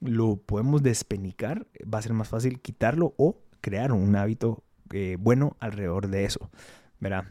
lo 0.00 0.36
podemos 0.36 0.82
despenicar, 0.82 1.66
va 1.82 1.98
a 1.98 2.02
ser 2.02 2.12
más 2.12 2.28
fácil 2.28 2.60
quitarlo 2.60 3.14
o 3.16 3.38
crear 3.62 3.92
un 3.92 4.14
hábito 4.16 4.62
eh, 4.92 5.16
bueno 5.18 5.56
alrededor 5.60 6.08
de 6.08 6.24
eso, 6.24 6.50
¿verdad? 6.98 7.24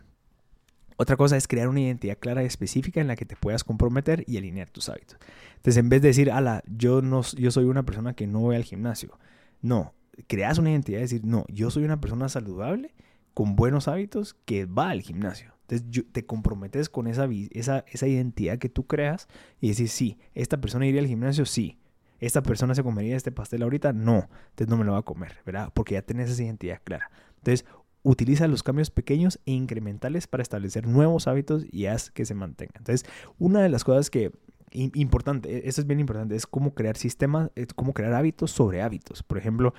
Otra 1.02 1.16
cosa 1.16 1.38
es 1.38 1.48
crear 1.48 1.70
una 1.70 1.80
identidad 1.80 2.18
clara 2.18 2.44
y 2.44 2.46
específica 2.46 3.00
en 3.00 3.08
la 3.08 3.16
que 3.16 3.24
te 3.24 3.38
puedas 3.38 3.64
comprometer 3.64 4.26
y 4.28 4.36
alinear 4.36 4.70
tus 4.70 4.90
hábitos. 4.90 5.18
Entonces, 5.56 5.78
en 5.78 5.88
vez 5.88 6.02
de 6.02 6.10
decir, 6.10 6.30
ala, 6.30 6.62
yo, 6.68 7.02
no, 7.02 7.22
yo 7.38 7.52
soy 7.52 7.64
una 7.64 7.84
persona 7.84 8.16
que 8.16 8.28
no 8.28 8.42
voy 8.42 8.58
al 8.58 8.66
gimnasio. 8.66 9.18
No, 9.62 9.94
creas 10.28 10.58
una 10.58 10.72
identidad 10.72 10.98
de 10.98 11.04
decir, 11.04 11.22
no, 11.24 11.46
yo 11.48 11.72
soy 11.72 11.86
una 11.86 12.02
persona 12.02 12.28
saludable 12.28 12.94
con 13.34 13.56
buenos 13.56 13.88
hábitos 13.88 14.36
que 14.44 14.66
va 14.66 14.90
al 14.90 15.02
gimnasio. 15.02 15.54
Entonces, 15.70 16.06
te 16.12 16.26
comprometes 16.26 16.90
con 16.90 17.08
esa, 17.08 17.30
esa, 17.54 18.08
identidad 18.08 18.58
que 18.58 18.68
tú 18.68 18.86
creas 18.86 19.30
y 19.62 19.70
decir, 19.70 19.88
sí, 19.88 20.18
esta 20.34 20.60
persona 20.60 20.86
iría 20.86 21.00
al 21.00 21.08
gimnasio, 21.08 21.46
sí. 21.46 21.80
Esta 22.20 22.44
persona 22.44 22.76
se 22.76 22.84
comería 22.84 23.16
este 23.16 23.32
pastel 23.32 23.64
ahorita, 23.64 23.94
no. 23.94 24.28
Entonces 24.50 24.68
no 24.68 24.76
me 24.76 24.84
lo 24.84 24.92
va 24.92 24.98
a 24.98 25.04
comer, 25.04 25.38
¿verdad? 25.46 25.72
Porque 25.74 25.94
ya 25.94 26.02
tenés 26.02 26.30
esa 26.30 26.44
identidad 26.44 26.82
clara. 26.84 27.10
Entonces, 27.38 27.66
utiliza 28.04 28.48
los 28.48 28.64
cambios 28.64 28.92
pequeños 28.92 29.40
e 29.46 29.52
incrementales 29.52 30.28
para 30.28 30.44
establecer 30.44 30.88
nuevos 30.88 31.28
hábitos 31.28 31.66
y 31.72 31.88
haz 31.88 32.12
que 32.12 32.26
se 32.26 32.34
mantengan. 32.34 32.78
Entonces, 32.78 33.10
una 33.38 33.62
de 33.62 33.70
las 33.70 33.84
cosas 33.84 34.10
que 34.10 34.32
importante, 34.72 35.50
e, 35.50 35.68
eso 35.70 35.82
es 35.82 35.88
bien 35.88 36.00
importante, 36.00 36.36
es 36.36 36.48
cómo 36.48 36.74
crear 36.74 36.98
sistemas, 36.98 37.52
cómo 37.76 37.94
crear 37.94 38.14
hábitos 38.14 38.52
sobre 38.52 38.82
hábitos. 38.82 39.24
Por 39.24 39.38
ejemplo, 39.38 39.74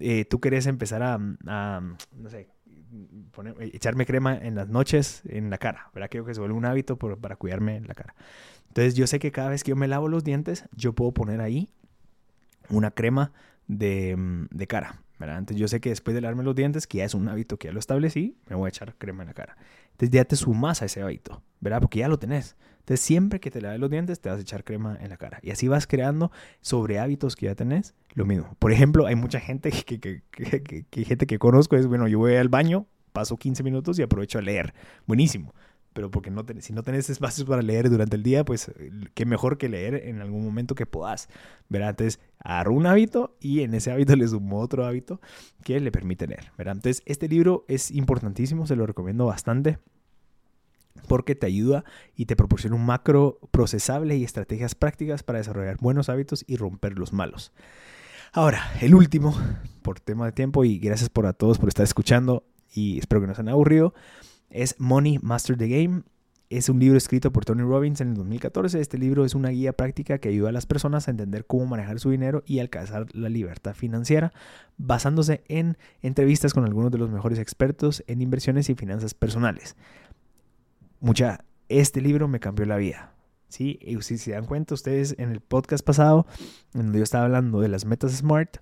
eh, 0.00 0.24
tú 0.24 0.40
querés 0.40 0.66
empezar 0.66 1.02
a, 1.02 1.18
no 1.18 2.30
sé, 2.30 2.48
echarme 3.60 4.04
crema 4.04 4.36
en 4.36 4.54
las 4.54 4.68
noches 4.68 5.22
en 5.24 5.48
la 5.48 5.58
cara, 5.58 5.90
¿verdad? 5.94 6.08
Creo 6.10 6.24
que 6.24 6.34
se 6.34 6.40
vuelve 6.40 6.56
un 6.56 6.66
hábito 6.66 6.98
para 6.98 7.36
cuidarme 7.36 7.80
la 7.80 7.94
cara. 7.94 8.14
Entonces 8.68 8.94
yo 8.94 9.06
sé 9.06 9.18
que 9.18 9.32
cada 9.32 9.48
vez 9.48 9.64
que 9.64 9.70
yo 9.70 9.76
me 9.76 9.88
lavo 9.88 10.08
los 10.08 10.24
dientes, 10.24 10.66
yo 10.74 10.92
puedo 10.92 11.12
poner 11.12 11.40
ahí 11.40 11.70
una 12.68 12.90
crema 12.90 13.32
de 13.66 14.66
cara, 14.68 15.02
entonces 15.30 15.56
yo 15.56 15.68
sé 15.68 15.80
que 15.80 15.90
después 15.90 16.14
de 16.14 16.20
lavarme 16.20 16.42
los 16.42 16.54
dientes, 16.54 16.86
que 16.86 16.98
ya 16.98 17.04
es 17.04 17.14
un 17.14 17.28
hábito 17.28 17.58
que 17.58 17.68
ya 17.68 17.72
lo 17.72 17.78
establecí, 17.78 18.36
me 18.48 18.56
voy 18.56 18.66
a 18.66 18.68
echar 18.68 18.94
crema 18.96 19.22
en 19.22 19.28
la 19.28 19.34
cara. 19.34 19.56
Entonces 19.92 20.10
ya 20.10 20.24
te 20.24 20.36
sumas 20.36 20.82
a 20.82 20.86
ese 20.86 21.02
hábito, 21.02 21.42
¿verdad? 21.60 21.80
Porque 21.80 22.00
ya 22.00 22.08
lo 22.08 22.18
tenés. 22.18 22.56
Entonces 22.80 23.00
siempre 23.00 23.38
que 23.38 23.50
te 23.50 23.60
laves 23.60 23.78
los 23.78 23.90
dientes, 23.90 24.20
te 24.20 24.28
vas 24.28 24.38
a 24.38 24.42
echar 24.42 24.64
crema 24.64 24.98
en 25.00 25.10
la 25.10 25.16
cara. 25.16 25.38
Y 25.42 25.50
así 25.50 25.68
vas 25.68 25.86
creando 25.86 26.32
sobre 26.60 26.98
hábitos 26.98 27.36
que 27.36 27.46
ya 27.46 27.54
tenés 27.54 27.94
lo 28.14 28.24
mismo. 28.24 28.56
Por 28.58 28.72
ejemplo, 28.72 29.06
hay 29.06 29.14
mucha 29.14 29.40
gente 29.40 29.70
que, 29.86 30.00
que, 30.00 30.22
que, 30.30 30.84
que 30.90 31.04
gente 31.04 31.26
que 31.26 31.38
conozco 31.38 31.76
es, 31.76 31.86
bueno, 31.86 32.08
yo 32.08 32.18
voy 32.18 32.34
al 32.36 32.48
baño, 32.48 32.86
paso 33.12 33.36
15 33.36 33.62
minutos 33.62 33.98
y 33.98 34.02
aprovecho 34.02 34.38
a 34.38 34.42
leer. 34.42 34.74
Buenísimo 35.06 35.54
pero 35.92 36.10
porque 36.10 36.30
no 36.30 36.44
si 36.60 36.72
no 36.72 36.82
tenés 36.82 37.10
espacios 37.10 37.46
para 37.46 37.62
leer 37.62 37.90
durante 37.90 38.16
el 38.16 38.22
día, 38.22 38.44
pues 38.44 38.72
qué 39.14 39.26
mejor 39.26 39.58
que 39.58 39.68
leer 39.68 39.94
en 40.06 40.20
algún 40.20 40.44
momento 40.44 40.74
que 40.74 40.86
puedas, 40.86 41.28
¿verdad? 41.68 41.90
Entonces, 41.90 42.20
agarro 42.38 42.74
un 42.74 42.86
hábito 42.86 43.36
y 43.40 43.60
en 43.60 43.74
ese 43.74 43.90
hábito 43.90 44.16
le 44.16 44.26
sumo 44.26 44.60
otro 44.60 44.86
hábito 44.86 45.20
que 45.64 45.80
le 45.80 45.92
permite 45.92 46.26
leer, 46.26 46.52
¿verdad? 46.56 46.76
Entonces, 46.76 47.02
este 47.06 47.28
libro 47.28 47.64
es 47.68 47.90
importantísimo, 47.90 48.66
se 48.66 48.76
lo 48.76 48.86
recomiendo 48.86 49.26
bastante 49.26 49.78
porque 51.08 51.34
te 51.34 51.46
ayuda 51.46 51.84
y 52.16 52.26
te 52.26 52.36
proporciona 52.36 52.76
un 52.76 52.84
macro 52.84 53.38
procesable 53.50 54.16
y 54.16 54.24
estrategias 54.24 54.74
prácticas 54.74 55.22
para 55.22 55.38
desarrollar 55.38 55.76
buenos 55.80 56.08
hábitos 56.08 56.44
y 56.46 56.56
romper 56.56 56.98
los 56.98 57.12
malos. 57.12 57.52
Ahora, 58.32 58.62
el 58.80 58.94
último, 58.94 59.36
por 59.82 60.00
tema 60.00 60.26
de 60.26 60.32
tiempo 60.32 60.64
y 60.64 60.78
gracias 60.78 61.10
por 61.10 61.26
a 61.26 61.32
todos 61.32 61.58
por 61.58 61.68
estar 61.68 61.84
escuchando 61.84 62.44
y 62.72 62.98
espero 62.98 63.20
que 63.20 63.26
no 63.26 63.34
se 63.34 63.42
han 63.42 63.48
aburrido 63.48 63.94
es 64.52 64.76
Money 64.78 65.18
Master 65.22 65.56
the 65.56 65.68
Game. 65.68 66.02
Es 66.50 66.68
un 66.68 66.78
libro 66.78 66.98
escrito 66.98 67.32
por 67.32 67.46
Tony 67.46 67.62
Robbins 67.62 68.02
en 68.02 68.08
el 68.08 68.14
2014. 68.14 68.78
Este 68.78 68.98
libro 68.98 69.24
es 69.24 69.34
una 69.34 69.48
guía 69.48 69.72
práctica 69.72 70.18
que 70.18 70.28
ayuda 70.28 70.50
a 70.50 70.52
las 70.52 70.66
personas 70.66 71.08
a 71.08 71.10
entender 71.10 71.46
cómo 71.46 71.64
manejar 71.64 71.98
su 71.98 72.10
dinero 72.10 72.42
y 72.46 72.58
alcanzar 72.58 73.06
la 73.14 73.30
libertad 73.30 73.74
financiera, 73.74 74.32
basándose 74.76 75.42
en 75.48 75.78
entrevistas 76.02 76.52
con 76.52 76.64
algunos 76.64 76.90
de 76.90 76.98
los 76.98 77.10
mejores 77.10 77.38
expertos 77.38 78.04
en 78.06 78.20
inversiones 78.20 78.68
y 78.68 78.74
finanzas 78.74 79.14
personales. 79.14 79.76
Mucha, 81.00 81.44
este 81.70 82.02
libro 82.02 82.28
me 82.28 82.38
cambió 82.38 82.66
la 82.66 82.76
vida. 82.76 83.14
¿sí? 83.48 83.78
Y 83.80 84.00
si 84.02 84.18
se 84.18 84.32
dan 84.32 84.44
cuenta 84.44 84.74
ustedes 84.74 85.14
en 85.18 85.30
el 85.30 85.40
podcast 85.40 85.84
pasado, 85.84 86.26
en 86.74 86.82
donde 86.82 86.98
yo 86.98 87.04
estaba 87.04 87.24
hablando 87.24 87.60
de 87.60 87.68
las 87.68 87.86
metas 87.86 88.12
SMART, 88.12 88.58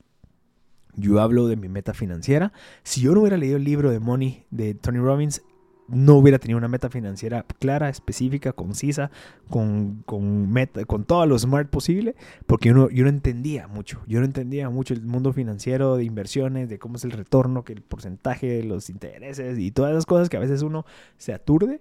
yo 0.94 1.20
hablo 1.20 1.48
de 1.48 1.56
mi 1.56 1.68
meta 1.68 1.92
financiera. 1.92 2.52
Si 2.82 3.00
yo 3.00 3.14
no 3.14 3.20
hubiera 3.20 3.36
leído 3.36 3.56
el 3.56 3.64
libro 3.64 3.90
de 3.90 4.00
Money 4.00 4.46
de 4.50 4.74
Tony 4.74 4.98
Robbins, 4.98 5.42
no 5.90 6.14
hubiera 6.14 6.38
tenido 6.38 6.58
una 6.58 6.68
meta 6.68 6.88
financiera 6.88 7.44
clara, 7.58 7.88
específica, 7.88 8.52
concisa, 8.52 9.10
con, 9.48 10.02
con, 10.06 10.50
meta, 10.50 10.84
con 10.84 11.04
todo 11.04 11.26
lo 11.26 11.38
smart 11.38 11.68
posible, 11.68 12.14
porque 12.46 12.68
yo 12.68 12.74
no, 12.74 12.90
yo 12.90 13.04
no 13.04 13.10
entendía 13.10 13.68
mucho. 13.68 14.00
Yo 14.06 14.20
no 14.20 14.26
entendía 14.26 14.70
mucho 14.70 14.94
el 14.94 15.02
mundo 15.02 15.32
financiero, 15.32 15.96
de 15.96 16.04
inversiones, 16.04 16.68
de 16.68 16.78
cómo 16.78 16.96
es 16.96 17.04
el 17.04 17.12
retorno, 17.12 17.64
que 17.64 17.72
el 17.72 17.82
porcentaje 17.82 18.46
de 18.46 18.64
los 18.64 18.90
intereses 18.90 19.58
y 19.58 19.70
todas 19.70 19.92
esas 19.92 20.06
cosas 20.06 20.28
que 20.28 20.36
a 20.36 20.40
veces 20.40 20.62
uno 20.62 20.84
se 21.16 21.32
aturde. 21.32 21.80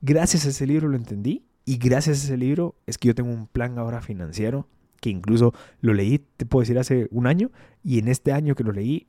Gracias 0.00 0.46
a 0.46 0.48
ese 0.50 0.66
libro 0.66 0.88
lo 0.88 0.96
entendí 0.96 1.44
y 1.64 1.76
gracias 1.76 2.22
a 2.22 2.24
ese 2.24 2.36
libro 2.36 2.74
es 2.86 2.98
que 2.98 3.08
yo 3.08 3.14
tengo 3.14 3.30
un 3.30 3.46
plan 3.46 3.78
ahora 3.78 4.00
financiero 4.00 4.66
que 5.00 5.10
incluso 5.10 5.54
lo 5.80 5.94
leí, 5.94 6.18
te 6.36 6.46
puedo 6.46 6.60
decir, 6.60 6.78
hace 6.78 7.08
un 7.10 7.26
año 7.26 7.50
y 7.82 7.98
en 7.98 8.08
este 8.08 8.32
año 8.32 8.54
que 8.54 8.64
lo 8.64 8.72
leí 8.72 9.06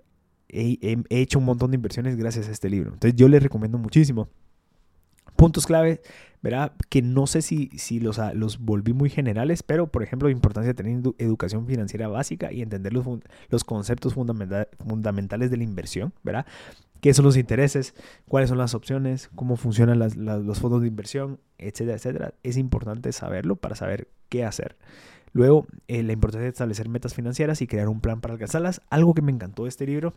he, 0.52 0.98
hecho 1.10 1.40
un 1.40 1.46
montón 1.46 1.72
de 1.72 1.76
inversiones 1.76 2.16
gracias 2.18 2.48
a 2.48 2.52
este 2.52 2.70
libro. 2.70 2.94
Entonces 2.94 3.16
yo 3.16 3.28
les 3.28 3.42
recomiendo 3.42 3.78
muchísimo. 3.78 4.30
Puntos 5.42 5.66
clave, 5.66 6.02
¿verdad? 6.44 6.74
Que 6.90 7.02
no 7.02 7.26
sé 7.26 7.42
si, 7.42 7.72
si 7.76 8.00
los, 8.00 8.20
ah, 8.20 8.32
los 8.36 8.60
volví 8.60 8.94
muy 8.94 9.10
generales, 9.10 9.64
pero 9.64 9.88
por 9.88 10.04
ejemplo, 10.04 10.28
la 10.28 10.34
importancia 10.34 10.68
de 10.68 10.76
tener 10.76 11.02
educación 11.18 11.66
financiera 11.66 12.08
básica 12.08 12.52
y 12.52 12.62
entender 12.62 12.94
los, 12.94 13.08
los 13.50 13.64
conceptos 13.64 14.14
fundamentales 14.14 15.50
de 15.50 15.58
la 15.58 15.64
inversión, 15.64 16.14
¿verdad? 16.22 16.46
¿Qué 17.00 17.16
son 17.16 17.26
los 17.26 17.38
intereses? 17.38 17.96
¿Cuáles 18.28 18.50
son 18.50 18.60
las 18.60 18.76
opciones? 18.76 19.32
¿Cómo 19.34 19.56
funcionan 19.56 19.98
los 19.98 20.60
fondos 20.60 20.82
de 20.82 20.88
inversión? 20.88 21.40
Etcétera, 21.58 21.98
etcétera. 21.98 22.34
Es 22.44 22.58
importante 22.58 23.12
saberlo 23.12 23.56
para 23.56 23.74
saber 23.74 24.10
qué 24.30 24.46
hacer. 24.46 24.78
Luego, 25.34 25.66
eh, 25.88 26.04
la 26.04 26.14
importancia 26.14 26.44
de 26.44 26.50
establecer 26.50 26.88
metas 26.88 27.16
financieras 27.16 27.64
y 27.64 27.68
crear 27.68 27.90
un 27.90 28.00
plan 28.00 28.22
para 28.22 28.36
alcanzarlas. 28.36 28.82
Algo 28.92 29.16
que 29.16 29.24
me 29.24 29.32
encantó 29.32 29.64
de 29.64 29.70
este 29.70 29.88
libro 29.88 30.14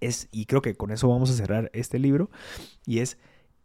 es, 0.00 0.28
y 0.32 0.46
creo 0.46 0.62
que 0.62 0.74
con 0.74 0.90
eso 0.90 1.08
vamos 1.08 1.30
a 1.30 1.34
cerrar 1.34 1.70
este 1.72 2.00
libro, 2.00 2.28
y 2.84 2.98
es, 2.98 3.16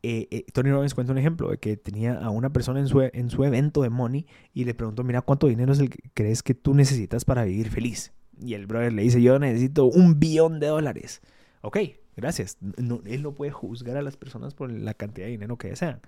eh, 0.08 0.28
eh, 0.30 0.46
Tony 0.54 0.70
Robbins 0.70 0.94
cuenta 0.94 1.14
un 1.14 1.18
ejemplo 1.18 1.50
de 1.50 1.58
que 1.58 1.78
tenía 1.78 2.20
a 2.20 2.30
una 2.30 2.52
persona 2.54 2.80
en 2.80 2.88
su, 2.88 3.02
en 3.02 3.30
su 3.32 3.44
evento 3.44 3.82
de 3.82 3.90
Money 3.90 4.28
y 4.54 4.66
le 4.66 4.76
preguntó, 4.76 5.04
mira, 5.04 5.22
¿cuánto 5.22 5.48
dinero 5.48 5.74
es 5.74 5.80
el 5.80 5.90
que 5.90 6.12
crees 6.14 6.44
que 6.44 6.54
tú 6.54 6.76
necesitas 6.76 7.26
para 7.26 7.44
vivir 7.44 7.72
feliz? 7.72 8.14
Y 8.40 8.54
el 8.54 8.68
brother 8.68 8.94
le 8.94 9.02
dice, 9.02 9.20
yo 9.20 9.40
necesito 9.40 9.86
un 9.86 10.20
billón 10.20 10.60
de 10.60 10.68
dólares. 10.68 11.22
Ok, 11.62 11.80
gracias. 12.16 12.58
él 12.78 13.24
no 13.24 13.34
puede 13.34 13.52
juzgar 13.52 13.98
a 13.98 14.04
las 14.04 14.16
personas 14.16 14.54
por 14.54 14.72
la 14.72 14.94
cantidad 14.94 15.26
de 15.26 15.32
dinero 15.32 15.58
que 15.58 15.70
desean. 15.70 16.02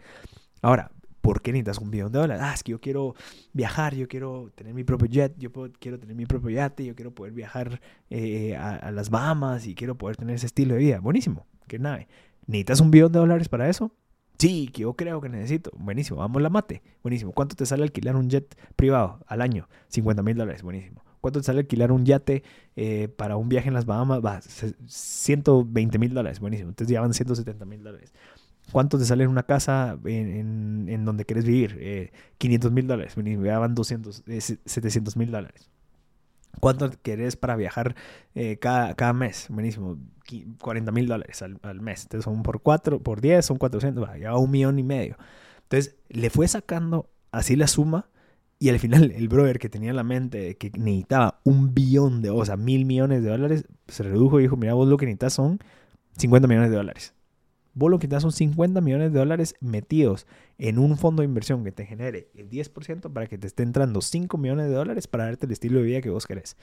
Ahora, 0.61 0.91
¿por 1.21 1.41
qué 1.41 1.51
necesitas 1.51 1.79
un 1.79 1.89
billón 1.89 2.11
de 2.11 2.19
dólares? 2.19 2.43
Ah, 2.45 2.53
es 2.53 2.61
que 2.61 2.73
yo 2.73 2.79
quiero 2.79 3.15
viajar, 3.51 3.95
yo 3.95 4.07
quiero 4.07 4.51
tener 4.53 4.75
mi 4.75 4.83
propio 4.83 5.07
jet, 5.07 5.33
yo 5.39 5.51
quiero 5.79 5.97
tener 5.97 6.15
mi 6.15 6.27
propio 6.27 6.51
yate, 6.51 6.85
yo 6.85 6.95
quiero 6.95 7.15
poder 7.15 7.33
viajar 7.33 7.81
eh, 8.11 8.55
a, 8.55 8.91
las 8.91 9.09
Bahamas 9.09 9.65
y 9.65 9.73
quiero 9.73 9.97
poder 9.97 10.17
tener 10.17 10.35
ese 10.35 10.45
estilo 10.45 10.75
de 10.75 10.81
vida. 10.81 10.99
Buenísimo, 10.99 11.47
qué 11.67 11.79
nave. 11.79 12.07
¿Necesitas 12.47 12.79
un 12.79 12.91
billón 12.91 13.11
de 13.11 13.19
dólares 13.19 13.49
para 13.49 13.69
eso? 13.69 13.91
Sí, 14.37 14.69
yo 14.73 14.93
creo 14.93 15.19
que 15.19 15.29
necesito. 15.29 15.71
Buenísimo, 15.77 16.19
vamos 16.19 16.41
la 16.41 16.49
mate. 16.49 16.81
Buenísimo. 17.03 17.31
¿Cuánto 17.33 17.55
te 17.55 17.65
sale 17.65 17.83
alquilar 17.83 18.15
un 18.15 18.29
jet 18.29 18.57
privado 18.75 19.19
al 19.27 19.41
año? 19.41 19.67
50 19.89 20.23
mil 20.23 20.37
dólares. 20.37 20.63
Buenísimo. 20.63 21.03
¿Cuánto 21.21 21.39
te 21.41 21.45
sale 21.45 21.59
alquilar 21.59 21.91
un 21.91 22.05
yate 22.05 22.43
eh, 22.75 23.09
para 23.09 23.35
un 23.35 23.49
viaje 23.49 23.67
en 23.67 23.73
las 23.73 23.85
Bahamas? 23.85 24.23
Va, 24.23 24.39
120 24.41 25.99
mil 25.99 26.13
dólares. 26.13 26.39
Buenísimo. 26.39 26.69
Entonces 26.69 26.93
ya 26.93 27.01
van 27.01 27.13
170 27.13 27.65
mil 27.65 27.83
dólares. 27.83 28.13
¿Cuánto 28.71 28.99
te 28.99 29.05
sale 29.05 29.23
en 29.23 29.29
una 29.29 29.43
casa 29.43 29.97
en, 30.05 31.05
donde 31.05 31.25
quieres 31.25 31.45
vivir? 31.45 31.77
Eh, 31.79 32.11
500 32.37 32.71
mil 32.71 32.87
dólares. 32.87 33.15
Ya 33.15 33.59
van 33.59 33.75
200, 33.75 34.23
700 34.65 35.15
eh, 35.15 35.19
mil 35.19 35.31
dólares. 35.31 35.69
¿Cuánto 36.59 36.89
querés 37.01 37.35
para 37.35 37.55
viajar 37.55 37.95
eh, 38.35 38.57
cada, 38.57 38.95
cada, 38.95 39.13
mes? 39.13 39.47
Buenísimo. 39.49 39.97
40 40.61 40.91
mil 40.91 41.07
dólares 41.07 41.41
al, 41.41 41.59
al, 41.61 41.79
mes. 41.79 42.03
Entonces 42.03 42.25
son 42.25 42.43
por 42.43 42.61
4, 42.61 43.01
por 43.01 43.21
10, 43.21 43.45
son 43.45 43.57
400. 43.57 44.03
Va, 44.03 44.17
ya 44.17 44.35
un 44.35 44.51
millón 44.51 44.79
y 44.79 44.83
medio. 44.83 45.17
Entonces 45.63 45.95
le 46.09 46.29
fue 46.29 46.47
sacando 46.47 47.09
así 47.31 47.55
la 47.55 47.67
suma. 47.67 48.09
Y 48.59 48.69
al 48.69 48.79
final 48.79 49.11
el 49.11 49.27
brother 49.27 49.59
que 49.59 49.69
tenía 49.69 49.91
en 49.91 49.95
la 49.95 50.03
mente 50.03 50.57
que 50.57 50.71
necesitaba 50.71 51.39
un 51.43 51.75
billón 51.75 52.23
de, 52.23 52.31
o 52.31 52.43
sea, 52.43 52.57
mil 52.57 52.85
millones 52.85 53.21
de 53.21 53.29
dólares, 53.29 53.65
se 53.87 54.01
redujo 54.01 54.39
y 54.39 54.43
dijo, 54.43 54.57
mira, 54.57 54.73
vos 54.73 54.87
lo 54.87 54.97
que 54.97 55.05
necesitas 55.05 55.33
son 55.33 55.59
50 56.17 56.47
millones 56.47 56.71
de 56.71 56.77
dólares 56.77 57.13
vos 57.77 57.91
lo 57.91 57.99
que 57.99 58.07
te 58.07 58.19
son 58.19 58.31
50 58.31 58.81
millones 58.81 59.13
de 59.13 59.19
dólares 59.19 59.55
metidos 59.59 60.25
en 60.57 60.79
un 60.79 60.97
fondo 60.97 61.21
de 61.21 61.27
inversión 61.27 61.63
que 61.63 61.71
te 61.71 61.85
genere 61.85 62.31
el 62.33 62.49
10% 62.49 63.13
para 63.13 63.27
que 63.27 63.37
te 63.37 63.45
esté 63.45 63.61
entrando 63.61 64.01
5 64.01 64.35
millones 64.39 64.67
de 64.67 64.73
dólares 64.73 65.05
para 65.05 65.25
darte 65.25 65.45
el 65.45 65.51
estilo 65.51 65.79
de 65.79 65.85
vida 65.85 66.01
que 66.01 66.09
vos 66.09 66.25
querés. 66.25 66.57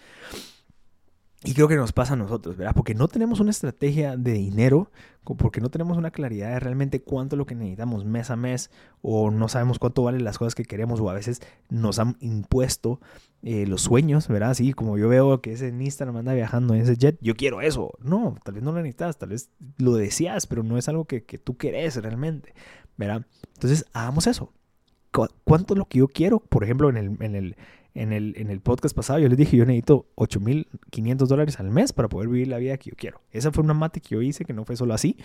Y 1.47 1.53
creo 1.53 1.69
que 1.69 1.77
nos 1.77 1.93
pasa 1.93 2.15
a 2.15 2.17
nosotros, 2.17 2.57
¿verdad? 2.57 2.73
Porque 2.75 2.95
no 2.95 3.07
tenemos 3.07 3.39
una 3.39 3.51
estrategia 3.51 4.17
de 4.17 4.33
dinero, 4.33 4.91
porque 5.25 5.61
no 5.61 5.69
tenemos 5.69 5.99
una 5.99 6.11
claridad 6.11 6.49
de 6.49 6.61
realmente 6.61 7.03
cuánto 7.03 7.37
es 7.37 7.39
lo 7.39 7.45
que 7.45 7.55
necesitamos 7.55 8.07
mes 8.07 8.31
a 8.31 8.37
mes, 8.37 8.71
o 9.03 9.31
no 9.31 9.49
sabemos 9.49 9.79
cuánto 9.79 10.03
valen 10.03 10.25
las 10.25 10.39
cosas 10.39 10.55
que 10.55 10.65
queremos, 10.65 11.01
o 11.01 11.11
a 11.11 11.13
veces 11.13 11.43
nos 11.69 11.99
han 11.99 12.17
impuesto 12.21 12.99
eh, 13.43 13.67
los 13.67 13.83
sueños, 13.83 14.27
¿verdad? 14.29 14.51
Así 14.51 14.73
como 14.73 14.97
yo 14.97 15.07
veo 15.11 15.43
que 15.43 15.53
ese 15.53 15.69
en 15.69 15.83
Instagram 15.83 16.17
anda 16.17 16.33
viajando 16.33 16.75
en 16.75 16.81
ese 16.81 16.97
jet, 16.97 17.19
yo 17.21 17.35
quiero 17.35 17.61
eso. 17.61 17.93
No, 18.01 18.37
tal 18.43 18.55
vez 18.55 18.63
no 18.63 18.73
lo 18.73 18.79
necesitas, 18.79 19.19
tal 19.19 19.29
vez 19.29 19.51
lo 19.77 19.93
deseas, 19.97 20.47
pero 20.47 20.63
no 20.63 20.79
es 20.79 20.89
algo 20.89 21.05
que, 21.05 21.25
que 21.25 21.37
tú 21.37 21.59
querés 21.59 21.97
realmente, 21.97 22.55
¿verdad? 22.97 23.27
Entonces, 23.53 23.85
hagamos 23.93 24.27
eso. 24.27 24.51
¿Cuánto 25.45 25.75
es 25.75 25.79
lo 25.79 25.85
que 25.85 25.99
yo 25.99 26.09
quiero? 26.09 26.41
Por 26.41 26.65
ejemplo, 26.65 26.89
en 26.89 26.97
el, 26.97 27.17
en 27.21 27.37
el 27.37 27.57
en 27.95 28.13
el, 28.13 28.35
en 28.37 28.51
el 28.51 28.61
podcast 28.61 28.95
pasado 28.95 29.19
yo 29.21 29.29
les 29.29 29.39
dije, 29.39 29.57
yo 29.57 29.65
necesito 29.65 30.07
8.500 30.17 31.27
dólares 31.27 31.61
al 31.61 31.71
mes 31.71 31.93
para 31.93 32.09
poder 32.09 32.29
vivir 32.29 32.49
la 32.49 32.59
vida 32.59 32.77
que 32.77 32.91
yo 32.91 32.97
quiero. 32.97 33.21
Esa 33.31 33.53
fue 33.53 33.65
una 33.65 33.75
mate 33.75 34.01
que 34.01 34.15
yo 34.15 34.23
hice, 34.23 34.45
que 34.45 34.53
no 34.53 34.65
fue 34.65 34.77
solo 34.77 34.95
así, 34.95 35.17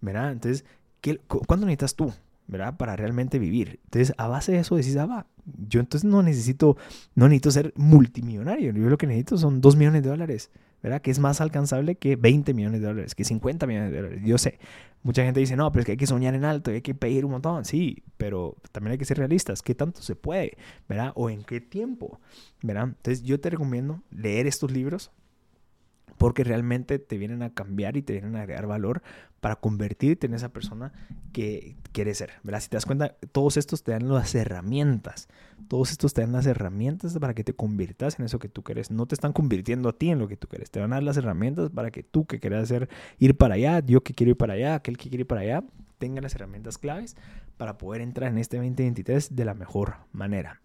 ¿verdad? 0.00 0.32
Entonces, 0.32 0.64
¿qué, 1.00 1.18
¿cuánto 1.18 1.66
necesitas 1.66 1.94
tú? 1.94 2.12
¿verdad? 2.50 2.76
Para 2.76 2.96
realmente 2.96 3.38
vivir. 3.38 3.78
Entonces, 3.84 4.12
a 4.18 4.26
base 4.26 4.50
de 4.50 4.58
eso 4.58 4.74
decís, 4.74 4.96
ah, 4.96 5.06
va, 5.06 5.26
yo 5.68 5.78
entonces 5.78 6.08
no 6.08 6.20
necesito, 6.22 6.76
no 7.14 7.28
necesito 7.28 7.52
ser 7.52 7.72
multimillonario. 7.76 8.72
Yo 8.72 8.90
lo 8.90 8.98
que 8.98 9.06
necesito 9.06 9.38
son 9.38 9.60
2 9.60 9.76
millones 9.76 10.02
de 10.02 10.08
dólares 10.08 10.50
¿verdad? 10.82 11.02
Que 11.02 11.10
es 11.10 11.18
más 11.18 11.40
alcanzable 11.40 11.96
que 11.96 12.16
20 12.16 12.54
millones 12.54 12.80
de 12.80 12.86
dólares, 12.86 13.14
que 13.14 13.24
50 13.24 13.66
millones 13.66 13.90
de 13.90 13.96
dólares. 13.96 14.22
Yo 14.24 14.38
sé, 14.38 14.58
mucha 15.02 15.24
gente 15.24 15.40
dice, 15.40 15.56
no, 15.56 15.70
pero 15.72 15.80
es 15.80 15.86
que 15.86 15.92
hay 15.92 15.98
que 15.98 16.06
soñar 16.06 16.34
en 16.34 16.44
alto, 16.44 16.70
hay 16.70 16.82
que 16.82 16.94
pedir 16.94 17.24
un 17.24 17.32
montón. 17.32 17.64
Sí, 17.64 18.02
pero 18.16 18.56
también 18.72 18.92
hay 18.92 18.98
que 18.98 19.04
ser 19.04 19.18
realistas. 19.18 19.62
¿Qué 19.62 19.74
tanto 19.74 20.02
se 20.02 20.16
puede? 20.16 20.56
¿Verdad? 20.88 21.12
O 21.14 21.30
en 21.30 21.44
qué 21.44 21.60
tiempo, 21.60 22.20
¿verdad? 22.62 22.84
Entonces 22.84 23.22
yo 23.22 23.40
te 23.40 23.50
recomiendo 23.50 24.02
leer 24.10 24.46
estos 24.46 24.70
libros 24.70 25.10
porque 26.20 26.44
realmente 26.44 26.98
te 26.98 27.16
vienen 27.16 27.42
a 27.42 27.54
cambiar 27.54 27.96
y 27.96 28.02
te 28.02 28.12
vienen 28.12 28.36
a 28.36 28.42
agregar 28.42 28.66
valor 28.66 29.00
para 29.40 29.56
convertirte 29.56 30.26
en 30.26 30.34
esa 30.34 30.50
persona 30.50 30.92
que 31.32 31.76
quieres 31.92 32.18
ser. 32.18 32.32
¿verdad? 32.42 32.60
Si 32.60 32.68
te 32.68 32.76
das 32.76 32.84
cuenta, 32.84 33.16
todos 33.32 33.56
estos 33.56 33.82
te 33.82 33.92
dan 33.92 34.06
las 34.06 34.34
herramientas. 34.34 35.30
Todos 35.66 35.92
estos 35.92 36.12
te 36.12 36.20
dan 36.20 36.32
las 36.32 36.44
herramientas 36.44 37.18
para 37.18 37.32
que 37.32 37.42
te 37.42 37.54
conviertas 37.54 38.18
en 38.18 38.26
eso 38.26 38.38
que 38.38 38.50
tú 38.50 38.62
quieres. 38.62 38.90
No 38.90 39.06
te 39.06 39.14
están 39.14 39.32
convirtiendo 39.32 39.88
a 39.88 39.94
ti 39.94 40.10
en 40.10 40.18
lo 40.18 40.28
que 40.28 40.36
tú 40.36 40.46
quieres. 40.46 40.70
Te 40.70 40.78
van 40.78 40.92
a 40.92 40.96
dar 40.96 41.04
las 41.04 41.16
herramientas 41.16 41.70
para 41.70 41.90
que 41.90 42.02
tú 42.02 42.26
que 42.26 42.38
quieras 42.38 42.64
hacer, 42.64 42.90
ir 43.18 43.38
para 43.38 43.54
allá, 43.54 43.80
yo 43.80 44.02
que 44.02 44.12
quiero 44.12 44.32
ir 44.32 44.36
para 44.36 44.52
allá, 44.52 44.74
aquel 44.74 44.98
que 44.98 45.08
quiere 45.08 45.22
ir 45.22 45.26
para 45.26 45.40
allá, 45.40 45.64
tenga 45.96 46.20
las 46.20 46.34
herramientas 46.34 46.76
claves 46.76 47.16
para 47.56 47.78
poder 47.78 48.02
entrar 48.02 48.30
en 48.30 48.36
este 48.36 48.58
2023 48.58 49.34
de 49.34 49.44
la 49.46 49.54
mejor 49.54 49.94
manera. 50.12 50.60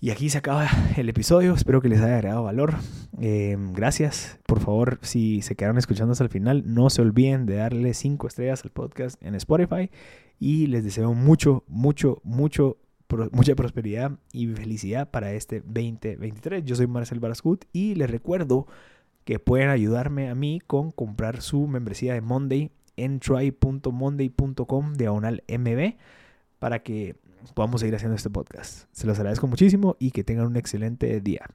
Y 0.00 0.10
aquí 0.10 0.28
se 0.28 0.38
acaba 0.38 0.68
el 0.96 1.08
episodio. 1.08 1.54
Espero 1.54 1.80
que 1.80 1.88
les 1.88 2.00
haya 2.00 2.16
agregado 2.16 2.42
valor. 2.42 2.74
Em, 3.18 3.72
gracias. 3.72 4.38
Por 4.46 4.60
favor, 4.60 4.98
si 5.02 5.40
se 5.40 5.56
quedaron 5.56 5.78
escuchando 5.78 6.12
hasta 6.12 6.24
el 6.24 6.30
final, 6.30 6.62
no 6.66 6.90
se 6.90 7.00
olviden 7.00 7.46
de 7.46 7.56
darle 7.56 7.94
5 7.94 8.26
estrellas 8.26 8.62
al 8.64 8.70
podcast 8.70 9.22
en 9.22 9.34
Spotify. 9.34 9.90
Y 10.38 10.66
les 10.66 10.84
deseo 10.84 11.14
mucho, 11.14 11.64
mucho, 11.66 12.20
mucho, 12.24 12.76
mucha 13.32 13.54
prosperidad 13.54 14.12
y 14.32 14.48
felicidad 14.48 15.10
para 15.10 15.32
este 15.32 15.60
2023. 15.60 16.64
Yo 16.64 16.76
soy 16.76 16.86
Marcel 16.86 17.20
Barascut 17.20 17.64
y 17.72 17.94
les 17.94 18.10
recuerdo 18.10 18.66
que 19.24 19.38
pueden 19.38 19.70
ayudarme 19.70 20.28
a 20.28 20.34
mí 20.34 20.60
con 20.66 20.92
comprar 20.92 21.40
su 21.40 21.66
membresía 21.66 22.12
de 22.12 22.20
Monday 22.20 22.70
en 22.96 23.18
try.monday.com 23.18 24.92
diagonal 24.94 25.42
mb 25.48 25.96
para 26.58 26.82
que 26.82 27.16
podamos 27.54 27.80
seguir 27.80 27.94
haciendo 27.94 28.16
este 28.16 28.30
podcast. 28.30 28.86
Se 28.92 29.06
los 29.06 29.18
agradezco 29.18 29.46
muchísimo 29.46 29.96
y 29.98 30.10
que 30.10 30.24
tengan 30.24 30.46
un 30.46 30.56
excelente 30.56 31.20
día. 31.20 31.46